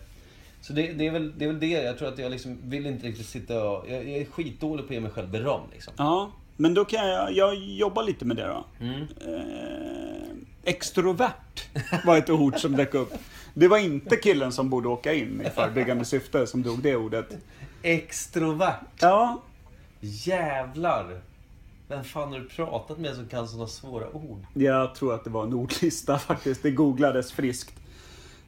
Så 0.68 0.74
det, 0.74 0.94
det, 0.94 1.08
är 1.08 1.12
väl, 1.12 1.34
det 1.38 1.46
är 1.46 1.48
väl 1.48 1.60
det. 1.60 1.68
Jag 1.68 1.98
tror 1.98 2.08
att 2.08 2.18
jag 2.18 2.32
liksom 2.32 2.58
vill 2.64 2.86
inte 2.86 3.08
riktigt 3.08 3.26
sitta 3.26 3.70
och... 3.70 3.90
Jag, 3.90 4.10
jag 4.10 4.22
är 4.22 4.26
skitdålig 4.26 4.88
på 4.88 4.92
att 4.92 4.96
ge 4.96 5.00
mig 5.00 5.12
själv 5.12 5.30
beröm 5.30 5.62
liksom. 5.74 5.94
Ja, 5.98 6.32
men 6.58 6.74
då 6.74 6.86
kan 6.86 7.08
jag, 7.08 7.34
jag 7.34 7.56
jobba 7.56 8.02
lite 8.02 8.26
med 8.26 8.38
det 8.38 8.48
då. 8.48 8.66
Mm. 8.80 9.02
Eh, 9.02 10.28
extrovert 10.64 11.66
var 12.06 12.18
ett 12.18 12.30
ord 12.30 12.60
som 12.60 12.76
dök 12.76 12.94
upp. 12.94 13.14
Det 13.54 13.68
var 13.68 13.78
inte 13.78 14.16
killen 14.16 14.52
som 14.52 14.70
borde 14.70 14.88
åka 14.88 15.14
in 15.14 15.42
i 15.42 15.50
förebyggande 15.50 16.06
syfte 16.06 16.48
som 16.48 16.64
drog 16.64 16.82
det 16.82 16.96
ordet. 16.96 17.38
Extrovert. 17.82 18.86
Ja, 19.00 19.42
Jävlar. 20.00 21.22
Vem 21.88 22.04
fan 22.04 22.32
har 22.32 22.40
du 22.40 22.50
pratat 22.50 22.98
med 22.98 23.16
som 23.16 23.28
kan 23.28 23.48
sådana 23.48 23.68
svåra 23.68 24.16
ord? 24.16 24.46
jag 24.54 24.96
tror 24.96 25.14
att 25.14 25.24
det 25.24 25.30
var 25.30 25.44
en 25.44 25.54
ordlista 25.54 26.20
faktiskt. 26.20 26.64
Det 26.64 26.72
googlades 26.72 27.32
friskt. 27.32 27.76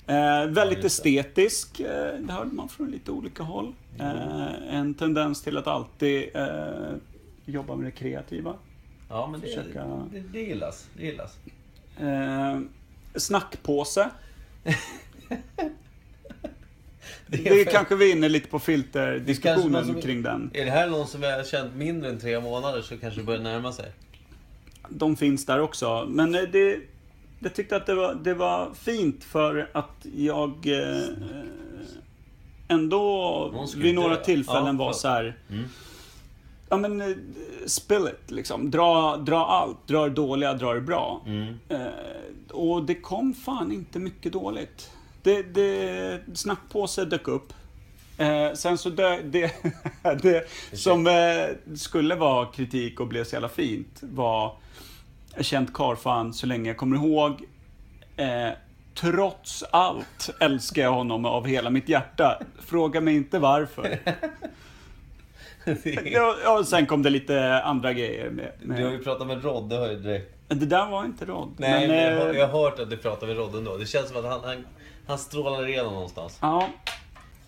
Eh, 0.07 0.45
väldigt 0.47 0.83
estetisk, 0.83 1.79
eh, 1.79 2.13
det 2.19 2.33
hörde 2.33 2.51
man 2.55 2.69
från 2.69 2.91
lite 2.91 3.11
olika 3.11 3.43
håll. 3.43 3.73
Eh, 3.99 4.75
en 4.75 4.93
tendens 4.93 5.41
till 5.41 5.57
att 5.57 5.67
alltid 5.67 6.29
eh, 6.35 6.93
jobba 7.45 7.75
med 7.75 7.85
det 7.87 7.91
kreativa. 7.91 8.53
Ja, 9.09 9.27
men 9.31 9.39
det, 9.41 9.47
Försöka- 9.47 10.07
det, 10.11 10.19
det 10.19 10.39
gillas. 10.41 10.87
Det 10.97 11.05
gillas. 11.05 11.37
Eh, 11.99 12.59
snackpåse. 13.15 14.09
Det 17.29 17.37
Det 17.37 17.63
för- 17.65 17.71
kanske 17.71 17.95
vi 17.95 18.11
är 18.11 18.15
inne 18.15 18.29
lite 18.29 18.47
på 18.49 18.59
filterdiskussionen 18.59 19.85
som- 19.85 20.01
kring 20.01 20.21
den. 20.23 20.51
Är 20.53 20.65
det 20.65 20.71
här 20.71 20.89
någon 20.89 21.07
som 21.07 21.23
jag 21.23 21.37
har 21.37 21.43
känt 21.43 21.75
mindre 21.75 22.09
än 22.09 22.19
tre 22.19 22.39
månader 22.39 22.81
så 22.81 22.97
kanske 22.97 23.19
det 23.19 23.23
börjar 23.25 23.41
närma 23.41 23.71
sig. 23.71 23.91
De 24.89 25.15
finns 25.15 25.45
där 25.45 25.59
också. 25.59 26.05
Men 26.09 26.35
eh, 26.35 26.41
det, 26.51 26.79
jag 27.39 27.55
tyckte 27.55 27.75
att 27.75 27.85
det 27.85 27.95
var, 27.95 28.15
det 28.15 28.33
var 28.33 28.73
fint 28.73 29.23
för 29.23 29.69
att 29.73 30.05
jag 30.15 30.67
eh, 30.67 31.07
ändå 32.67 33.67
vid 33.75 33.95
några 33.95 34.15
tillfällen 34.15 34.77
Ja, 34.79 34.85
var 34.85 34.93
så 34.93 35.07
här. 35.07 35.37
Mm. 35.49 35.63
Ja 36.69 36.77
men, 36.77 37.01
eh, 37.01 37.17
spill 37.65 38.07
it 38.07 38.31
liksom. 38.31 38.71
Dra, 38.71 39.17
dra 39.17 39.45
allt. 39.45 39.87
Dra 39.87 40.03
det 40.03 40.15
dåliga, 40.15 40.53
dra 40.53 40.73
det 40.73 40.81
bra. 40.81 41.21
Mm. 41.25 41.53
Eh, 41.69 41.87
och 42.51 42.83
det 42.83 42.95
kom 42.95 43.33
fan 43.33 43.71
inte 43.71 43.99
mycket 43.99 44.33
dåligt. 44.33 44.91
Det, 45.23 45.43
det, 45.43 46.21
snackpåse 46.33 47.05
dök 47.05 47.27
upp. 47.27 47.53
Eh, 48.17 48.53
sen 48.53 48.77
så 48.77 48.89
dö, 48.89 49.21
det, 49.21 49.51
det 50.21 50.49
som 50.73 51.07
eh, 51.07 51.75
skulle 51.75 52.15
vara 52.15 52.45
kritik 52.45 52.99
och 52.99 53.07
blev 53.07 53.23
så 53.23 53.35
jävla 53.35 53.49
fint 53.49 53.99
var 54.01 54.55
jag 55.37 55.45
känt 55.45 55.73
karlfan 55.73 56.33
så 56.33 56.47
länge 56.47 56.69
jag 56.69 56.77
kommer 56.77 56.95
ihåg. 56.95 57.43
Eh, 58.17 58.49
trots 58.95 59.63
allt 59.71 60.29
älskar 60.39 60.81
jag 60.81 60.91
honom 60.91 61.25
av 61.25 61.45
hela 61.45 61.69
mitt 61.69 61.89
hjärta. 61.89 62.39
Fråga 62.59 63.01
mig 63.01 63.15
inte 63.15 63.39
varför. 63.39 63.99
Ja, 66.05 66.35
ja, 66.43 66.59
och 66.59 66.67
sen 66.67 66.85
kom 66.85 67.03
det 67.03 67.09
lite 67.09 67.61
andra 67.63 67.93
grejer 67.93 68.29
med. 68.29 68.51
Du 68.63 68.71
har 68.71 68.79
ju 68.79 68.89
med. 68.89 69.03
pratat 69.03 69.27
med 69.27 69.43
Rodde 69.43 69.75
hör 69.75 69.87
jag 69.87 70.01
direkt. 70.01 70.33
Det 70.47 70.65
där 70.65 70.89
var 70.89 71.05
inte 71.05 71.25
Rod. 71.25 71.53
Nej, 71.57 71.87
men, 71.87 71.97
jag, 71.97 72.19
har, 72.19 72.29
eh, 72.33 72.39
jag 72.39 72.47
har 72.47 72.63
hört 72.63 72.79
att 72.79 72.89
du 72.89 72.97
pratar 72.97 73.27
med 73.27 73.37
Rodde 73.37 73.57
ändå. 73.57 73.77
Det 73.77 73.85
känns 73.85 74.09
som 74.09 74.17
att 74.17 74.25
han, 74.25 74.43
han, 74.43 74.65
han 75.07 75.17
strålar 75.17 75.67
igenom 75.67 75.93
någonstans. 75.93 76.37
Ja. 76.41 76.69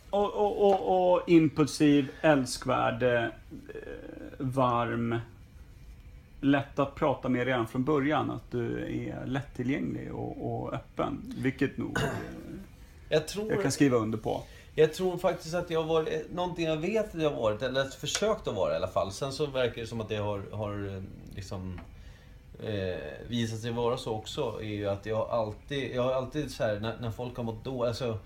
Och, 0.10 0.34
och, 0.34 0.70
och, 0.70 1.14
och 1.14 1.30
impulsiv, 1.30 2.08
älskvärd, 2.22 3.04
eh, 3.04 3.24
varm. 4.38 5.20
Lätt 6.42 6.80
att 6.80 6.96
prata 6.96 7.30
med 7.30 7.46
redan 7.46 7.68
från 7.68 7.84
början. 7.84 8.32
Att 8.32 8.52
du 8.52 8.80
är 8.80 9.26
lättillgänglig 9.26 10.14
och, 10.14 10.52
och 10.52 10.74
öppen. 10.74 11.34
Vilket 11.38 11.78
nog 11.78 11.98
eh, 11.98 12.04
Jag 13.10 13.28
tror, 13.28 13.52
jag 13.52 13.62
kan 13.62 13.72
skriva 13.72 13.98
under 13.98 14.18
på. 14.18 14.44
jag 14.76 14.94
tror 14.94 15.18
faktiskt 15.18 15.56
att 15.56 15.70
jag 15.70 15.84
har 15.84 15.88
varit, 15.88 16.08
eh, 16.08 16.36
någonting 16.36 16.66
jag 16.66 16.78
vet 16.78 17.16
att 17.16 17.22
jag 17.22 17.30
har 17.30 17.42
varit, 17.42 17.62
eller 17.62 17.86
försökt 17.86 18.48
att 18.48 18.56
vara 18.56 18.74
i 18.74 18.76
alla 18.76 18.88
fall. 18.88 19.12
Sen 19.12 19.32
så 19.32 19.46
verkar 19.46 19.82
det 19.82 19.88
som 19.88 20.02
att 20.02 20.10
det 20.10 20.18
har, 20.18 20.44
har 20.52 20.96
eh, 20.96 21.04
liksom 21.36 21.80
eh, 22.64 22.98
visat 23.28 23.60
sig 23.60 23.72
vara 23.72 23.98
så 23.98 24.16
också. 24.16 24.60
Är 24.62 24.66
ju 24.66 24.90
att 24.90 25.06
jag 25.06 25.16
har 25.16 25.28
alltid, 25.28 25.96
jag 25.96 26.04
har 26.04 26.14
alltid 26.14 26.52
så 26.52 26.64
här, 26.64 26.80
när, 26.80 26.98
när 27.02 27.12
folk 27.12 27.38
har 27.38 27.44
mått 27.44 27.64
dåligt, 27.64 27.88
alltså 27.88 28.20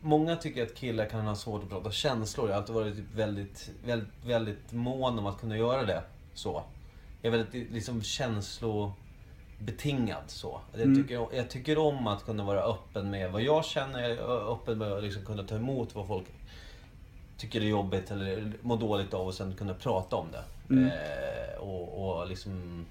Många 0.00 0.36
tycker 0.36 0.62
att 0.62 0.74
killar 0.74 1.06
kan 1.06 1.26
ha 1.26 1.34
svårt 1.34 1.62
att 1.62 1.68
prata 1.68 1.90
känslor. 1.90 2.48
Jag 2.48 2.54
har 2.54 2.60
alltid 2.60 2.74
varit 2.74 2.96
typ 2.96 3.14
väldigt, 3.14 3.70
väldigt, 3.84 4.08
väldigt 4.24 4.72
mån 4.72 5.18
om 5.18 5.26
att 5.26 5.40
kunna 5.40 5.56
göra 5.56 5.84
det. 5.84 6.02
Så. 6.34 6.62
Jag 7.26 7.34
är 7.34 7.38
väldigt 7.38 7.72
liksom 7.72 8.02
känslobetingad 8.02 10.22
så. 10.26 10.60
Jag, 10.72 10.80
Mm. 10.82 11.02
tycker, 11.02 11.26
jag 11.32 11.50
tycker 11.50 11.78
om 11.78 12.06
att 12.06 12.24
kunna 12.24 12.44
vara 12.44 12.62
öppen 12.62 13.10
med 13.10 13.32
vad 13.32 13.42
jag 13.42 13.64
känner. 13.64 14.00
Jag 14.08 14.18
är 14.18 14.52
öppen 14.52 14.78
med 14.78 14.92
att 14.92 15.02
liksom 15.02 15.24
kunna 15.24 15.42
ta 15.42 15.56
emot 15.56 15.94
vad 15.94 16.06
folk 16.06 16.24
tycker 17.38 17.60
är 17.60 17.64
jobbigt 17.64 18.10
eller 18.10 18.52
mår 18.62 18.76
dåligt 18.76 19.14
av 19.14 19.26
och 19.26 19.34
sen 19.34 19.54
kunna 19.54 19.74
prata 19.74 20.16
om 20.16 20.26
det. 20.32 20.42
Mm. 20.74 20.86
Eh, 20.86 21.58
och, 21.60 22.18
och 22.20 22.26
liksom 22.28 22.84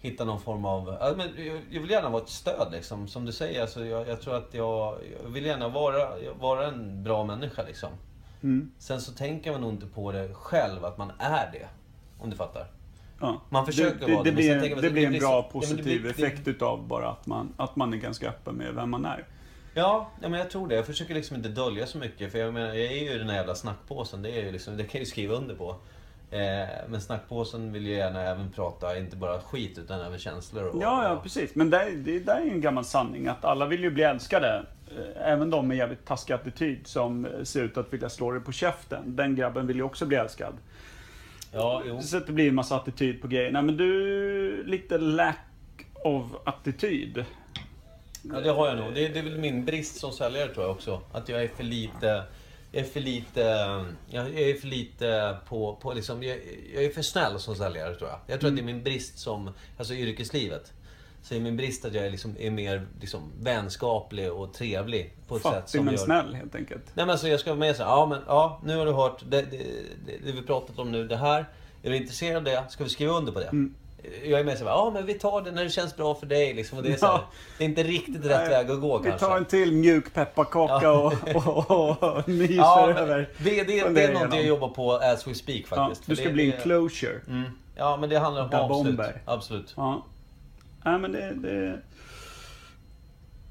hitta 0.00 0.24
någon 0.24 0.40
form 0.40 0.64
av... 0.64 0.96
Ja, 1.00 1.12
men 1.16 1.46
jag- 1.46 1.62
jag 1.70 1.80
vill 1.80 1.90
gärna 1.90 2.08
vara 2.08 2.22
ett 2.22 2.28
stöd 2.28 2.68
liksom. 2.72 3.08
Som 3.08 3.24
du 3.24 3.32
säger, 3.32 3.60
alltså, 3.62 3.84
jag, 3.84 4.08
jag 4.08 4.20
tror 4.20 4.36
att 4.36 4.54
jag, 4.54 4.96
jag 5.22 5.28
vill 5.30 5.46
gärna 5.46 5.68
vara, 5.68 6.08
vara 6.40 6.66
en 6.66 7.04
bra 7.04 7.24
människa 7.24 7.62
liksom. 7.62 7.90
Mm. 8.42 8.70
Sen 8.78 9.00
så 9.00 9.12
tänker 9.12 9.52
man 9.52 9.60
nog 9.60 9.70
inte 9.72 9.86
på 9.86 10.12
det 10.12 10.34
själv, 10.34 10.84
att 10.84 10.98
man 10.98 11.12
är 11.18 11.50
det. 11.52 11.68
Om 12.18 12.30
du 12.30 12.36
fattar. 12.36 12.66
Ja. 13.20 13.40
Man 13.48 13.66
försöker 13.66 14.06
det, 14.06 14.12
vara 14.14 14.22
det, 14.24 14.30
det, 14.30 14.36
det, 14.54 14.60
blir, 14.60 14.74
det 14.76 14.80
det 14.82 14.90
blir 14.90 15.06
en 15.06 15.12
bra 15.12 15.20
så- 15.20 15.26
ja, 15.26 15.48
positiv 15.52 16.00
blir- 16.02 16.10
effekt 16.10 16.48
utav 16.48 16.86
bara 16.86 17.08
att 17.08 17.26
man, 17.26 17.52
att 17.56 17.76
man 17.76 17.92
är 17.92 17.96
ganska 17.96 18.28
öppen 18.28 18.54
med 18.54 18.74
vem 18.74 18.90
man 18.90 19.04
är. 19.04 19.24
Ja, 19.74 20.10
ja, 20.22 20.28
men 20.28 20.38
jag 20.40 20.50
tror 20.50 20.68
det. 20.68 20.74
Jag 20.74 20.86
försöker 20.86 21.14
liksom 21.14 21.36
inte 21.36 21.48
dölja 21.48 21.86
så 21.86 21.98
mycket. 21.98 22.32
För 22.32 22.38
jag 22.38 22.54
menar, 22.54 22.66
jag 22.68 22.92
är 22.92 23.12
ju 23.12 23.18
den 23.18 23.28
här 23.28 23.36
jävla 23.36 23.54
snackpåsen. 23.54 24.22
Det, 24.22 24.30
är 24.30 24.44
ju 24.44 24.52
liksom, 24.52 24.76
det 24.76 24.82
kan 24.82 24.90
jag 24.92 25.00
ju 25.00 25.06
skriva 25.10 25.34
under 25.34 25.54
på. 25.54 25.76
Eh, 26.30 26.68
men 26.88 27.00
snackpåsen 27.00 27.72
vill 27.72 27.86
ju 27.86 27.92
gärna 27.94 28.22
även 28.22 28.50
prata, 28.50 28.98
inte 28.98 29.16
bara 29.16 29.40
skit, 29.40 29.78
utan 29.78 30.00
även 30.00 30.18
känslor. 30.18 30.64
Och, 30.64 30.82
Ja, 30.82 31.04
ja 31.08 31.20
precis. 31.22 31.54
Men 31.54 31.70
det, 31.70 31.90
det 31.96 32.18
där 32.20 32.36
är 32.36 32.44
ju 32.44 32.50
en 32.50 32.60
gammal 32.60 32.84
sanning 32.84 33.26
att 33.28 33.44
alla 33.44 33.66
vill 33.66 33.82
ju 33.82 33.90
bli 33.90 34.02
älskade. 34.02 34.64
Eh, 34.96 35.32
Även 35.32 35.50
de 35.50 35.68
med 35.68 35.76
jävligt 35.76 36.04
taskig 36.06 36.34
attityd 36.34 36.86
som 36.86 37.26
ser 37.44 37.62
ut 37.62 37.76
att 37.76 37.92
vilja 37.92 38.08
slå 38.08 38.30
dig 38.32 38.40
på 38.40 38.52
käften. 38.52 39.16
Den 39.16 39.34
grabben 39.36 39.66
vill 39.66 39.76
ju 39.76 39.82
också 39.82 40.06
bli 40.06 40.16
älskad. 40.16 40.54
Ja 41.52 41.82
jo. 41.86 42.02
Så 42.02 42.16
att 42.16 42.26
det 42.26 42.32
blir 42.32 42.48
en 42.48 42.54
massa 42.54 42.76
attityd 42.76 43.22
på 43.22 43.28
grejer. 43.28 43.50
Nej 43.50 43.62
men 43.62 43.76
du, 43.76 44.64
lite 44.64 44.98
lack 44.98 45.36
of 46.04 46.26
attityd. 46.44 47.24
Ja, 48.22 48.40
det 48.40 48.50
har 48.50 48.68
jag 48.68 48.78
nog. 48.78 48.94
Det, 48.94 49.08
det 49.08 49.18
är 49.18 49.22
väl 49.22 49.38
min 49.38 49.64
brist 49.64 49.96
som 49.96 50.12
säljare 50.12 50.54
tror 50.54 50.64
jag 50.64 50.72
också. 50.72 51.00
Att 51.12 51.28
jag 51.28 51.42
är 51.42 51.48
för 51.48 51.64
lite... 51.64 52.24
Jag 52.72 52.82
är 52.82 52.88
för 52.88 53.00
lite, 53.00 53.40
jag 54.10 54.40
är 54.40 54.54
för 54.54 54.66
lite 54.66 55.36
på, 55.48 55.78
på 55.82 55.92
liksom, 55.92 56.22
jag, 56.22 56.38
jag 56.74 56.84
är 56.84 56.90
för 56.90 57.02
snäll 57.02 57.38
som 57.38 57.56
säljare 57.56 57.94
tror 57.94 58.10
jag. 58.10 58.18
Jag 58.26 58.40
tror 58.40 58.50
att 58.50 58.56
det 58.56 58.62
är 58.62 58.64
min 58.64 58.82
brist 58.82 59.18
som, 59.18 59.50
alltså 59.78 59.94
yrkeslivet. 59.94 60.72
Så 61.22 61.34
är 61.34 61.40
min 61.40 61.56
brist 61.56 61.84
att 61.84 61.94
jag 61.94 62.06
är, 62.06 62.10
liksom, 62.10 62.34
är 62.38 62.50
mer 62.50 62.86
liksom, 63.00 63.20
vänskaplig 63.40 64.32
och 64.32 64.52
trevlig. 64.54 65.14
På 65.28 65.36
ett 65.36 65.42
sätt 65.42 65.52
Fattig 65.52 65.70
som 65.70 65.84
men 65.84 65.94
gör... 65.94 66.04
snäll 66.04 66.34
helt 66.34 66.54
enkelt. 66.54 66.82
Nej 66.86 67.06
men 67.06 67.10
alltså 67.10 67.28
jag 67.28 67.40
ska 67.40 67.50
vara 67.50 67.58
med 67.58 67.76
så 67.76 67.82
här, 67.82 67.90
ja 67.90 68.06
men 68.06 68.18
ja, 68.26 68.60
nu 68.64 68.76
har 68.76 68.86
du 68.86 68.92
hört 68.92 69.20
det, 69.28 69.42
det, 69.42 69.56
det, 70.06 70.26
det 70.26 70.32
vi 70.32 70.42
pratat 70.42 70.78
om 70.78 70.92
nu, 70.92 71.06
det 71.08 71.16
här. 71.16 71.44
Är 71.82 71.90
du 71.90 71.96
intresserad 71.96 72.36
av 72.36 72.44
det? 72.44 72.64
Ska 72.68 72.84
vi 72.84 72.90
skriva 72.90 73.12
under 73.12 73.32
på 73.32 73.38
det? 73.40 73.46
Mm. 73.46 73.74
Jag 74.24 74.40
är 74.40 74.44
med 74.44 74.58
så 74.58 74.64
här, 74.64 74.70
ja 74.70 74.90
men 74.94 75.06
vi 75.06 75.14
tar 75.14 75.42
det 75.42 75.50
när 75.50 75.64
det 75.64 75.70
känns 75.70 75.96
bra 75.96 76.14
för 76.14 76.26
dig 76.26 76.54
liksom. 76.54 76.78
Och 76.78 76.84
det, 76.84 76.92
är 76.92 76.96
så 76.96 77.06
här, 77.06 77.12
Ja. 77.12 77.24
det 77.58 77.64
är 77.64 77.68
inte 77.68 77.82
riktigt 77.82 78.24
rätt 78.24 78.50
väg 78.50 78.70
att 78.70 78.80
gå 78.80 78.98
Vi 78.98 79.08
kanske. 79.08 79.26
tar 79.26 79.36
en 79.36 79.44
till 79.44 79.72
mjuk 79.72 80.14
pepparkaka 80.14 80.78
Ja. 80.84 81.12
och, 81.34 81.70
och, 81.70 82.02
och 82.02 82.28
myser 82.28 82.54
Ja, 82.56 82.84
men 82.86 82.96
över. 82.96 83.28
det, 83.38 83.62
det, 83.62 83.88
det 83.88 84.04
är 84.04 84.12
något 84.12 84.34
jag 84.34 84.44
jobbar 84.46 84.68
på 84.68 84.92
as 84.92 85.26
we 85.26 85.34
speak 85.34 85.62
Ja, 85.70 85.76
faktiskt. 85.76 86.06
du 86.06 86.16
ska 86.16 86.24
det, 86.24 86.32
bli 86.34 86.52
en 86.52 86.60
closure. 86.62 87.20
Mm. 87.28 87.42
Ja 87.76 87.96
men 87.96 88.10
det 88.10 88.18
handlar 88.18 88.42
om 88.42 88.50
avslut. 88.54 88.86
Bomber. 88.96 89.22
Absolut. 89.24 89.74
Ja. 89.76 90.06
Nej, 90.84 90.98
men 90.98 91.12
det... 91.12 91.34
det... 91.34 91.78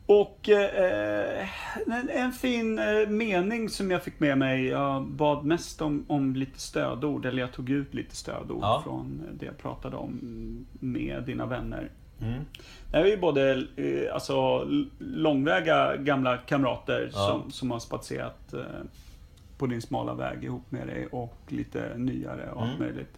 Och 0.06 0.50
eh, 0.50 1.48
en, 1.88 2.10
en 2.10 2.32
fin 2.32 2.80
eh, 2.80 3.08
mening 3.10 3.70
som 3.70 3.92
jag 3.92 4.04
fick 4.04 4.20
med 4.20 4.38
mig. 4.38 4.65
Jag 4.65 5.06
bad 5.08 5.46
mest 5.46 5.82
om, 5.82 6.06
om 6.08 6.36
lite 6.36 6.60
stödord, 6.60 7.26
eller 7.26 7.42
jag 7.42 7.52
tog 7.52 7.70
ut 7.70 7.94
lite 7.94 8.15
stödord 8.15 8.60
Ja. 8.62 8.82
från 8.84 9.22
det 9.34 9.46
jag 9.46 9.58
pratade 9.58 9.96
om 9.96 10.20
med 10.80 11.24
dina 11.24 11.46
vänner. 11.46 11.89
Mm. 12.22 12.39
Det 12.92 12.98
här 12.98 13.04
är 13.06 13.10
ju 13.10 13.18
både 13.18 13.52
eh, 13.76 14.13
alltså, 14.13 14.68
långväga 15.00 15.96
gamla 15.98 16.38
kamrater 16.38 17.10
Ja. 17.13 17.28
som, 17.28 17.52
som 17.52 17.72
har 17.72 17.80
spatserat 17.80 18.54
eh, 18.54 18.62
på 19.58 19.65
din 19.68 19.82
smala 19.82 20.13
väg 20.13 20.44
ihop 20.44 20.72
med 20.72 20.88
dig 20.88 21.08
och 21.08 21.38
lite 21.48 21.94
nyare 21.98 22.52
och 22.52 22.62
allt 22.62 22.76
Mm. 22.76 22.84
möjligt. 22.84 23.18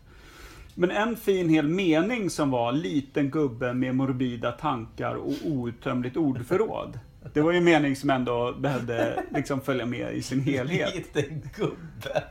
Men 0.76 0.92
en 0.92 1.16
fin 1.16 1.50
hel 1.50 1.68
mening 1.68 2.30
som 2.30 2.52
var 2.52 2.72
liten 2.72 3.30
gubbe 3.30 3.74
med 3.74 3.96
morbida 3.96 4.52
tankar 4.52 5.16
och 5.16 5.34
outtömligt 5.46 6.18
ordförråd. 6.18 7.00
Det 7.34 7.42
var 7.42 7.52
ju 7.52 7.58
en 7.58 7.64
mening 7.64 7.96
som 7.96 8.10
ändå 8.10 8.54
behövde 8.54 9.24
liksom 9.36 9.62
följa 9.62 9.86
med 9.86 10.14
i 10.14 10.22
sin 10.22 10.40
helhet. 10.40 10.96
Liten 10.96 11.50
gubbe. 11.56 12.24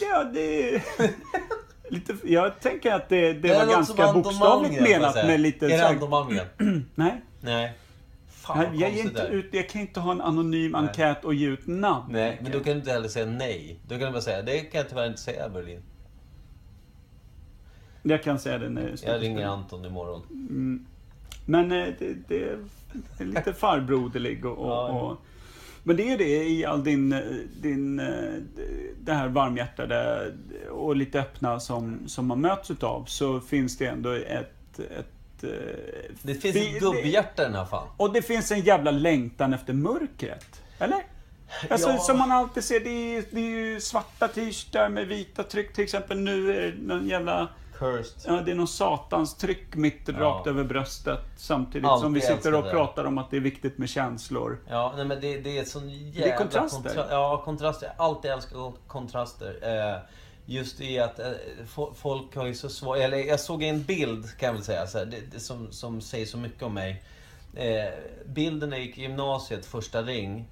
Ja, 0.00 0.24
det... 0.24 0.82
Lite, 1.90 2.16
jag 2.24 2.60
tänker 2.60 2.92
att 2.92 3.08
det, 3.08 3.32
det 3.32 3.48
Är 3.48 3.66
var 3.66 3.72
ganska 3.72 4.12
bokstavligt 4.12 4.80
menat 4.80 5.14
med 5.14 5.40
lite... 5.40 5.66
Är 5.66 5.94
det 6.00 6.08
Malmgren? 6.08 6.46
Nej. 6.94 7.20
Nej. 7.40 7.72
Fan 8.30 8.58
Jag, 8.58 8.74
jag, 8.74 8.98
inte 8.98 9.22
det 9.22 9.28
ut, 9.28 9.48
jag 9.52 9.68
kan 9.68 9.80
inte 9.80 10.00
ha 10.00 10.12
en 10.12 10.20
anonym 10.20 10.74
enkät 10.74 11.24
och 11.24 11.34
ge 11.34 11.46
ut 11.46 11.66
namn. 11.66 12.12
Nej, 12.12 12.38
men 12.42 12.52
då 12.52 12.60
kan 12.60 12.72
du 12.72 12.78
inte 12.78 12.90
heller 12.90 13.08
säga 13.08 13.26
nej. 13.26 13.80
Då 13.88 13.98
kan 13.98 14.06
du 14.06 14.12
bara 14.12 14.22
säga, 14.22 14.42
det 14.42 14.58
kan 14.60 14.78
jag 14.78 14.88
tyvärr 14.88 15.06
inte 15.06 15.20
säga 15.20 15.48
Berlin. 15.48 15.82
Jag 18.10 18.22
kan 18.22 18.38
säga 18.38 18.58
det 18.58 18.68
när 18.68 18.94
Jag 19.02 19.22
ringer. 19.22 19.46
Anton 19.46 19.84
imorgon. 19.84 20.22
Men 21.46 21.72
eh, 21.72 21.88
det, 21.98 22.14
det 22.28 22.44
är 23.18 23.24
lite 23.24 23.52
farbroderlig 23.58 24.44
och, 24.44 24.58
och, 24.58 24.70
Ja, 24.70 24.88
ja. 24.88 25.00
och... 25.00 25.16
Men 25.82 25.96
det 25.96 26.12
är 26.12 26.18
det 26.18 26.44
i 26.48 26.64
all 26.64 26.84
din, 26.84 27.12
eh, 27.12 27.20
din 27.62 28.00
eh, 28.00 28.06
det 29.00 29.12
här 29.12 29.28
varmhjärtade 29.28 30.32
och 30.70 30.96
lite 30.96 31.20
öppna 31.20 31.60
som, 31.60 31.98
som 32.08 32.26
man 32.26 32.40
möts 32.40 32.70
utav 32.70 33.04
så 33.04 33.40
finns 33.40 33.78
det 33.78 33.86
ändå 33.86 34.10
ett, 34.10 34.78
ett 34.78 35.44
Det 36.22 36.34
finns 36.34 36.54
fi- 36.54 36.74
ett 36.76 36.80
gubbhjärta 36.80 37.42
i 37.42 37.44
den 37.44 37.54
här 37.54 37.64
fan. 37.64 37.88
Och 37.96 38.12
det 38.12 38.22
finns 38.22 38.52
en 38.52 38.60
jävla 38.60 38.90
längtan 38.90 39.52
efter 39.54 39.72
mörkret. 39.72 40.62
Eller? 40.78 41.02
Alltså, 41.70 41.88
Ja. 41.88 41.98
Som 41.98 42.18
man 42.18 42.32
alltid 42.32 42.64
ser, 42.64 42.80
det 42.80 42.90
är, 43.16 43.24
det 43.30 43.40
är 43.40 43.44
ju 43.72 43.80
svarta 43.80 44.28
t-shirtar 44.28 44.88
med 44.88 45.06
vita 45.06 45.42
tryck. 45.42 45.72
Till 45.72 45.84
exempel 45.84 46.18
nu 46.18 46.56
är 46.56 46.62
det 46.72 46.74
någon 46.82 47.06
jävla... 47.08 47.48
Cursed. 47.78 48.20
Ja, 48.26 48.40
det 48.40 48.50
är 48.50 48.54
någon 48.54 48.68
satans 48.68 49.34
tryck 49.36 49.74
mitt 49.74 50.08
rakt 50.08 50.46
över 50.46 50.64
bröstet. 50.64 51.20
Samtidigt 51.36 51.88
Alltid 51.88 52.02
som 52.04 52.12
vi 52.12 52.20
sitter 52.20 52.54
och 52.54 52.64
det. 52.64 52.70
pratar 52.70 53.04
om 53.04 53.18
att 53.18 53.30
det 53.30 53.36
är 53.36 53.40
viktigt 53.40 53.78
med 53.78 53.88
känslor. 53.88 54.58
Ja, 54.68 54.92
nej 54.96 55.04
men 55.04 55.20
det, 55.20 55.38
det 55.40 55.58
är 55.58 55.64
sån 55.64 55.88
jävla... 55.90 56.32
är 56.34 56.38
kontraster. 56.38 56.78
kontra- 56.90 57.06
ja, 57.10 57.42
kontraster. 57.44 57.86
Jag 57.96 58.06
alltid 58.06 58.30
älskat 58.30 58.74
kontraster. 58.86 59.58
Eh, 59.62 59.98
just 60.46 60.80
i 60.80 60.98
att 60.98 61.18
eh, 61.18 61.26
fo- 61.74 61.94
folk 61.94 62.36
har 62.36 62.46
ju 62.46 62.54
så 62.54 62.68
svårt... 62.68 62.96
Eller 62.98 63.18
jag 63.18 63.40
såg 63.40 63.62
en 63.62 63.82
bild 63.82 64.38
kan 64.38 64.46
jag 64.46 64.54
väl 64.54 64.62
säga, 64.64 64.86
så 64.86 64.98
här, 64.98 65.04
det, 65.06 65.16
det, 65.32 65.40
som, 65.40 65.72
som 65.72 66.00
säger 66.00 66.26
så 66.26 66.38
mycket 66.38 66.62
om 66.62 66.74
mig. 66.74 67.02
Eh, 67.54 67.92
bilden 68.26 68.70
när 68.70 68.76
jag 68.76 68.86
gick 68.86 68.98
i 68.98 69.02
gymnasiet, 69.02 69.66
första 69.66 70.02
ring. 70.02 70.48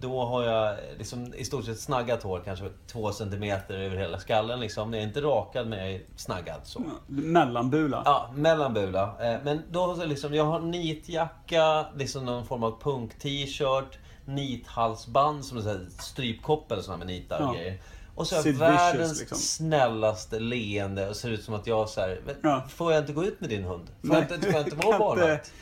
Då 0.00 0.24
har 0.24 0.44
jag 0.44 0.76
liksom 0.98 1.34
i 1.34 1.44
stort 1.44 1.64
sett 1.64 1.80
snaggat 1.80 2.22
hår, 2.22 2.42
kanske 2.44 2.68
två 2.86 3.12
centimeter 3.12 3.74
över 3.78 3.96
hela 3.96 4.18
skallen 4.18 4.60
liksom. 4.60 4.92
Jag 4.92 5.02
är 5.02 5.06
inte 5.06 5.20
rakad 5.20 5.66
men 5.66 5.78
jag 5.78 5.92
är 5.92 6.00
snaggad 6.16 6.60
så. 6.64 6.82
Mellanbula. 7.06 8.02
Ja, 8.04 8.30
mellanbula. 8.34 9.02
Eh, 9.20 9.36
Men 9.44 9.62
då 9.70 9.86
jag 9.86 10.06
liksom, 10.06 10.34
jag 10.34 10.44
har 10.44 10.60
nitjacka, 10.60 11.86
liksom 11.96 12.24
någon 12.24 12.46
form 12.46 12.62
av 12.62 12.80
punk-t-shirt, 12.82 13.98
nithalsband 14.24 15.44
som 15.44 15.56
här 15.68 15.86
strypkoppel 15.98 16.82
med 16.98 17.06
nitar 17.06 17.38
och 17.40 17.46
Ja. 17.46 17.52
grejer. 17.58 17.80
Och 18.14 18.26
så 18.26 18.36
har 18.36 18.46
jag 18.46 18.52
världens 18.52 19.20
liksom. 19.20 19.38
snällaste 19.38 20.38
leende 20.40 21.08
och 21.08 21.16
ser 21.16 21.30
ut 21.30 21.44
som 21.44 21.54
att 21.54 21.66
jag 21.66 21.88
så 21.88 22.00
här, 22.00 22.20
"Men 22.26 22.34
Ja. 22.42 22.64
Får 22.68 22.92
jag 22.92 23.02
inte 23.02 23.12
gå 23.12 23.24
ut 23.24 23.40
med 23.40 23.50
din 23.50 23.64
hund? 23.64 23.88
Får 24.06 24.14
jag 24.14 24.22
inte, 24.24 24.38
får 24.40 24.52
jag 24.52 24.62
inte 24.66 24.76
vara 24.76 24.98
barnvakt? 24.98 25.52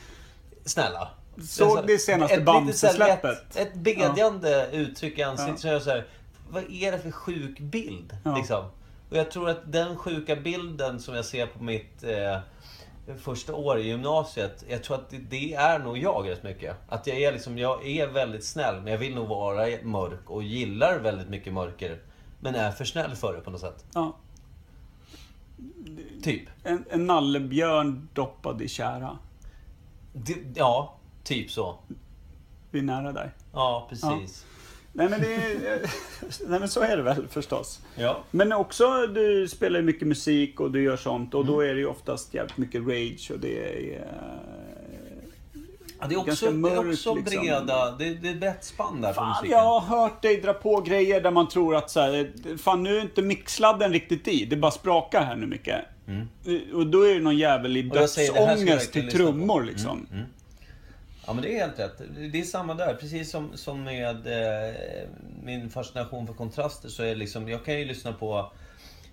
Snälla. 0.65 1.07
Såg 1.43 1.87
det 1.87 1.97
senaste 1.97 2.35
ett 2.35 2.45
Bamse-släppet? 2.45 3.23
lätt- 3.23 3.55
Ett 3.57 3.73
bedjande 3.75 4.69
uttryck 4.71 5.17
i 5.19 5.23
ansiktet. 5.23 5.53
Ja. 5.55 5.57
Så 5.61 5.67
jag 5.67 5.81
så 5.81 5.89
här, 5.89 6.05
vad 6.49 6.63
är 6.71 6.91
det 6.91 6.99
för 6.99 7.11
sjuk 7.11 7.59
bild? 7.59 8.17
Ja. 8.25 8.37
Liksom. 8.37 8.65
Och 9.09 9.17
jag 9.17 9.31
tror 9.31 9.49
att 9.49 9.71
den 9.71 9.97
sjuka 9.97 10.35
bilden 10.35 10.99
som 10.99 11.15
jag 11.15 11.25
ser 11.25 11.47
på 11.47 11.63
mitt 11.63 12.03
eh, 12.03 12.37
första 13.19 13.53
år 13.55 13.79
i 13.79 13.87
gymnasiet. 13.87 14.63
Jag 14.69 14.83
tror 14.83 14.95
att 14.97 15.09
det, 15.09 15.17
det 15.17 15.53
är 15.53 15.79
nog 15.79 15.97
jag 15.97 16.29
rätt 16.29 16.43
mycket. 16.43 16.75
Att 16.89 17.07
jag 17.07 17.17
är 17.17 17.31
liksom, 17.31 17.57
jag 17.57 17.87
är 17.87 18.07
väldigt 18.07 18.45
snäll 18.45 18.75
men 18.81 18.91
jag 18.91 18.97
vill 18.99 19.15
nog 19.15 19.27
vara 19.27 19.65
mörk 19.83 20.29
och 20.29 20.43
gillar 20.43 20.99
väldigt 20.99 21.29
mycket 21.29 21.53
mörker. 21.53 21.99
Men 22.39 22.55
är 22.55 22.71
för 22.71 22.85
snäll 22.85 23.15
för 23.15 23.33
det 23.33 23.39
på 23.41 23.49
något 23.51 23.61
sätt. 23.61 23.85
Ja. 23.93 24.15
Typ. 26.23 26.43
En, 26.63 26.85
en 26.89 27.07
nallebjörn 27.07 28.09
doppad 28.13 28.61
i 28.61 28.67
kära. 28.67 29.17
Det, 30.13 30.35
ja, 30.55 30.95
typ 31.23 31.51
så. 31.51 31.75
Vi 32.71 32.79
är 32.79 32.83
nära 32.83 33.11
där. 33.11 33.31
Ja, 33.53 33.87
precis. 33.89 34.45
Nej 34.93 35.09
men, 35.09 35.21
det 35.21 35.35
är, 35.35 35.81
nej 36.49 36.59
men 36.59 36.69
så 36.69 36.81
är 36.81 36.97
det 36.97 37.03
väl 37.03 37.27
förstås. 37.27 37.79
Ja. 37.95 38.23
Men 38.31 38.53
också, 38.53 39.07
du 39.07 39.47
spelar 39.47 39.79
ju 39.79 39.85
mycket 39.85 40.07
musik 40.07 40.59
och 40.59 40.71
du 40.71 40.83
gör 40.83 40.97
sånt 40.97 41.33
och 41.33 41.41
Mm. 41.41 41.53
då 41.53 41.61
är 41.61 41.73
det 41.73 41.79
ju 41.79 41.85
oftast 41.87 42.33
jävligt 42.33 42.57
mycket 42.57 42.81
rage 42.81 43.31
och 43.33 43.39
det 43.39 43.57
är... 43.93 44.05
Ja, 46.01 46.07
det 46.07 46.15
är 46.15 46.19
också, 46.19 46.51
det 46.51 46.69
är 46.69 46.77
också 46.89 47.15
liksom. 47.15 47.23
breda, 47.23 47.91
det, 47.91 48.13
det 48.13 48.27
är 48.27 48.33
ett 48.33 48.39
brett 48.39 48.63
spann 48.65 49.01
där 49.01 49.09
på 49.09 49.15
Fan, 49.15 49.29
musiken. 49.29 49.51
jag 49.57 49.79
har 49.79 49.79
hört 50.01 50.21
dig 50.21 50.41
dra 50.41 50.53
på 50.53 50.81
grejer 50.81 51.21
där 51.21 51.31
man 51.31 51.47
tror 51.47 51.75
att 51.75 51.89
så 51.89 51.99
här, 51.99 52.31
fan 52.57 52.83
nu 52.83 52.97
är 52.97 53.01
inte 53.01 53.21
mixladden 53.21 53.93
riktigt 53.93 54.27
i, 54.27 54.45
det 54.45 54.55
bara 54.55 54.71
sprakar 54.71 55.21
här 55.23 55.35
nu 55.35 55.47
mycket. 55.47 55.81
Och 56.73 56.87
då 56.87 57.01
är 57.01 57.13
det 57.13 57.19
någon 57.21 57.37
jävel 57.37 57.77
i 57.77 57.79
Mm. 57.79 57.93
Dödsångest 57.93 58.93
till 58.93 59.05
på. 59.05 59.11
trummor 59.11 59.63
liksom. 59.63 59.89
Mm, 59.91 60.07
mm. 60.11 60.25
Ja 61.29 61.33
men 61.33 61.43
det 61.43 61.55
är 61.55 61.59
helt 61.59 61.79
rätt. 61.79 62.01
Det 62.31 62.39
är 62.39 62.43
samma 62.43 62.73
där. 62.73 62.93
Precis 62.93 63.31
som, 63.31 63.57
som 63.57 63.83
med 63.83 64.27
eh, 64.27 65.09
min 65.43 65.69
fascination 65.69 66.27
för 66.27 66.33
kontraster 66.33 66.89
så 66.89 67.03
är 67.03 67.15
liksom, 67.15 67.49
jag 67.49 67.65
kan 67.65 67.79
ju 67.79 67.85
lyssna 67.85 68.13
på 68.13 68.51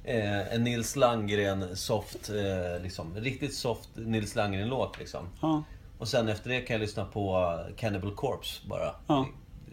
eh, 0.04 0.54
en 0.54 0.64
Nils 0.64 0.96
Landgren 0.96 1.76
soft, 1.76 2.30
eh, 2.30 2.82
liksom, 2.82 3.16
riktigt 3.16 3.54
soft 3.54 3.88
Nils 3.94 4.34
Landgren-låt 4.34 4.98
liksom. 4.98 5.28
Ja. 5.40 5.62
Och 5.98 6.08
sen 6.08 6.28
efter 6.28 6.50
det 6.50 6.60
kan 6.60 6.74
jag 6.74 6.80
lyssna 6.80 7.04
på 7.04 7.58
Cannibal 7.76 8.14
Corpse 8.14 8.68
bara. 8.68 8.94
Ja. 9.06 9.26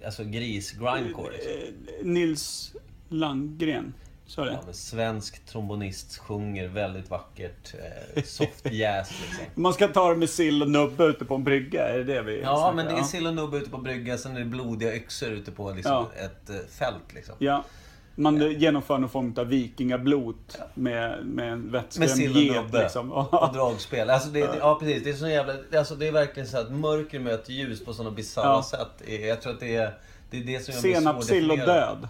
Alltså 0.06 0.24
gris, 0.24 0.72
grindcore 0.72 1.32
liksom. 1.32 1.52
Eh, 1.52 2.06
Nils 2.06 2.76
Landgren, 3.10 3.94
sa 4.26 4.46
det? 4.46 4.52
Ja, 4.68 4.74
svensk 4.74 5.46
trombonist 5.46 6.18
sjunger 6.18 6.68
väldigt 6.68 7.10
vackert. 7.10 7.74
Eh, 8.16 8.24
soft 8.24 8.66
jazz 8.72 9.12
liksom. 9.22 9.46
Man 9.64 9.74
ska 9.74 9.88
ta 9.88 10.10
det 10.10 10.16
med 10.16 10.30
sill 10.30 10.62
och 10.62 10.70
nubbe 10.70 11.04
ute 11.04 11.26
på 11.26 11.36
en 11.36 11.44
brygga, 11.44 11.88
är 11.90 11.98
det 11.98 12.04
det 12.04 12.22
vi 12.22 12.42
Ja, 12.42 12.58
snackar? 12.58 12.74
men 12.76 12.86
det 12.86 13.00
är 13.02 13.04
sill 13.04 13.28
och 13.28 13.34
nubbe 13.34 13.58
ute 13.58 13.70
på 13.70 13.78
brygga, 13.78 14.18
sen 14.18 14.36
är 14.36 14.40
det 14.40 14.46
blodiga 14.46 14.96
yxor 14.96 15.30
ute 15.30 15.52
på 15.52 15.72
liksom 15.72 15.92
Ja. 15.92 16.10
ett 16.26 16.50
eh, 16.50 16.56
fält. 16.80 17.14
Liksom. 17.14 17.36
Ja. 17.40 17.64
Man 18.16 18.52
genomför 18.60 18.98
någon 18.98 19.10
form 19.10 19.34
av 19.38 19.46
vikingablot 19.48 20.58
med, 20.74 21.26
med 21.26 21.54
en 21.54 21.62
Med 21.98 22.10
sill 22.10 22.32
och 22.36 22.42
get 22.42 22.74
liksom. 22.74 23.12
och 23.12 23.54
dragspel. 23.54 24.10
Alltså 24.10 24.30
det, 24.30 24.40
det, 24.40 24.58
ja, 24.60 24.78
precis. 24.80 25.04
Det 25.04 25.10
är 25.10 25.14
så 25.14 25.28
jävla... 25.28 25.54
Alltså 25.78 25.96
det 25.96 26.08
är 26.08 26.12
verkligen 26.12 26.48
så 26.50 26.58
att 26.58 26.72
mörker 26.72 27.20
möter 27.20 27.54
ljus 27.54 27.86
på 27.86 27.94
sådana 27.94 28.16
bisarra 28.16 28.46
Ja. 28.46 28.64
sätt. 28.64 29.10
Jag 29.22 29.42
tror 29.42 29.54
att 29.54 29.60
det 29.60 29.76
är 29.76 29.94
det, 30.30 30.38
är 30.38 30.44
det 30.44 30.60
som 30.66 30.74
mig 30.74 30.82
Senap, 30.96 31.24
sill 31.24 31.52
och 31.52 31.58
död. 31.58 32.08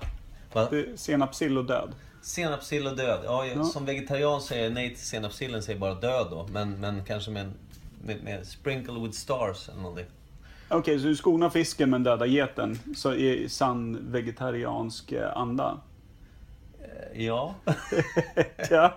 Senap, 0.95 1.35
sill 1.35 1.57
och 1.57 1.65
död. 1.65 1.89
Senap, 2.23 2.63
sill 2.63 2.87
och 2.87 2.95
död. 2.97 3.19
Ja, 3.25 3.45
jag, 3.45 3.57
Ja. 3.57 3.63
Som 3.63 3.85
vegetarian 3.85 4.41
säger 4.41 4.63
jag 4.63 4.73
nej 4.73 4.89
till 4.89 5.05
senapsillen, 5.05 5.63
säger 5.63 5.79
bara 5.79 5.93
död 5.93 6.27
då. 6.31 6.47
Men, 6.51 6.79
men 6.79 7.05
kanske 7.05 7.31
med, 7.31 7.41
en, 7.41 7.53
med, 8.05 8.23
med 8.23 8.47
sprinkle 8.47 8.99
with 8.99 9.17
stars 9.17 9.69
eller 9.69 9.81
någonting. 9.81 10.05
Okej, 10.69 10.99
så 10.99 11.05
du 11.07 11.15
skonar 11.15 11.49
fisken 11.49 11.89
men 11.89 12.03
dödar 12.03 12.25
geten. 12.25 12.79
Så 12.95 13.13
i 13.13 13.49
sann 13.49 14.11
vegetariansk 14.11 15.11
eh, 15.11 15.37
anda. 15.37 15.77
Eh, 16.81 17.25
Ja. 17.25 17.55
Ja. 18.69 18.93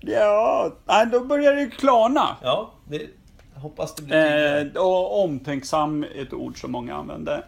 Ja, 0.00 0.72
nej, 0.84 1.06
då 1.06 1.24
börjar 1.24 1.54
det 1.54 1.66
klarna. 1.66 2.36
Ja, 2.42 2.70
det, 2.88 3.06
hoppas 3.54 3.94
det 3.94 4.02
blir 4.02 4.14
tydligare. 4.22 4.60
Eh, 4.74 4.82
och 4.82 5.24
omtänksam 5.24 6.02
är 6.02 6.22
ett 6.22 6.32
ord 6.32 6.60
som 6.60 6.72
många 6.72 6.94
använder. 6.94 7.44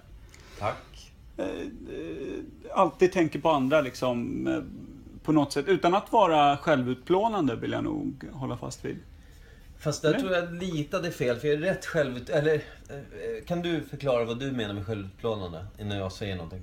Tack. 0.59 0.77
Eh, 1.41 2.74
alltid 2.74 3.12
tänker 3.12 3.38
på 3.38 3.51
andra 3.51 3.80
liksom. 3.80 4.47
Eh, 4.47 4.62
på 5.22 5.32
något 5.32 5.53
sätt. 5.53 5.68
Utan 5.68 5.95
att 5.95 6.12
vara 6.12 6.57
självutplånande 6.57 7.57
vill 7.57 7.72
jag 7.72 7.84
nog 7.84 8.24
hålla 8.32 8.57
fast 8.57 8.84
vid. 8.84 8.99
Fast 9.78 10.03
där 10.03 10.20
tror 10.20 10.32
jag 10.32 10.55
lite 10.55 10.99
det 10.99 11.09
är 11.09 11.12
fel, 11.12 11.36
för 11.36 11.49
jag 11.49 11.57
är 11.57 11.61
rätt 11.61 11.86
självut... 11.86 12.28
Eller, 12.28 12.55
eh, 12.55 13.45
kan 13.47 13.62
du 13.62 13.80
förklara 13.80 14.24
vad 14.24 14.38
du 14.38 14.53
menar 14.53 14.74
med 14.74 14.86
självutplånande 14.86 15.66
innan 15.78 15.99
jag 15.99 16.12
säger 16.12 16.36
någonting? 16.36 16.62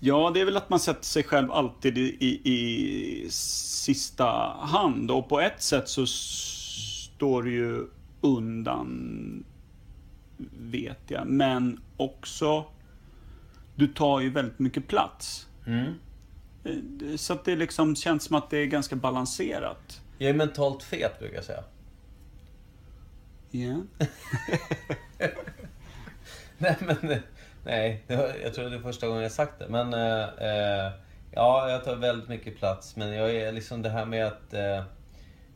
Ja, 0.00 0.30
det 0.34 0.40
är 0.40 0.44
väl 0.44 0.56
att 0.56 0.70
man 0.70 0.80
sätter 0.80 1.04
sig 1.04 1.22
själv 1.22 1.52
alltid 1.52 1.98
i, 1.98 2.16
i, 2.20 2.52
i 2.52 3.30
sista 3.30 4.26
hand. 4.60 5.10
Och 5.10 5.28
på 5.28 5.40
ett 5.40 5.62
sätt 5.62 5.88
så 5.88 6.06
står 6.06 7.42
det 7.42 7.50
ju 7.50 7.86
undan, 8.20 9.44
vet 10.58 11.00
jag. 11.06 11.26
Men 11.26 11.80
också, 11.96 12.64
du 13.78 13.86
tar 13.86 14.20
ju 14.20 14.30
väldigt 14.30 14.58
mycket 14.58 14.88
plats. 14.88 15.46
Mm. 15.66 15.94
Eh, 16.64 17.16
Så 17.16 17.32
att 17.32 17.44
det 17.44 17.56
liksom 17.56 17.96
känns 17.96 18.24
som 18.24 18.36
att 18.36 18.50
det 18.50 18.58
är 18.58 18.66
ganska 18.66 18.96
balanserat. 18.96 20.00
Jag 20.18 20.30
är 20.30 20.34
mentalt 20.34 20.82
fet, 20.82 21.18
brukar 21.18 21.34
jag 21.36 21.44
säga. 21.44 21.64
Ja. 23.50 23.82
Nej, 26.58 26.76
men... 26.80 27.10
eh, 27.10 27.18
Nej, 27.64 28.04
jag 28.42 28.54
tror 28.54 28.70
det 28.70 28.76
är 28.76 28.80
första 28.80 29.06
gången 29.08 29.22
jag 29.22 29.32
sagt 29.32 29.58
det. 29.58 29.68
Men... 29.68 29.94
Eh, 29.94 30.22
eh, 30.48 30.92
ja, 31.32 31.70
jag 31.70 31.84
tar 31.84 31.96
väldigt 31.96 32.28
mycket 32.28 32.56
plats. 32.58 32.96
Men 32.96 33.08
jag 33.14 33.30
är 33.34 33.52
liksom 33.52 33.82
det 33.82 33.90
här 33.90 34.04
med 34.06 34.26
att... 34.26 34.54
Eh, 34.54 34.82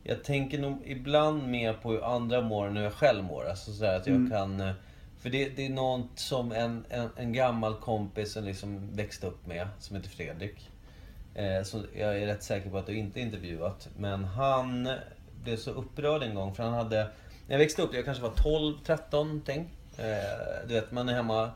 jag 0.04 0.24
tänker 0.24 0.58
nog 0.58 0.82
ibland 0.86 1.48
mer 1.48 1.72
på 1.72 1.90
hur 1.90 2.14
andra 2.14 2.40
mår 2.40 2.66
än 2.66 2.76
hur 2.76 2.84
jag 2.84 2.92
själv 2.92 3.24
mår. 3.24 3.48
Alltså 3.48 3.72
så 3.72 3.84
här 3.84 3.96
att 3.96 4.06
jag 4.06 4.30
kan... 4.30 4.72
För 5.22 5.30
det, 5.30 5.48
det 5.48 5.66
är 5.66 5.70
något 5.70 6.10
som 6.14 6.52
en, 6.52 6.84
en, 6.88 7.08
en 7.16 7.32
gammal 7.32 7.74
kompis 7.74 8.32
som 8.32 8.44
liksom 8.44 8.96
växte 8.96 9.26
upp 9.26 9.46
med, 9.46 9.68
som 9.78 9.96
heter 9.96 10.08
Fredrik. 10.08 10.70
Eh, 11.34 11.62
som 11.62 11.86
jag 11.96 12.18
är 12.18 12.26
rätt 12.26 12.42
säker 12.42 12.70
på 12.70 12.78
att 12.78 12.86
du 12.86 12.96
inte 12.96 13.20
intervjuat. 13.20 13.88
Men 13.96 14.24
han 14.24 14.88
blev 15.42 15.56
så 15.56 15.70
upprörd 15.70 16.22
en 16.22 16.34
gång 16.34 16.54
för 16.54 16.62
han 16.62 16.72
hade... 16.72 16.96
När 17.46 17.54
jag 17.54 17.58
växte 17.58 17.82
upp, 17.82 17.94
jag 17.94 18.04
kanske 18.04 18.22
var 18.22 18.30
12, 18.30 18.74
13 18.84 19.26
någonting. 19.26 19.70
Eh, 19.98 20.68
du 20.68 20.74
vet, 20.74 20.92
man 20.92 21.08
är 21.08 21.14
hemma. 21.14 21.50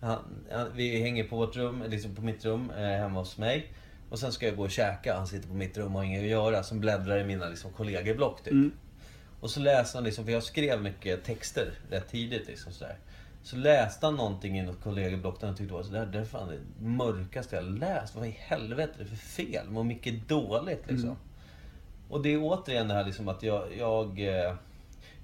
Han, 0.00 0.18
han, 0.52 0.66
vi 0.74 1.02
hänger 1.02 1.24
på 1.24 1.36
vårt 1.36 1.56
rum, 1.56 1.84
liksom 1.88 2.14
på 2.14 2.22
mitt 2.22 2.44
rum, 2.44 2.70
eh, 2.70 2.82
hemma 2.82 3.18
hos 3.18 3.38
mig. 3.38 3.72
Och 4.10 4.18
sen 4.18 4.32
ska 4.32 4.46
jag 4.46 4.56
gå 4.56 4.62
och 4.62 4.70
käka. 4.70 5.14
Han 5.16 5.26
sitter 5.26 5.48
på 5.48 5.54
mitt 5.54 5.78
rum 5.78 5.94
och 5.94 6.00
har 6.00 6.06
inget 6.06 6.22
att 6.22 6.28
göra. 6.28 6.62
Som 6.62 6.80
bläddrar 6.80 7.18
i 7.18 7.24
mina 7.24 7.48
liksom, 7.48 7.72
kollegieblock 7.72 8.42
typ. 8.44 8.52
Mm. 8.52 8.72
Och 9.40 9.50
så 9.50 9.60
läste 9.60 9.96
han 9.98 10.04
liksom, 10.04 10.24
för 10.24 10.32
jag 10.32 10.42
skrev 10.42 10.82
mycket 10.82 11.24
texter 11.24 11.72
rätt 11.90 12.08
tidigt 12.08 12.46
liksom 12.46 12.72
sådär. 12.72 12.96
Så 13.42 13.56
läste 13.56 14.06
han 14.06 14.16
någonting 14.16 14.58
i 14.58 14.62
något 14.62 14.82
kollegieblock 14.82 15.40
där 15.40 15.46
han 15.46 15.56
tyckte 15.56 15.74
var 15.74 15.82
så 15.82 15.92
där, 15.92 16.06
det 16.06 16.18
är 16.18 16.24
fan 16.24 16.48
det 16.48 16.84
mörkaste 16.84 17.56
jag 17.56 17.64
läst. 17.64 18.16
Vad 18.16 18.26
i 18.26 18.36
helvete 18.38 18.92
är 18.98 19.04
det 19.04 19.10
för 19.10 19.16
fel? 19.16 19.70
Mår 19.70 19.84
mycket 19.84 20.28
dåligt 20.28 20.82
liksom. 20.88 21.16
Och 22.08 22.22
det 22.22 22.28
är 22.28 22.42
återigen 22.42 22.88
det 22.88 22.94
här 22.94 23.04
liksom 23.04 23.28
att 23.28 23.42
jag, 23.42 23.76
jag 23.76 24.20
eh, 24.20 24.54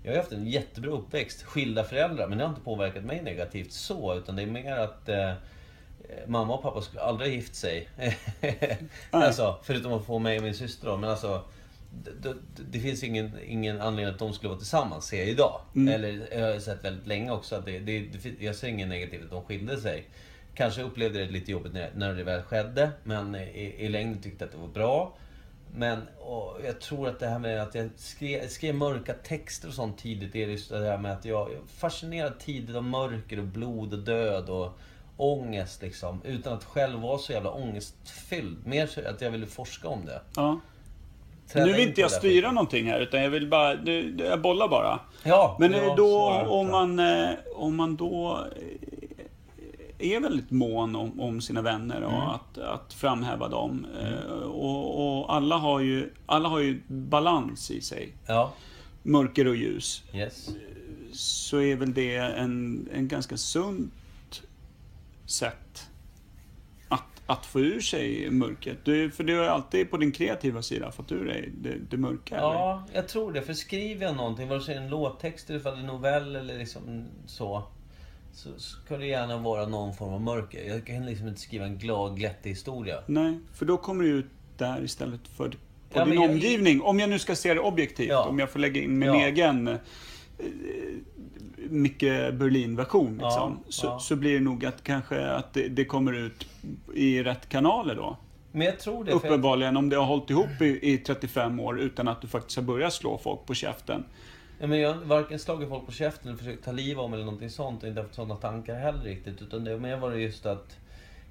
jag 0.07 0.13
har 0.13 0.17
haft 0.19 0.33
en 0.33 0.47
jättebra 0.47 0.91
uppväxt, 0.91 1.43
skilda 1.43 1.85
föräldrar, 1.85 2.29
men 2.29 2.39
det 2.39 2.45
har 2.45 2.49
inte 2.49 2.61
påverkat 2.61 3.05
mig 3.05 3.23
negativt 3.23 3.73
så. 3.73 4.15
Utan 4.15 4.37
det 4.37 4.43
är 4.43 4.47
mer 4.47 4.77
att 4.77 5.09
eh, 5.09 5.33
mamma 6.27 6.55
och 6.55 6.63
pappa 6.63 6.81
skulle 6.81 7.03
aldrig 7.03 7.31
ha 7.31 7.35
gift 7.35 7.55
sig. 7.55 7.89
alltså, 9.11 9.59
förutom 9.63 9.93
att 9.93 10.07
få 10.07 10.19
mig 10.19 10.37
och 10.37 10.45
min 10.45 10.55
syster 10.55 10.89
då. 10.89 10.97
Men 10.97 11.11
alltså, 11.11 11.43
det, 12.71 12.79
finns 12.79 13.03
ingen, 13.03 13.31
ingen 13.47 13.81
anledning 13.81 14.15
att 14.15 14.19
de 14.19 14.33
skulle 14.33 14.49
vara 14.49 14.59
tillsammans, 14.59 15.05
ser 15.07 15.19
jag 15.19 15.29
idag. 15.29 15.61
Eller 15.89 16.39
jag 16.39 16.53
har 16.53 16.61
sett 16.61 16.85
väldigt 16.85 17.07
länge 17.07 17.31
också 17.31 17.57
att 17.57 17.65
det, 17.65 17.79
det, 17.79 18.01
det, 18.01 18.45
jag 18.45 18.57
ser 18.57 18.69
ingen 18.69 18.89
negativt 18.89 19.25
att 19.25 19.31
de 19.31 19.45
skilde 19.45 19.81
sig. 19.81 20.09
Kanske 20.55 20.83
upplevde 20.83 21.19
det 21.19 21.31
lite 21.31 21.53
jobbigt 21.53 21.73
när, 21.73 21.91
när 21.97 22.15
det 22.15 22.25
väl 22.25 22.43
skedde, 22.43 22.91
men 23.05 23.35
i, 23.35 23.75
i 23.79 23.89
längden 23.89 24.23
tyckte 24.23 24.45
att 24.45 24.53
det 24.53 24.59
var 24.59 24.69
bra. 24.69 25.17
Men 25.75 26.03
jag 26.65 26.81
tror 26.81 27.09
att 27.09 27.21
det 27.21 27.27
här 27.27 27.39
med 27.39 27.63
att 27.63 27.75
jag 27.75 27.91
skrev, 27.97 28.49
skrev 28.49 28.75
mörka 28.75 29.15
texter 29.15 29.69
och 29.69 29.75
sånt 29.75 29.99
tidigt, 29.99 30.33
det 30.33 30.43
är 30.43 30.49
just 30.49 30.71
det 30.71 30.79
här 30.79 30.99
med 30.99 31.13
att 31.13 31.25
jag, 31.25 31.51
jag 31.51 31.57
är 31.57 31.67
fascinerad 31.67 32.39
tidigt 32.39 32.77
av 32.77 32.85
mörker 32.85 33.39
och 33.39 33.45
blod 33.45 33.93
och 33.93 33.99
död 33.99 34.49
och 34.49 34.79
ångest 35.17 35.83
liksom. 35.83 36.23
Utan 36.25 36.53
att 36.53 36.65
själv 36.65 37.01
vara 37.01 37.19
så 37.19 37.33
jävla 37.33 37.51
ångestfylld. 37.51 38.67
Mer 38.67 39.09
att 39.09 39.21
jag 39.21 39.31
ville 39.31 39.47
forska 39.47 39.89
om 39.89 40.07
det. 40.07 40.21
ja. 40.37 40.61
Nu 41.55 41.73
vill 41.73 41.89
inte 41.89 42.01
jag 42.01 42.11
styra 42.11 42.33
skiten. 42.35 42.55
någonting 42.55 42.87
här, 42.87 43.01
utan 43.01 43.23
jag 43.23 43.31
vill 43.31 43.49
bara... 43.49 43.75
du- 43.75 44.17
Jag 44.19 44.41
bollar 44.41 44.69
bara. 44.69 45.01
Ja, 45.23 45.57
Men 45.61 45.75
eh, 45.75 45.95
då, 45.97 46.29
om 46.49 46.71
man, 46.71 46.99
eh, 46.99 47.29
om 47.55 47.77
man 47.77 47.97
då 47.97 48.47
eh, 48.57 50.13
är 50.17 50.21
väldigt 50.21 50.51
mån 50.51 50.97
om, 50.97 51.21
om 51.21 51.41
sina 51.41 51.63
vänner 51.63 52.03
och 52.03 52.13
Mm. 52.13 52.23
att, 52.29 52.59
att 52.59 52.93
framhäva 52.95 53.49
dem. 53.49 53.87
eh, 54.01 54.43
Och, 54.43 55.19
och 55.21 55.35
alla, 55.35 55.57
har 55.57 55.81
ju, 55.81 56.13
alla 56.27 56.49
har 56.49 56.59
ju 56.61 56.83
balans 56.89 57.71
i 57.71 57.81
sig. 57.81 58.13
Ja, 58.27 58.53
Mörker 59.03 59.47
och 59.47 59.57
ljus. 59.57 60.03
yes. 60.15 60.49
Så 61.13 61.61
är 61.61 61.77
väl 61.77 61.95
det 61.95 62.17
en, 62.17 62.89
en 62.93 63.09
ganska 63.09 63.37
sunt 63.37 63.93
sätt 65.27 65.86
att, 67.27 67.47
få 67.47 67.61
ur 67.61 67.81
sig 67.81 68.31
mörkret. 68.31 68.79
Du, 68.85 69.11
för 69.11 69.25
du 69.25 69.39
har 69.39 69.45
alltid 69.45 69.91
på 69.91 69.97
din 69.97 70.13
kreativa 70.13 70.63
sida 70.63 70.93
fått 70.93 71.13
ur 71.13 71.25
dig 71.25 71.51
det, 71.61 71.75
det 71.91 71.97
mörka. 71.97 72.37
eller? 72.37 72.47
Ja, 72.49 72.85
jag 72.93 73.09
tror 73.09 73.33
det. 73.33 73.43
För 73.43 73.53
skriver 73.53 74.07
jag 74.07 74.17
någonting, 74.17 74.49
vare 74.49 74.61
sig 74.61 74.75
en 74.77 74.89
låttext 74.89 75.51
eller 75.51 75.61
det 75.61 75.71
är 75.71 75.83
novell 75.83 76.37
eller 76.37 76.59
liksom 76.59 77.05
så. 77.27 77.63
Så 78.33 78.49
ska 78.59 78.97
det 78.97 79.07
gärna 79.07 79.39
vara 79.39 79.67
någon 79.67 79.95
form 79.95 80.13
av 80.13 80.21
mörker. 80.21 80.65
Jag 80.69 80.87
kan 80.87 81.07
liksom 81.07 81.29
inte 81.29 81.41
skriva 81.41 81.65
en 81.65 81.79
glad, 81.79 82.17
glättig 82.17 82.51
historia. 82.51 82.97
Nej, 83.07 83.39
för 83.55 83.67
då 83.67 83.77
kommer 83.77 84.05
du 84.05 84.11
ut 84.11 84.27
där 84.59 84.85
istället 84.85 85.29
för 85.37 85.49
på 85.49 85.57
Ja, 85.93 86.05
din 86.05 86.09
men 86.15 86.23
jag- 86.23 86.31
omgivning. 86.31 86.83
Om 86.83 86.99
jag 87.01 87.11
nu 87.11 87.19
ska 87.19 87.35
se 87.37 87.55
det 87.55 87.61
objektivt, 87.61 88.09
Ja. 88.09 88.25
om 88.25 88.39
jag 88.39 88.51
får 88.51 88.59
lägga 88.61 88.83
in 88.83 88.99
min 88.99 89.09
Ja. 89.09 89.21
egen 89.27 89.79
Micke 91.71 92.33
Berlin-version. 92.33 93.13
Liksom, 93.13 93.61
Ja, 93.65 93.73
så, 93.73 93.87
ja. 93.87 93.99
så 93.99 94.17
blir 94.17 94.35
det 94.35 94.41
nog 94.41 94.65
att 94.65 94.83
kanske 94.83 95.27
att 95.27 95.55
det, 95.55 95.69
det 95.69 95.85
kommer 95.85 96.13
ut 96.13 96.47
i 96.95 97.23
rätt 97.23 97.49
kanaler 97.49 97.95
då. 97.95 98.17
Men 98.53 98.67
jag 98.67 98.79
tror 98.79 99.05
det. 99.05 99.11
För 99.11 99.19
jag, 99.19 99.25
Uppenbarligen, 99.27 99.77
om 99.77 99.89
det 99.89 99.97
har 99.97 100.05
hållit 100.05 100.31
ihop 100.31 100.61
i, 100.63 100.93
i 100.93 100.99
35 100.99 101.61
år 101.61 101.81
utan 101.81 102.09
att 102.09 102.21
du 102.21 102.29
faktiskt 102.29 102.57
har 102.57 102.65
börjat 102.65 102.93
slå 102.93 103.19
folk 103.19 103.47
på 103.47 103.55
käften. 103.55 104.05
ja, 104.61 104.67
men 104.67 104.79
jag 104.79 104.95
har 104.95 105.05
varken 105.05 105.39
slagit 105.39 105.69
folk 105.69 105.87
på 105.87 105.93
käften 105.93 106.29
eller 106.29 106.39
försökt 106.39 106.65
ta 106.65 106.73
liv 106.73 107.01
om 107.01 107.13
eller 107.13 107.25
någonting 107.25 107.51
sånt. 107.51 107.85
Inte 107.85 108.01
haft 108.01 108.15
sådana 108.15 108.37
tankar 108.37 108.75
heller 108.75 109.05
riktigt. 109.05 109.43
Utan 109.43 109.65
det 109.65 109.79
mer 109.79 109.97
var 109.97 110.11
det 110.11 110.21
just 110.21 110.47
att 110.47 110.77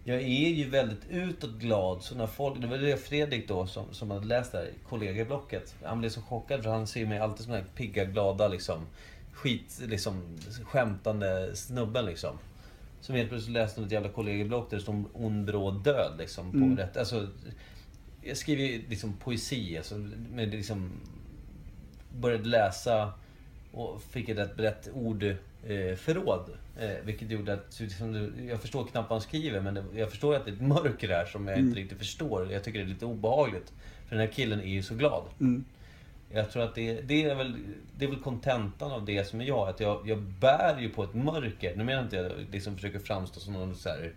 jag 0.07 0.17
är 0.17 0.49
ju 0.49 0.69
väldigt 0.69 1.09
utåtglad. 1.09 2.03
Så 2.03 2.15
när 2.15 2.27
folk, 2.27 2.61
det 2.61 2.67
var 2.67 2.77
det 2.77 2.97
Fredrik 2.97 3.47
då 3.47 3.67
som, 3.67 3.85
som 3.91 4.11
hade 4.11 4.25
läst 4.25 4.51
det 4.51 4.57
här 4.57 4.65
i 4.65 4.73
kollegieblocket. 4.89 5.75
Han 5.83 5.99
blev 5.99 6.09
så 6.09 6.21
chockad 6.21 6.63
för 6.63 6.69
han 6.69 6.87
ser 6.87 7.05
mig 7.05 7.19
alltid 7.19 7.45
som 7.45 7.53
den 7.53 7.61
här 7.61 7.69
pigga, 7.75 8.05
glada 8.05 8.47
liksom 8.47 8.79
skit, 9.35 9.81
liksom 9.87 10.21
skämtande 10.63 11.55
snubben 11.55 12.05
liksom. 12.05 12.37
Som 13.01 13.15
helt 13.15 13.29
plötsligt 13.29 13.53
läste 13.53 13.81
något 13.81 13.91
jävla 13.91 14.09
kollegieblock 14.09 14.69
där 14.69 14.77
det 14.77 14.83
stod 14.83 15.05
ond 15.13 15.45
bråd 15.45 15.83
död 15.83 16.15
liksom. 16.17 16.51
På 16.51 16.57
Mm. 16.57 16.77
rätt, 16.77 16.97
alltså, 16.97 17.27
jag 18.21 18.37
skriver 18.37 18.63
ju 18.63 18.81
liksom 18.89 19.13
poesi, 19.13 19.77
alltså, 19.77 19.95
med 20.33 20.49
liksom 20.49 20.91
började 22.17 22.43
läsa 22.49 23.13
och 23.71 24.01
fick 24.01 24.29
ett 24.29 24.37
rätt 24.37 24.57
brett 24.57 24.89
ordförråd. 24.93 26.49
Eh, 26.79 26.89
vilket 27.03 27.29
gjorde 27.29 27.53
att, 27.53 27.79
liksom, 27.79 28.33
jag 28.49 28.61
förstår 28.61 28.85
knappt 28.85 29.09
vad 29.09 29.15
han 29.15 29.21
skriver, 29.21 29.61
men 29.61 29.73
det, 29.73 29.83
jag 29.95 30.09
förstår 30.09 30.35
att 30.35 30.45
det 30.45 30.51
är 30.51 30.55
ett 30.55 30.61
mörker 30.61 31.09
här 31.09 31.25
som 31.25 31.47
jag 31.47 31.59
inte 31.59 31.79
riktigt 31.79 31.97
förstår. 31.97 32.51
Jag 32.51 32.63
tycker 32.63 32.79
det 32.79 32.85
är 32.85 32.89
lite 32.89 33.05
obehagligt. 33.05 33.73
För 34.07 34.15
den 34.15 34.27
här 34.27 34.33
killen 34.33 34.59
är 34.61 34.67
ju 34.73 34.83
så 34.83 34.95
glad. 34.95 35.23
Mm. 35.39 35.65
Jag 36.31 36.51
tror 36.51 36.63
att 36.63 36.75
det, 36.75 37.01
det 37.01 37.23
är 37.23 37.35
väl 37.35 37.57
det 37.97 38.05
är 38.05 38.09
väl 38.09 38.19
kontentan 38.19 38.91
av 38.91 39.05
det 39.05 39.27
som 39.27 39.41
är 39.41 39.45
jag. 39.45 39.69
Att 39.69 39.79
jag, 39.79 40.09
jag 40.09 40.21
bär 40.21 40.79
ju 40.79 40.89
på 40.89 41.03
ett 41.03 41.13
mörker. 41.13 41.75
Nu 41.75 41.83
menar 41.83 42.03
inte 42.03 42.15
jag 42.15 42.31
liksom 42.51 42.75
försöker 42.75 42.99
framstå 42.99 43.39
som 43.39 43.53
någon 43.53 43.75
så 43.75 43.89
här 43.89 44.13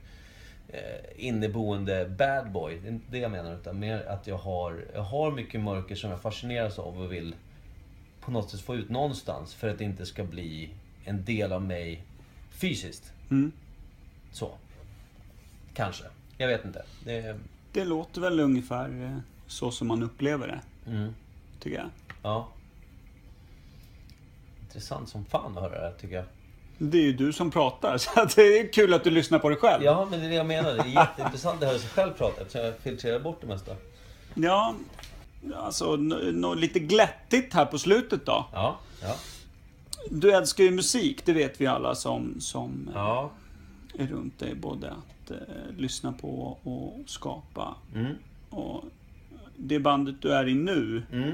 eh, 0.69 1.27
inneboende 1.27 2.09
bad 2.19 2.53
boy. 2.53 2.79
Det 2.83 2.89
är 2.89 2.93
inte 2.93 3.11
det 3.11 3.19
jag 3.19 3.31
menar. 3.31 3.55
Utan 3.55 3.79
mer 3.79 4.07
att 4.09 4.27
jag 4.27 4.39
har, 4.39 4.85
jag 4.95 5.03
har 5.03 5.31
mycket 5.31 5.61
mörker 5.61 5.95
som 5.95 6.11
jag 6.11 6.23
fascineras 6.23 6.79
av 6.79 7.01
och 7.01 7.13
vill 7.13 7.35
på 8.21 8.31
något 8.31 8.51
sätt 8.51 8.61
få 8.61 8.77
ut 8.77 8.89
någonstans. 8.89 9.55
För 9.55 9.69
att 9.69 9.79
det 9.79 9.85
inte 9.85 10.07
ska 10.07 10.25
bli 10.25 10.71
en 11.05 11.25
del 11.25 11.53
av 11.53 11.63
mig 11.63 12.03
fysiskt. 12.51 13.13
Mm. 13.31 13.53
Så. 14.33 14.51
Kanske. 15.75 16.05
Jag 16.39 16.49
vet 16.49 16.65
inte. 16.65 16.85
Det, 17.05 17.39
Det 17.73 17.85
låter 17.85 18.21
väl 18.21 18.41
ungefär 18.41 19.05
eh, 19.05 19.19
så 19.47 19.71
som 19.71 19.89
man 19.89 20.03
upplever 20.03 20.47
det, 20.49 20.91
mm, 20.91 21.15
tycker 21.61 21.77
jag. 21.79 21.89
ja. 22.23 22.49
Intressant 24.63 25.09
som 25.09 25.25
fan 25.25 25.57
att 25.59 25.63
höra 25.63 25.81
det 25.81 25.87
här 25.87 25.95
tycker 26.01 26.17
jag. 26.17 26.25
Det 26.79 26.99
är 26.99 27.03
ju 27.03 27.13
du 27.13 27.33
som 27.33 27.51
pratar, 27.51 27.99
så 27.99 28.11
det 28.37 28.59
är 28.59 28.73
kul 28.73 28.95
att 28.95 29.05
du 29.05 29.11
lyssnar 29.11 29.39
på 29.39 29.49
dig 29.49 29.59
själv. 29.59 29.85
Ja, 29.85 30.07
men 30.11 30.21
det 30.21 30.27
är 30.27 30.31
det 30.31 30.35
jag 30.37 30.47
menar. 30.47 30.73
Det 30.75 30.81
är 30.81 30.87
jätteintressant 30.87 31.63
att 31.63 31.69
höra 31.69 31.79
sig 31.79 31.91
själv 31.91 32.13
prata 32.13 32.41
eftersom 32.43 32.61
jag 32.67 32.79
filtrerar 32.79 33.21
bort 33.21 33.39
det 33.41 33.47
mesta. 33.47 33.77
Ja, 34.35 34.75
alltså 35.57 35.95
n- 35.95 36.31
nå- 36.33 36.55
lite 36.55 36.79
glättigt 36.79 37.55
här 37.55 37.65
på 37.67 37.79
slutet 37.79 38.27
då. 38.27 38.47
Ja, 38.53 38.79
ja, 39.03 39.15
Du 40.11 40.33
älskar 40.33 40.65
ju 40.65 40.71
musik, 40.71 41.25
det 41.27 41.33
vet 41.33 41.61
vi 41.61 41.67
alla 41.67 41.95
som, 41.95 42.41
som 42.41 42.89
eh, 42.95 43.01
ja. 43.01 43.31
är 43.99 44.07
runt 44.07 44.39
dig. 44.39 44.55
Både 44.55 44.91
att 44.91 45.31
eh, 45.31 45.37
lyssna 45.77 46.13
på 46.13 46.59
och 46.63 46.99
skapa. 47.07 47.75
Mm, 47.95 48.15
Och 48.51 48.85
det 49.59 49.79
bandet 49.79 50.23
du 50.23 50.33
är 50.33 50.49
i 50.49 50.55
nu 50.55 51.03
mm. 51.13 51.33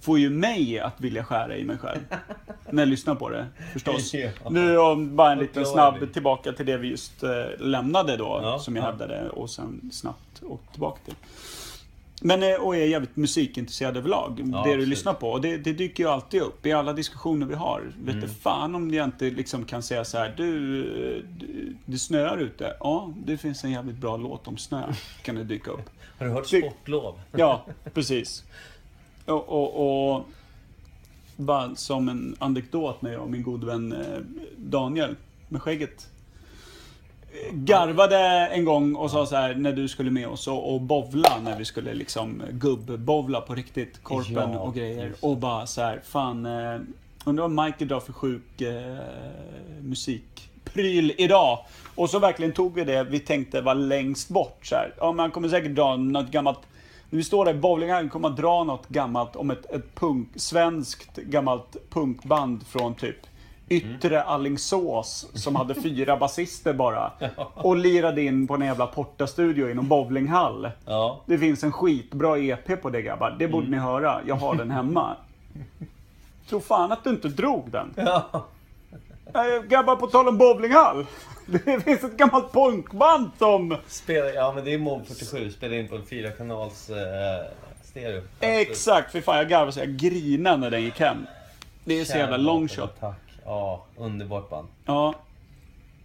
får 0.00 0.18
ju 0.18 0.30
mig 0.30 0.80
att 0.80 1.00
vilja 1.00 1.24
skära 1.24 1.56
i 1.56 1.64
mig 1.64 1.78
själv. 1.78 2.00
när 2.70 2.82
jag 2.82 2.88
lyssnar 2.88 3.14
på 3.14 3.28
det, 3.28 3.46
förstås. 3.72 4.14
Ja. 4.14 4.30
Nu 4.50 4.78
om 4.78 5.16
bara 5.16 5.32
en 5.32 5.38
liten 5.38 5.66
snabb 5.66 6.12
tillbaka 6.12 6.52
till 6.52 6.66
det 6.66 6.76
vi 6.76 6.88
just 6.88 7.22
eh, 7.22 7.30
lämnade 7.58 8.16
då, 8.16 8.40
Ja, 8.42 8.58
som 8.58 8.76
jag 8.76 8.82
ja. 8.82 8.86
hävdade, 8.86 9.28
och 9.28 9.50
sen 9.50 9.90
snabbt 9.92 10.42
åkte 10.42 10.72
tillbaka 10.72 11.00
till. 11.04 11.14
Men, 12.20 12.42
eh, 12.42 12.54
och 12.54 12.76
är 12.76 12.84
jävligt 12.86 13.16
musikintresserad 13.16 13.96
överlag. 13.96 14.36
det 14.36 14.42
du 14.42 14.56
absolut. 14.58 14.88
lyssnar 14.88 15.14
på. 15.14 15.30
Och 15.30 15.40
det, 15.40 15.56
det 15.56 15.72
dyker 15.72 16.04
ju 16.04 16.10
alltid 16.10 16.40
upp 16.42 16.66
i 16.66 16.72
alla 16.72 16.92
diskussioner 16.92 17.46
vi 17.46 17.54
har. 17.54 17.80
Vet 17.98 18.14
Mm. 18.14 18.20
du 18.20 18.34
fan 18.34 18.74
om 18.74 18.94
jag 18.94 19.04
inte 19.04 19.30
liksom 19.30 19.64
kan 19.64 19.82
säga 19.82 20.04
så 20.04 20.18
här, 20.18 20.34
du, 20.36 20.82
du, 21.38 21.76
det 21.86 21.98
snöar 21.98 22.38
ute. 22.38 22.76
Ja, 22.80 23.12
det 23.26 23.36
finns 23.36 23.64
en 23.64 23.70
jävligt 23.70 23.96
bra 23.96 24.16
låt 24.16 24.48
om 24.48 24.56
snö. 24.58 24.92
Kan 25.22 25.34
det 25.34 25.44
dyka 25.44 25.70
upp. 25.70 25.90
Har 26.18 26.26
du 26.26 26.32
hört 26.32 26.50
Det- 26.50 26.60
Sportlov? 26.60 27.20
Ja, 27.36 27.66
precis. 27.94 28.44
Och, 29.24 29.48
och, 29.48 30.14
och 30.16 30.26
bara 31.36 31.74
som 31.74 32.08
en 32.08 32.36
anekdot 32.38 33.02
när 33.02 33.12
jag 33.12 33.22
och 33.22 33.30
min 33.30 33.42
gode 33.42 33.66
vän 33.66 33.92
eh, 33.92 34.18
Daniel 34.56 35.16
med 35.48 35.62
skägget 35.62 35.90
eh, 36.00 36.15
garvade 37.52 38.18
en 38.46 38.64
gång 38.64 38.94
och 38.94 39.10
sa 39.10 39.26
så 39.26 39.36
här 39.36 39.54
när 39.54 39.72
du 39.72 39.88
skulle 39.88 40.10
med 40.10 40.28
oss 40.28 40.48
och, 40.48 40.74
och 40.74 40.80
bovla 40.80 41.38
när 41.42 41.58
vi 41.58 41.64
skulle 41.64 41.94
liksom 41.94 42.42
gubbbovla 42.50 43.40
på 43.40 43.54
riktigt, 43.54 44.02
korpen 44.02 44.52
Ja, 44.52 44.58
och 44.58 44.74
grejer. 44.74 45.06
just. 45.06 45.22
Och 45.22 45.36
bara 45.36 45.66
så 45.66 45.80
här, 45.80 46.00
fan 46.04 46.46
eh, 46.46 46.80
undrar 47.24 47.48
vad 47.48 47.64
Michael 47.66 47.88
drar 47.88 48.00
för 48.00 48.12
sjuk 48.12 48.60
eh, 48.60 48.96
musikpryl 49.80 51.12
idag. 51.18 51.58
Och 51.94 52.10
så 52.10 52.18
verkligen 52.18 52.52
tog 52.52 52.74
vi 52.74 52.84
det 52.84 53.04
vi 53.04 53.20
tänkte 53.20 53.60
var 53.60 53.74
längst 53.74 54.28
bort. 54.28 54.66
Så 54.66 54.74
här. 54.74 54.94
Ja, 54.98 55.12
man 55.12 55.30
kommer 55.30 55.48
säkert 55.48 55.74
dra 55.74 55.96
något 55.96 56.30
gammalt 56.30 56.60
när 57.10 57.16
vi 57.16 57.24
står 57.24 57.44
där 57.44 57.54
i 57.54 57.58
bowlinghallen 57.58 58.08
kommer 58.08 58.28
man 58.28 58.36
dra 58.38 58.64
något 58.64 58.88
gammalt 58.88 59.36
om 59.36 59.50
ett, 59.50 59.70
ett 59.70 59.94
punk, 59.94 60.28
svenskt 60.36 61.16
gammalt 61.16 61.76
punkband 61.90 62.66
från 62.66 62.94
typ 62.94 63.16
Yttre 63.68 64.22
Allingsås 64.22 65.26
som 65.34 65.56
hade 65.56 65.74
fyra 65.82 66.16
basister 66.16 66.72
bara. 66.72 67.12
Och 67.54 67.76
lirade 67.76 68.22
in 68.22 68.46
på 68.46 68.54
en 68.54 68.60
jävla 68.60 68.86
portastudio 68.86 69.70
i 69.70 69.74
någon 69.74 69.88
bowlinghall. 69.88 70.70
Ja. 70.84 71.20
Det 71.26 71.38
finns 71.38 71.64
en 71.64 71.72
skitbra 71.72 72.38
EP 72.38 72.82
på 72.82 72.90
det 72.90 73.02
grabbar. 73.02 73.36
Det 73.38 73.48
borde 73.48 73.70
ni 73.70 73.76
höra. 73.76 74.20
Jag 74.26 74.34
har 74.34 74.54
den 74.54 74.70
hemma. 74.70 75.16
Tror 76.48 76.60
fan 76.60 76.92
att 76.92 77.04
du 77.04 77.10
inte 77.10 77.28
drog 77.28 77.70
den. 77.70 77.94
Ja. 77.96 78.46
Nej, 79.34 79.62
Grabbar, 79.68 79.96
på 79.96 80.06
tal 80.06 80.28
om 80.28 80.38
bowlinghall. 80.38 81.06
Det 81.46 81.80
finns 81.80 82.04
ett 82.04 82.16
gammalt 82.16 82.52
punkband 82.52 83.30
som... 83.38 83.76
Spela, 83.86 84.30
ja 84.30 84.52
men 84.54 84.64
det 84.64 84.74
är 84.74 84.78
Mob 84.78 85.06
47, 85.06 85.50
spela 85.50 85.76
in 85.76 85.88
på 85.88 85.96
en 85.96 86.06
fyrakanals 86.06 86.90
eh, 86.90 86.96
stereo. 87.84 88.22
Exakt, 88.40 89.12
för 89.12 89.20
fan 89.20 89.36
jag 89.36 89.48
garvade 89.48 89.72
så 89.72 89.80
jag 89.80 89.96
grinade 89.96 90.56
när 90.56 90.70
den 90.70 90.82
gick 90.82 91.00
hem. 91.00 91.26
Det 91.84 92.00
är 92.00 92.04
så 92.04 92.18
jävla 92.18 92.36
long 92.36 92.68
shot. 92.68 93.00
Tack. 93.00 93.25
Ja, 93.46 93.84
underbart 93.96 94.50
band. 94.50 94.68
Ja. 94.86 95.14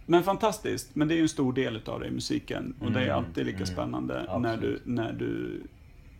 Men 0.06 0.22
fantastiskt. 0.22 0.94
Men 0.94 1.08
det 1.08 1.14
är 1.14 1.16
ju 1.16 1.22
en 1.22 1.28
stor 1.28 1.52
del 1.52 1.76
utav 1.76 2.00
det 2.00 2.06
i 2.06 2.10
musiken. 2.10 2.74
Och 2.80 2.92
det 2.92 3.00
är 3.00 3.04
Mm, 3.04 3.16
alltid 3.16 3.46
lika 3.46 3.56
mm, 3.56 3.66
spännande 3.66 4.38
när 4.38 4.56
du, 4.56 4.80
när 4.84 5.12
du 5.12 5.62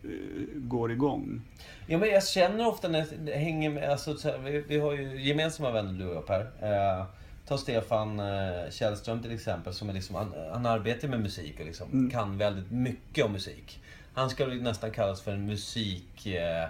eh, 0.03 0.59
går 0.59 0.91
igång. 0.91 1.41
Ja 1.87 1.97
men 1.97 2.09
jag 2.09 2.27
känner 2.27 2.67
ofta 2.67 2.87
när 2.87 3.05
jag 3.25 3.37
hänger 3.37 3.69
med, 3.69 3.89
alltså 3.89 4.15
vi, 4.43 4.61
vi 4.67 4.79
har 4.79 4.93
ju 4.93 5.21
gemensamma 5.21 5.71
vänner 5.71 5.93
du 5.99 6.07
och 6.09 6.15
jag 6.15 6.25
Per. 6.27 6.39
Eh, 6.39 7.05
ta 7.47 7.57
Stefan 7.57 8.19
eh, 8.19 8.69
Källström 8.71 9.21
till 9.21 9.31
exempel 9.31 9.73
som 9.73 9.89
är 9.89 9.93
liksom, 9.93 10.15
han, 10.15 10.33
han 10.51 10.65
arbetar 10.65 11.07
med 11.07 11.19
musik 11.19 11.59
och 11.59 11.65
liksom 11.65 11.87
Mm. 11.91 12.09
kan 12.11 12.37
väldigt 12.37 12.71
mycket 12.71 13.25
om 13.25 13.31
musik. 13.31 13.79
Han 14.13 14.29
ska 14.29 14.45
väl 14.45 14.61
nästan 14.61 14.91
kallas 14.91 15.21
för 15.21 15.31
en 15.31 15.45
musik... 15.45 16.25
Eh, 16.25 16.67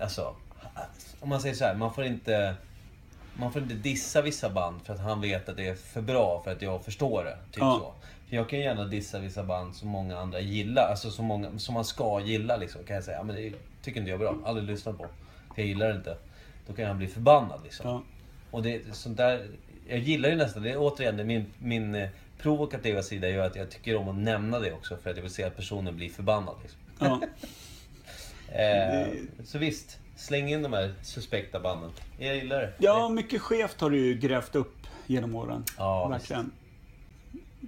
alltså, 0.00 0.34
om 1.20 1.28
man 1.28 1.40
säger 1.40 1.54
så 1.54 1.64
här, 1.64 1.74
man 1.74 1.94
får 1.94 2.04
inte... 2.04 2.54
Man 3.36 3.52
får 3.52 3.62
inte 3.62 3.74
dissa 3.74 4.22
vissa 4.22 4.50
band 4.50 4.80
för 4.84 4.94
att 4.94 5.00
han 5.00 5.20
vet 5.20 5.48
att 5.48 5.56
det 5.56 5.68
är 5.68 5.74
för 5.74 6.00
bra 6.00 6.40
för 6.44 6.52
att 6.52 6.62
jag 6.62 6.84
förstår 6.84 7.24
det. 7.24 7.36
Typ 7.50 7.60
Ja. 7.60 7.78
så. 7.80 8.08
För 8.28 8.36
jag 8.36 8.48
kan 8.48 8.58
gärna 8.58 8.84
dissa 8.84 9.18
vissa 9.18 9.42
band 9.44 9.76
som 9.76 9.88
många 9.88 10.18
andra 10.18 10.40
gillar. 10.40 10.90
Alltså 10.90 11.10
som, 11.10 11.24
många, 11.24 11.58
som 11.58 11.74
man 11.74 11.84
ska 11.84 12.20
gilla 12.20 12.56
liksom. 12.56 12.84
Kan 12.84 12.94
jag 12.96 13.04
säga. 13.04 13.16
Ja, 13.16 13.22
men 13.22 13.36
det 13.36 13.52
tycker 13.82 14.00
inte 14.00 14.10
jag 14.10 14.22
är 14.22 14.24
bra. 14.32 14.36
Aldrig 14.44 14.66
lyssnat 14.68 14.98
på. 14.98 15.06
För 15.54 15.62
jag 15.62 15.66
gillar 15.66 15.88
det 15.88 15.94
inte. 15.96 16.16
Då 16.66 16.72
kan 16.72 16.86
han 16.86 16.98
bli 16.98 17.06
förbannad 17.06 17.60
liksom. 17.64 17.90
Ja. 17.90 18.02
Och 18.50 18.62
det, 18.62 18.82
sånt 18.96 19.16
där, 19.16 19.46
jag 19.88 19.98
gillar 19.98 20.28
ju 20.28 20.36
nästan, 20.36 20.62
det 20.62 20.70
är 20.70 20.76
återigen 20.78 21.16
det, 21.16 21.24
min, 21.24 21.46
min 21.58 21.94
eh, 21.94 22.08
provokativa 22.38 23.02
sida 23.02 23.28
gör 23.28 23.46
att 23.46 23.56
jag 23.56 23.70
tycker 23.70 23.96
om 23.96 24.08
att 24.08 24.16
nämna 24.16 24.58
det 24.58 24.72
också 24.72 24.96
för 24.96 25.10
att 25.10 25.16
jag 25.16 25.22
vill 25.22 25.32
se 25.32 25.44
att 25.44 25.56
personen 25.56 25.96
blir 25.96 26.10
förbannad. 26.10 26.54
Liksom. 26.62 26.80
Ja. 26.98 27.20
Eh, 28.54 29.06
Så 29.44 29.58
visst, 29.58 29.98
släng 30.22 30.48
in 30.52 30.62
de 30.62 30.72
här 30.72 30.94
suspekta 31.02 31.60
banden. 31.60 31.90
Jag 32.18 32.36
gillar 32.36 32.60
det. 32.60 32.72
ja, 32.78 33.08
mycket 33.08 33.40
skevt 33.40 33.80
har 33.80 33.90
du 33.90 33.98
ju 33.98 34.14
grävt 34.14 34.54
upp 34.54 34.74
genom 35.06 35.34
åren. 35.34 35.64
Ja, 35.78 36.08
Verkligen. 36.08 36.50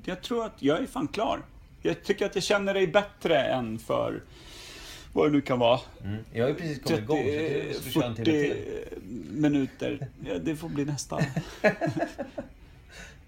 Jag 0.04 0.22
tror 0.22 0.44
att 0.46 0.52
jag 0.58 0.78
är 0.82 0.86
fan 0.86 1.08
klar. 1.08 1.40
Jag 1.82 2.04
tycker 2.04 2.26
att 2.26 2.34
jag 2.34 2.44
känner 2.44 2.74
dig 2.74 2.86
bättre 2.86 3.38
än 3.44 3.78
för 3.78 4.22
vad 5.12 5.26
det 5.28 5.32
nu 5.32 5.40
kan 5.40 5.58
vara. 5.58 5.80
Mm. 6.04 6.16
Jag 6.32 6.44
har 6.44 6.48
ju 6.48 6.54
precis 6.54 6.82
kommit 6.82 7.00
igång 7.00 7.22
så 7.22 7.28
jag 7.66 7.74
ska 7.76 7.90
köra 7.90 8.06
en 8.06 8.14
timme 8.14 8.24
40 8.24 8.54
till. 8.54 9.00
minuter. 9.30 10.08
Ja, 10.28 10.34
det 10.38 10.56
får 10.56 10.68
bli 10.68 10.84
nästa. 10.84 11.18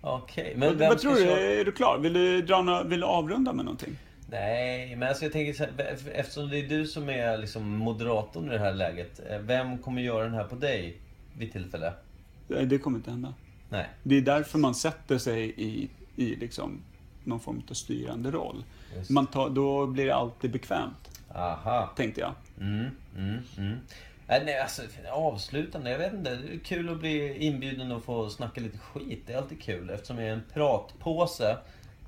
Okej, 0.01 0.55
men 0.57 0.79
vem 0.79 0.89
Vad 0.89 0.99
tror 0.99 1.15
du? 1.15 1.25
köra? 1.25 1.41
Är 1.41 1.65
du 1.65 1.73
klar? 1.73 1.99
Vill 1.99 2.13
du, 2.13 2.43
dra 2.43 2.83
vill 2.83 3.01
du 3.01 3.07
avrunda 3.07 3.53
med 3.53 3.65
någonting? 3.65 3.99
Nej, 4.31 4.97
men 4.97 5.09
alltså 5.09 5.25
jag 5.25 5.33
tänker 5.33 5.53
så 5.53 5.65
här, 5.65 5.97
eftersom 6.13 6.49
det 6.51 6.59
är 6.59 6.69
du 6.69 6.87
som 6.87 7.09
är 7.09 7.39
liksom 7.39 7.77
moderatorn 7.77 8.47
i 8.49 8.53
det 8.53 8.59
här 8.59 8.75
läget. 8.75 9.21
eh, 9.31 9.39
Vem 9.39 9.79
kommer 9.79 10.03
göra 10.03 10.25
den 10.25 10.35
här 10.35 10.45
på 10.45 10.55
dig 10.55 10.97
vid 11.39 11.53
tillfälle? 11.53 11.93
Nej, 12.49 12.67
Det 12.67 12.79
kommer 12.79 12.99
inte 12.99 13.11
hända. 13.11 13.35
Nej. 13.69 13.87
Det 14.03 14.17
är 14.17 14.21
därför 14.23 14.59
man 14.59 14.75
sätter 14.75 15.19
sig 15.19 15.55
i, 15.57 15.89
i 16.17 16.37
liksom 16.37 16.81
någon 17.25 17.41
form 17.41 17.63
av 17.71 17.75
styrande 17.75 18.31
roll. 18.31 18.65
Just. 18.97 19.11
Man 19.11 19.27
tar, 19.27 19.51
då 19.51 19.87
blir 19.87 20.07
det 20.07 20.15
alltid 20.15 20.51
bekvämt, 20.51 21.21
Aha. 21.35 21.91
tänkte 21.97 22.21
jag. 22.21 22.35
Mm, 22.61 22.87
mm, 23.17 23.39
mm. 23.59 23.79
Nej, 24.29 24.43
nej, 24.45 24.61
alltså 24.61 24.83
avslutande. 25.13 25.91
Jag 25.91 25.99
vet 25.99 26.13
inte. 26.13 26.37
Det 26.37 26.55
är 26.55 26.59
kul 26.59 26.89
att 26.89 26.99
bli 26.99 27.37
inbjuden 27.47 27.93
och 27.93 28.05
få 28.05 28.31
snacka 28.31 28.61
lite 28.61 28.79
skit. 28.79 29.23
Det 29.27 29.33
är 29.33 29.37
alltid 29.39 29.63
kul 29.63 29.91
eftersom 29.91 30.19
jag 30.19 30.29
är 30.29 30.33
en 30.33 30.43
pratpåse. 30.53 31.57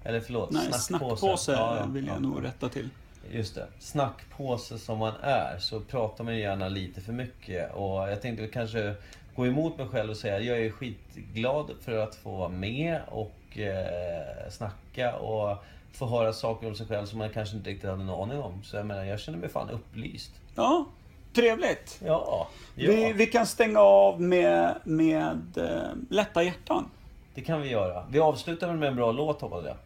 Eller 0.09 0.21
förlåt, 0.21 0.51
Nej, 0.51 0.73
snackpåse. 0.73 1.17
snackpåse 1.17 1.53
Ja, 1.53 1.87
vill 1.89 2.07
jag 2.07 2.17
ja. 2.17 2.21
nog 2.21 2.45
rätta 2.45 2.69
till. 2.69 2.89
Just 3.31 3.55
det. 3.55 3.67
Snackpåse 3.79 4.79
som 4.79 4.99
man 4.99 5.13
är 5.23 5.59
så 5.59 5.81
pratar 5.81 6.25
man 6.25 6.39
gärna 6.39 6.69
lite 6.69 7.01
för 7.01 7.13
mycket. 7.13 7.75
Och 7.75 8.11
jag 8.11 8.23
tänkte 8.23 8.47
kanske 8.47 8.95
gå 9.37 9.47
emot 9.47 9.79
mig 9.79 9.89
själv 9.89 10.11
och 10.11 10.17
säga 10.17 10.41
jag 10.41 10.59
är 10.59 10.71
skitglad 10.71 11.71
för 11.81 11.99
att 11.99 12.15
få 12.15 12.37
vara 12.37 12.49
med 12.49 13.01
och 13.09 13.59
eh, 13.59 14.51
snacka 14.51 15.17
och 15.17 15.65
få 15.93 16.07
höra 16.07 16.33
saker 16.33 16.67
om 16.69 16.75
sig 16.75 16.87
själv 16.87 17.07
som 17.07 17.19
man 17.19 17.31
kanske 17.31 17.57
inte 17.57 17.71
riktigt 17.71 17.91
hade 17.91 18.03
en 18.03 18.11
aning 18.11 18.39
om. 18.39 18.63
Så 18.65 18.77
jag 18.77 18.87
menar, 18.87 19.05
jag 19.05 19.21
känner 19.21 19.39
mig 19.39 19.49
fan 19.49 19.71
upplyst. 19.71 20.33
Ja, 20.55 20.87
trevligt. 21.33 22.01
Ja, 22.05 22.25
ja. 22.27 22.49
Vi, 22.75 23.13
vi 23.13 23.27
kan 23.27 23.47
stänga 23.47 23.81
av 23.81 24.21
med, 24.21 24.75
med 24.85 25.41
äh, 25.57 25.81
lätta 26.11 26.43
hjärtan. 26.43 26.91
det 27.35 27.41
kan 27.41 27.61
vi 27.63 27.69
göra. 27.69 28.05
Vi 28.11 28.19
avslutar 28.19 28.75
med 28.75 28.89
en 28.89 28.97
bra 28.97 29.13
låt 29.13 29.41
hoppas 29.41 29.65
jag. 29.65 29.77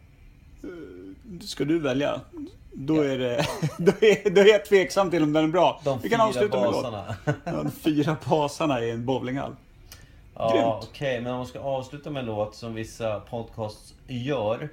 Ska 1.41 1.65
du 1.65 1.79
välja? 1.79 2.21
Då 2.73 3.01
är, 3.01 3.17
det, 3.17 3.45
då, 3.77 3.91
är, 4.01 4.29
då 4.29 4.41
är 4.41 4.45
jag 4.45 4.65
tveksam 4.65 5.11
till 5.11 5.23
om 5.23 5.33
den 5.33 5.43
är 5.43 5.47
bra. 5.47 5.81
De 5.83 5.99
vi 6.03 6.09
kan 6.09 6.21
avsluta 6.21 6.57
med 6.57 6.65
en 6.67 6.71
låt. 6.71 6.83
basarna. 6.83 7.15
Ja, 7.45 7.51
de 7.51 7.71
fyra 7.71 8.17
basarna 8.29 8.81
i 8.81 8.91
en 8.91 9.05
bowlinghall. 9.05 9.55
Ja, 10.35 10.79
okej. 10.83 11.21
men 11.21 11.31
om 11.31 11.37
man 11.37 11.47
ska 11.47 11.59
avsluta 11.59 12.09
med 12.09 12.19
en 12.19 12.25
låt 12.25 12.55
som 12.55 12.73
vissa 12.73 13.19
podcasts 13.19 13.93
gör. 14.07 14.69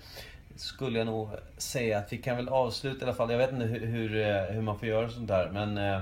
Skulle 0.57 0.99
jag 0.99 1.07
nog 1.07 1.29
säga 1.57 1.99
att 1.99 2.13
vi 2.13 2.19
kan 2.19 2.37
väl 2.37 2.49
avsluta 2.49 3.01
i 3.01 3.09
alla 3.09 3.15
fall. 3.17 3.31
Jag 3.31 3.39
vet 3.39 3.53
inte 3.53 3.65
hur, 3.65 3.87
hur, 3.87 4.17
eh, 4.21 4.43
hur 4.43 4.63
man 4.63 4.79
får 4.79 4.89
göra 4.89 5.09
sånt 5.09 5.29
där. 5.29 5.51
Men 5.53 5.79
eh, 5.79 6.01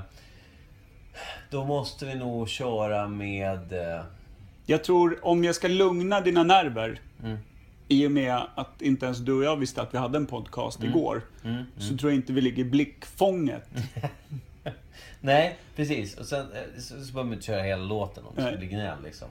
då 1.51 1.65
måste 1.65 2.07
vi 2.07 2.15
nog 2.15 2.49
köra 2.49 3.09
med... 3.09 3.73
eh, 3.73 4.01
Jag 4.67 4.85
tror, 4.85 5.19
om 5.23 5.45
jag 5.45 5.55
ska 5.55 5.69
lugna 5.69 6.21
dina 6.21 6.43
nerver, 6.43 7.01
Mm. 7.23 7.39
I 7.89 8.07
och 8.07 8.11
med 8.13 8.43
att 8.55 8.83
inte 8.83 9.07
ens 9.07 9.19
du 9.19 9.33
och 9.33 9.45
jag 9.45 9.57
visste 9.57 9.83
att 9.83 9.95
vi 9.95 9.99
hade 9.99 10.17
en 10.19 10.27
podcast 10.27 10.85
igår, 10.85 11.23
Mm, 11.45 11.65
så 11.79 11.97
tror 11.97 12.13
jag 12.13 12.19
inte 12.19 12.33
vi 12.33 12.41
ligger 12.41 12.63
i 12.65 12.65
blickfånget. 12.71 13.69
Nej, 15.21 15.59
precis. 15.77 16.17
Och 16.19 16.27
sen 16.27 16.41
eh, 16.53 16.81
så, 16.81 16.83
så 16.83 16.95
behöver 17.13 17.23
man 17.25 17.33
inte 17.33 17.47
köra 17.47 17.63
hela 17.63 17.83
låten 17.83 18.25
om 18.25 18.33
det 18.37 18.43
skulle 18.43 18.59
bli 18.59 18.67
gnäll 18.67 18.99
liksom. 19.05 19.29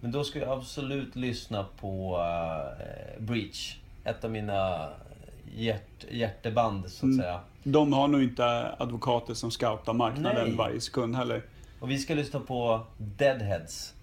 Men 0.00 0.12
då 0.12 0.24
ska 0.24 0.38
jag 0.38 0.48
absolut 0.58 1.16
lyssna 1.16 1.66
på 1.80 2.18
eh, 2.18 3.22
Breach. 3.22 3.76
Ett 4.04 4.24
av 4.24 4.30
mina 4.30 4.88
hjärt, 5.56 6.04
hjärteband, 6.10 6.90
så 6.90 6.96
att 6.96 7.02
Mm. 7.02 7.18
säga. 7.18 7.40
De 7.62 7.92
har 7.92 8.08
nog 8.08 8.22
inte 8.22 8.44
advokater 8.78 9.34
som 9.34 9.50
scoutar 9.50 9.92
marknaden 9.92 10.46
Nej. 10.48 10.56
varje 10.56 10.80
sekund 10.80 11.16
heller. 11.16 11.42
Och 11.80 11.90
vi 11.90 11.98
ska 11.98 12.14
lyssna 12.14 12.40
på 12.40 12.86
Deadheads. 12.98 13.94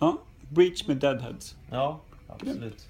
Ja, 0.00 0.18
Breach 0.48 0.86
med 0.86 0.96
Deadheads. 0.96 1.56
Ja, 1.70 2.00
absolut. 2.28 2.86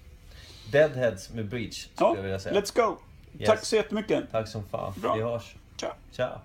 Deadheads 0.71 1.31
med 1.31 1.49
Breach, 1.49 1.75
skulle 1.95 2.09
Ja, 2.11 2.17
jag 2.17 2.23
vilja 2.23 2.39
säga. 2.39 2.61
let's 2.61 2.77
go! 2.87 2.97
Yes. 3.39 3.49
Tack 3.49 3.65
så 3.65 3.77
jättemycket. 3.77 4.25
Tack 4.33 4.49
som 4.49 4.65
fan. 4.65 4.93
Bra. 4.97 5.15
Vi 5.15 5.23
hörs. 5.23 5.55
Ciao. 5.77 5.93
Ciao. 6.13 6.39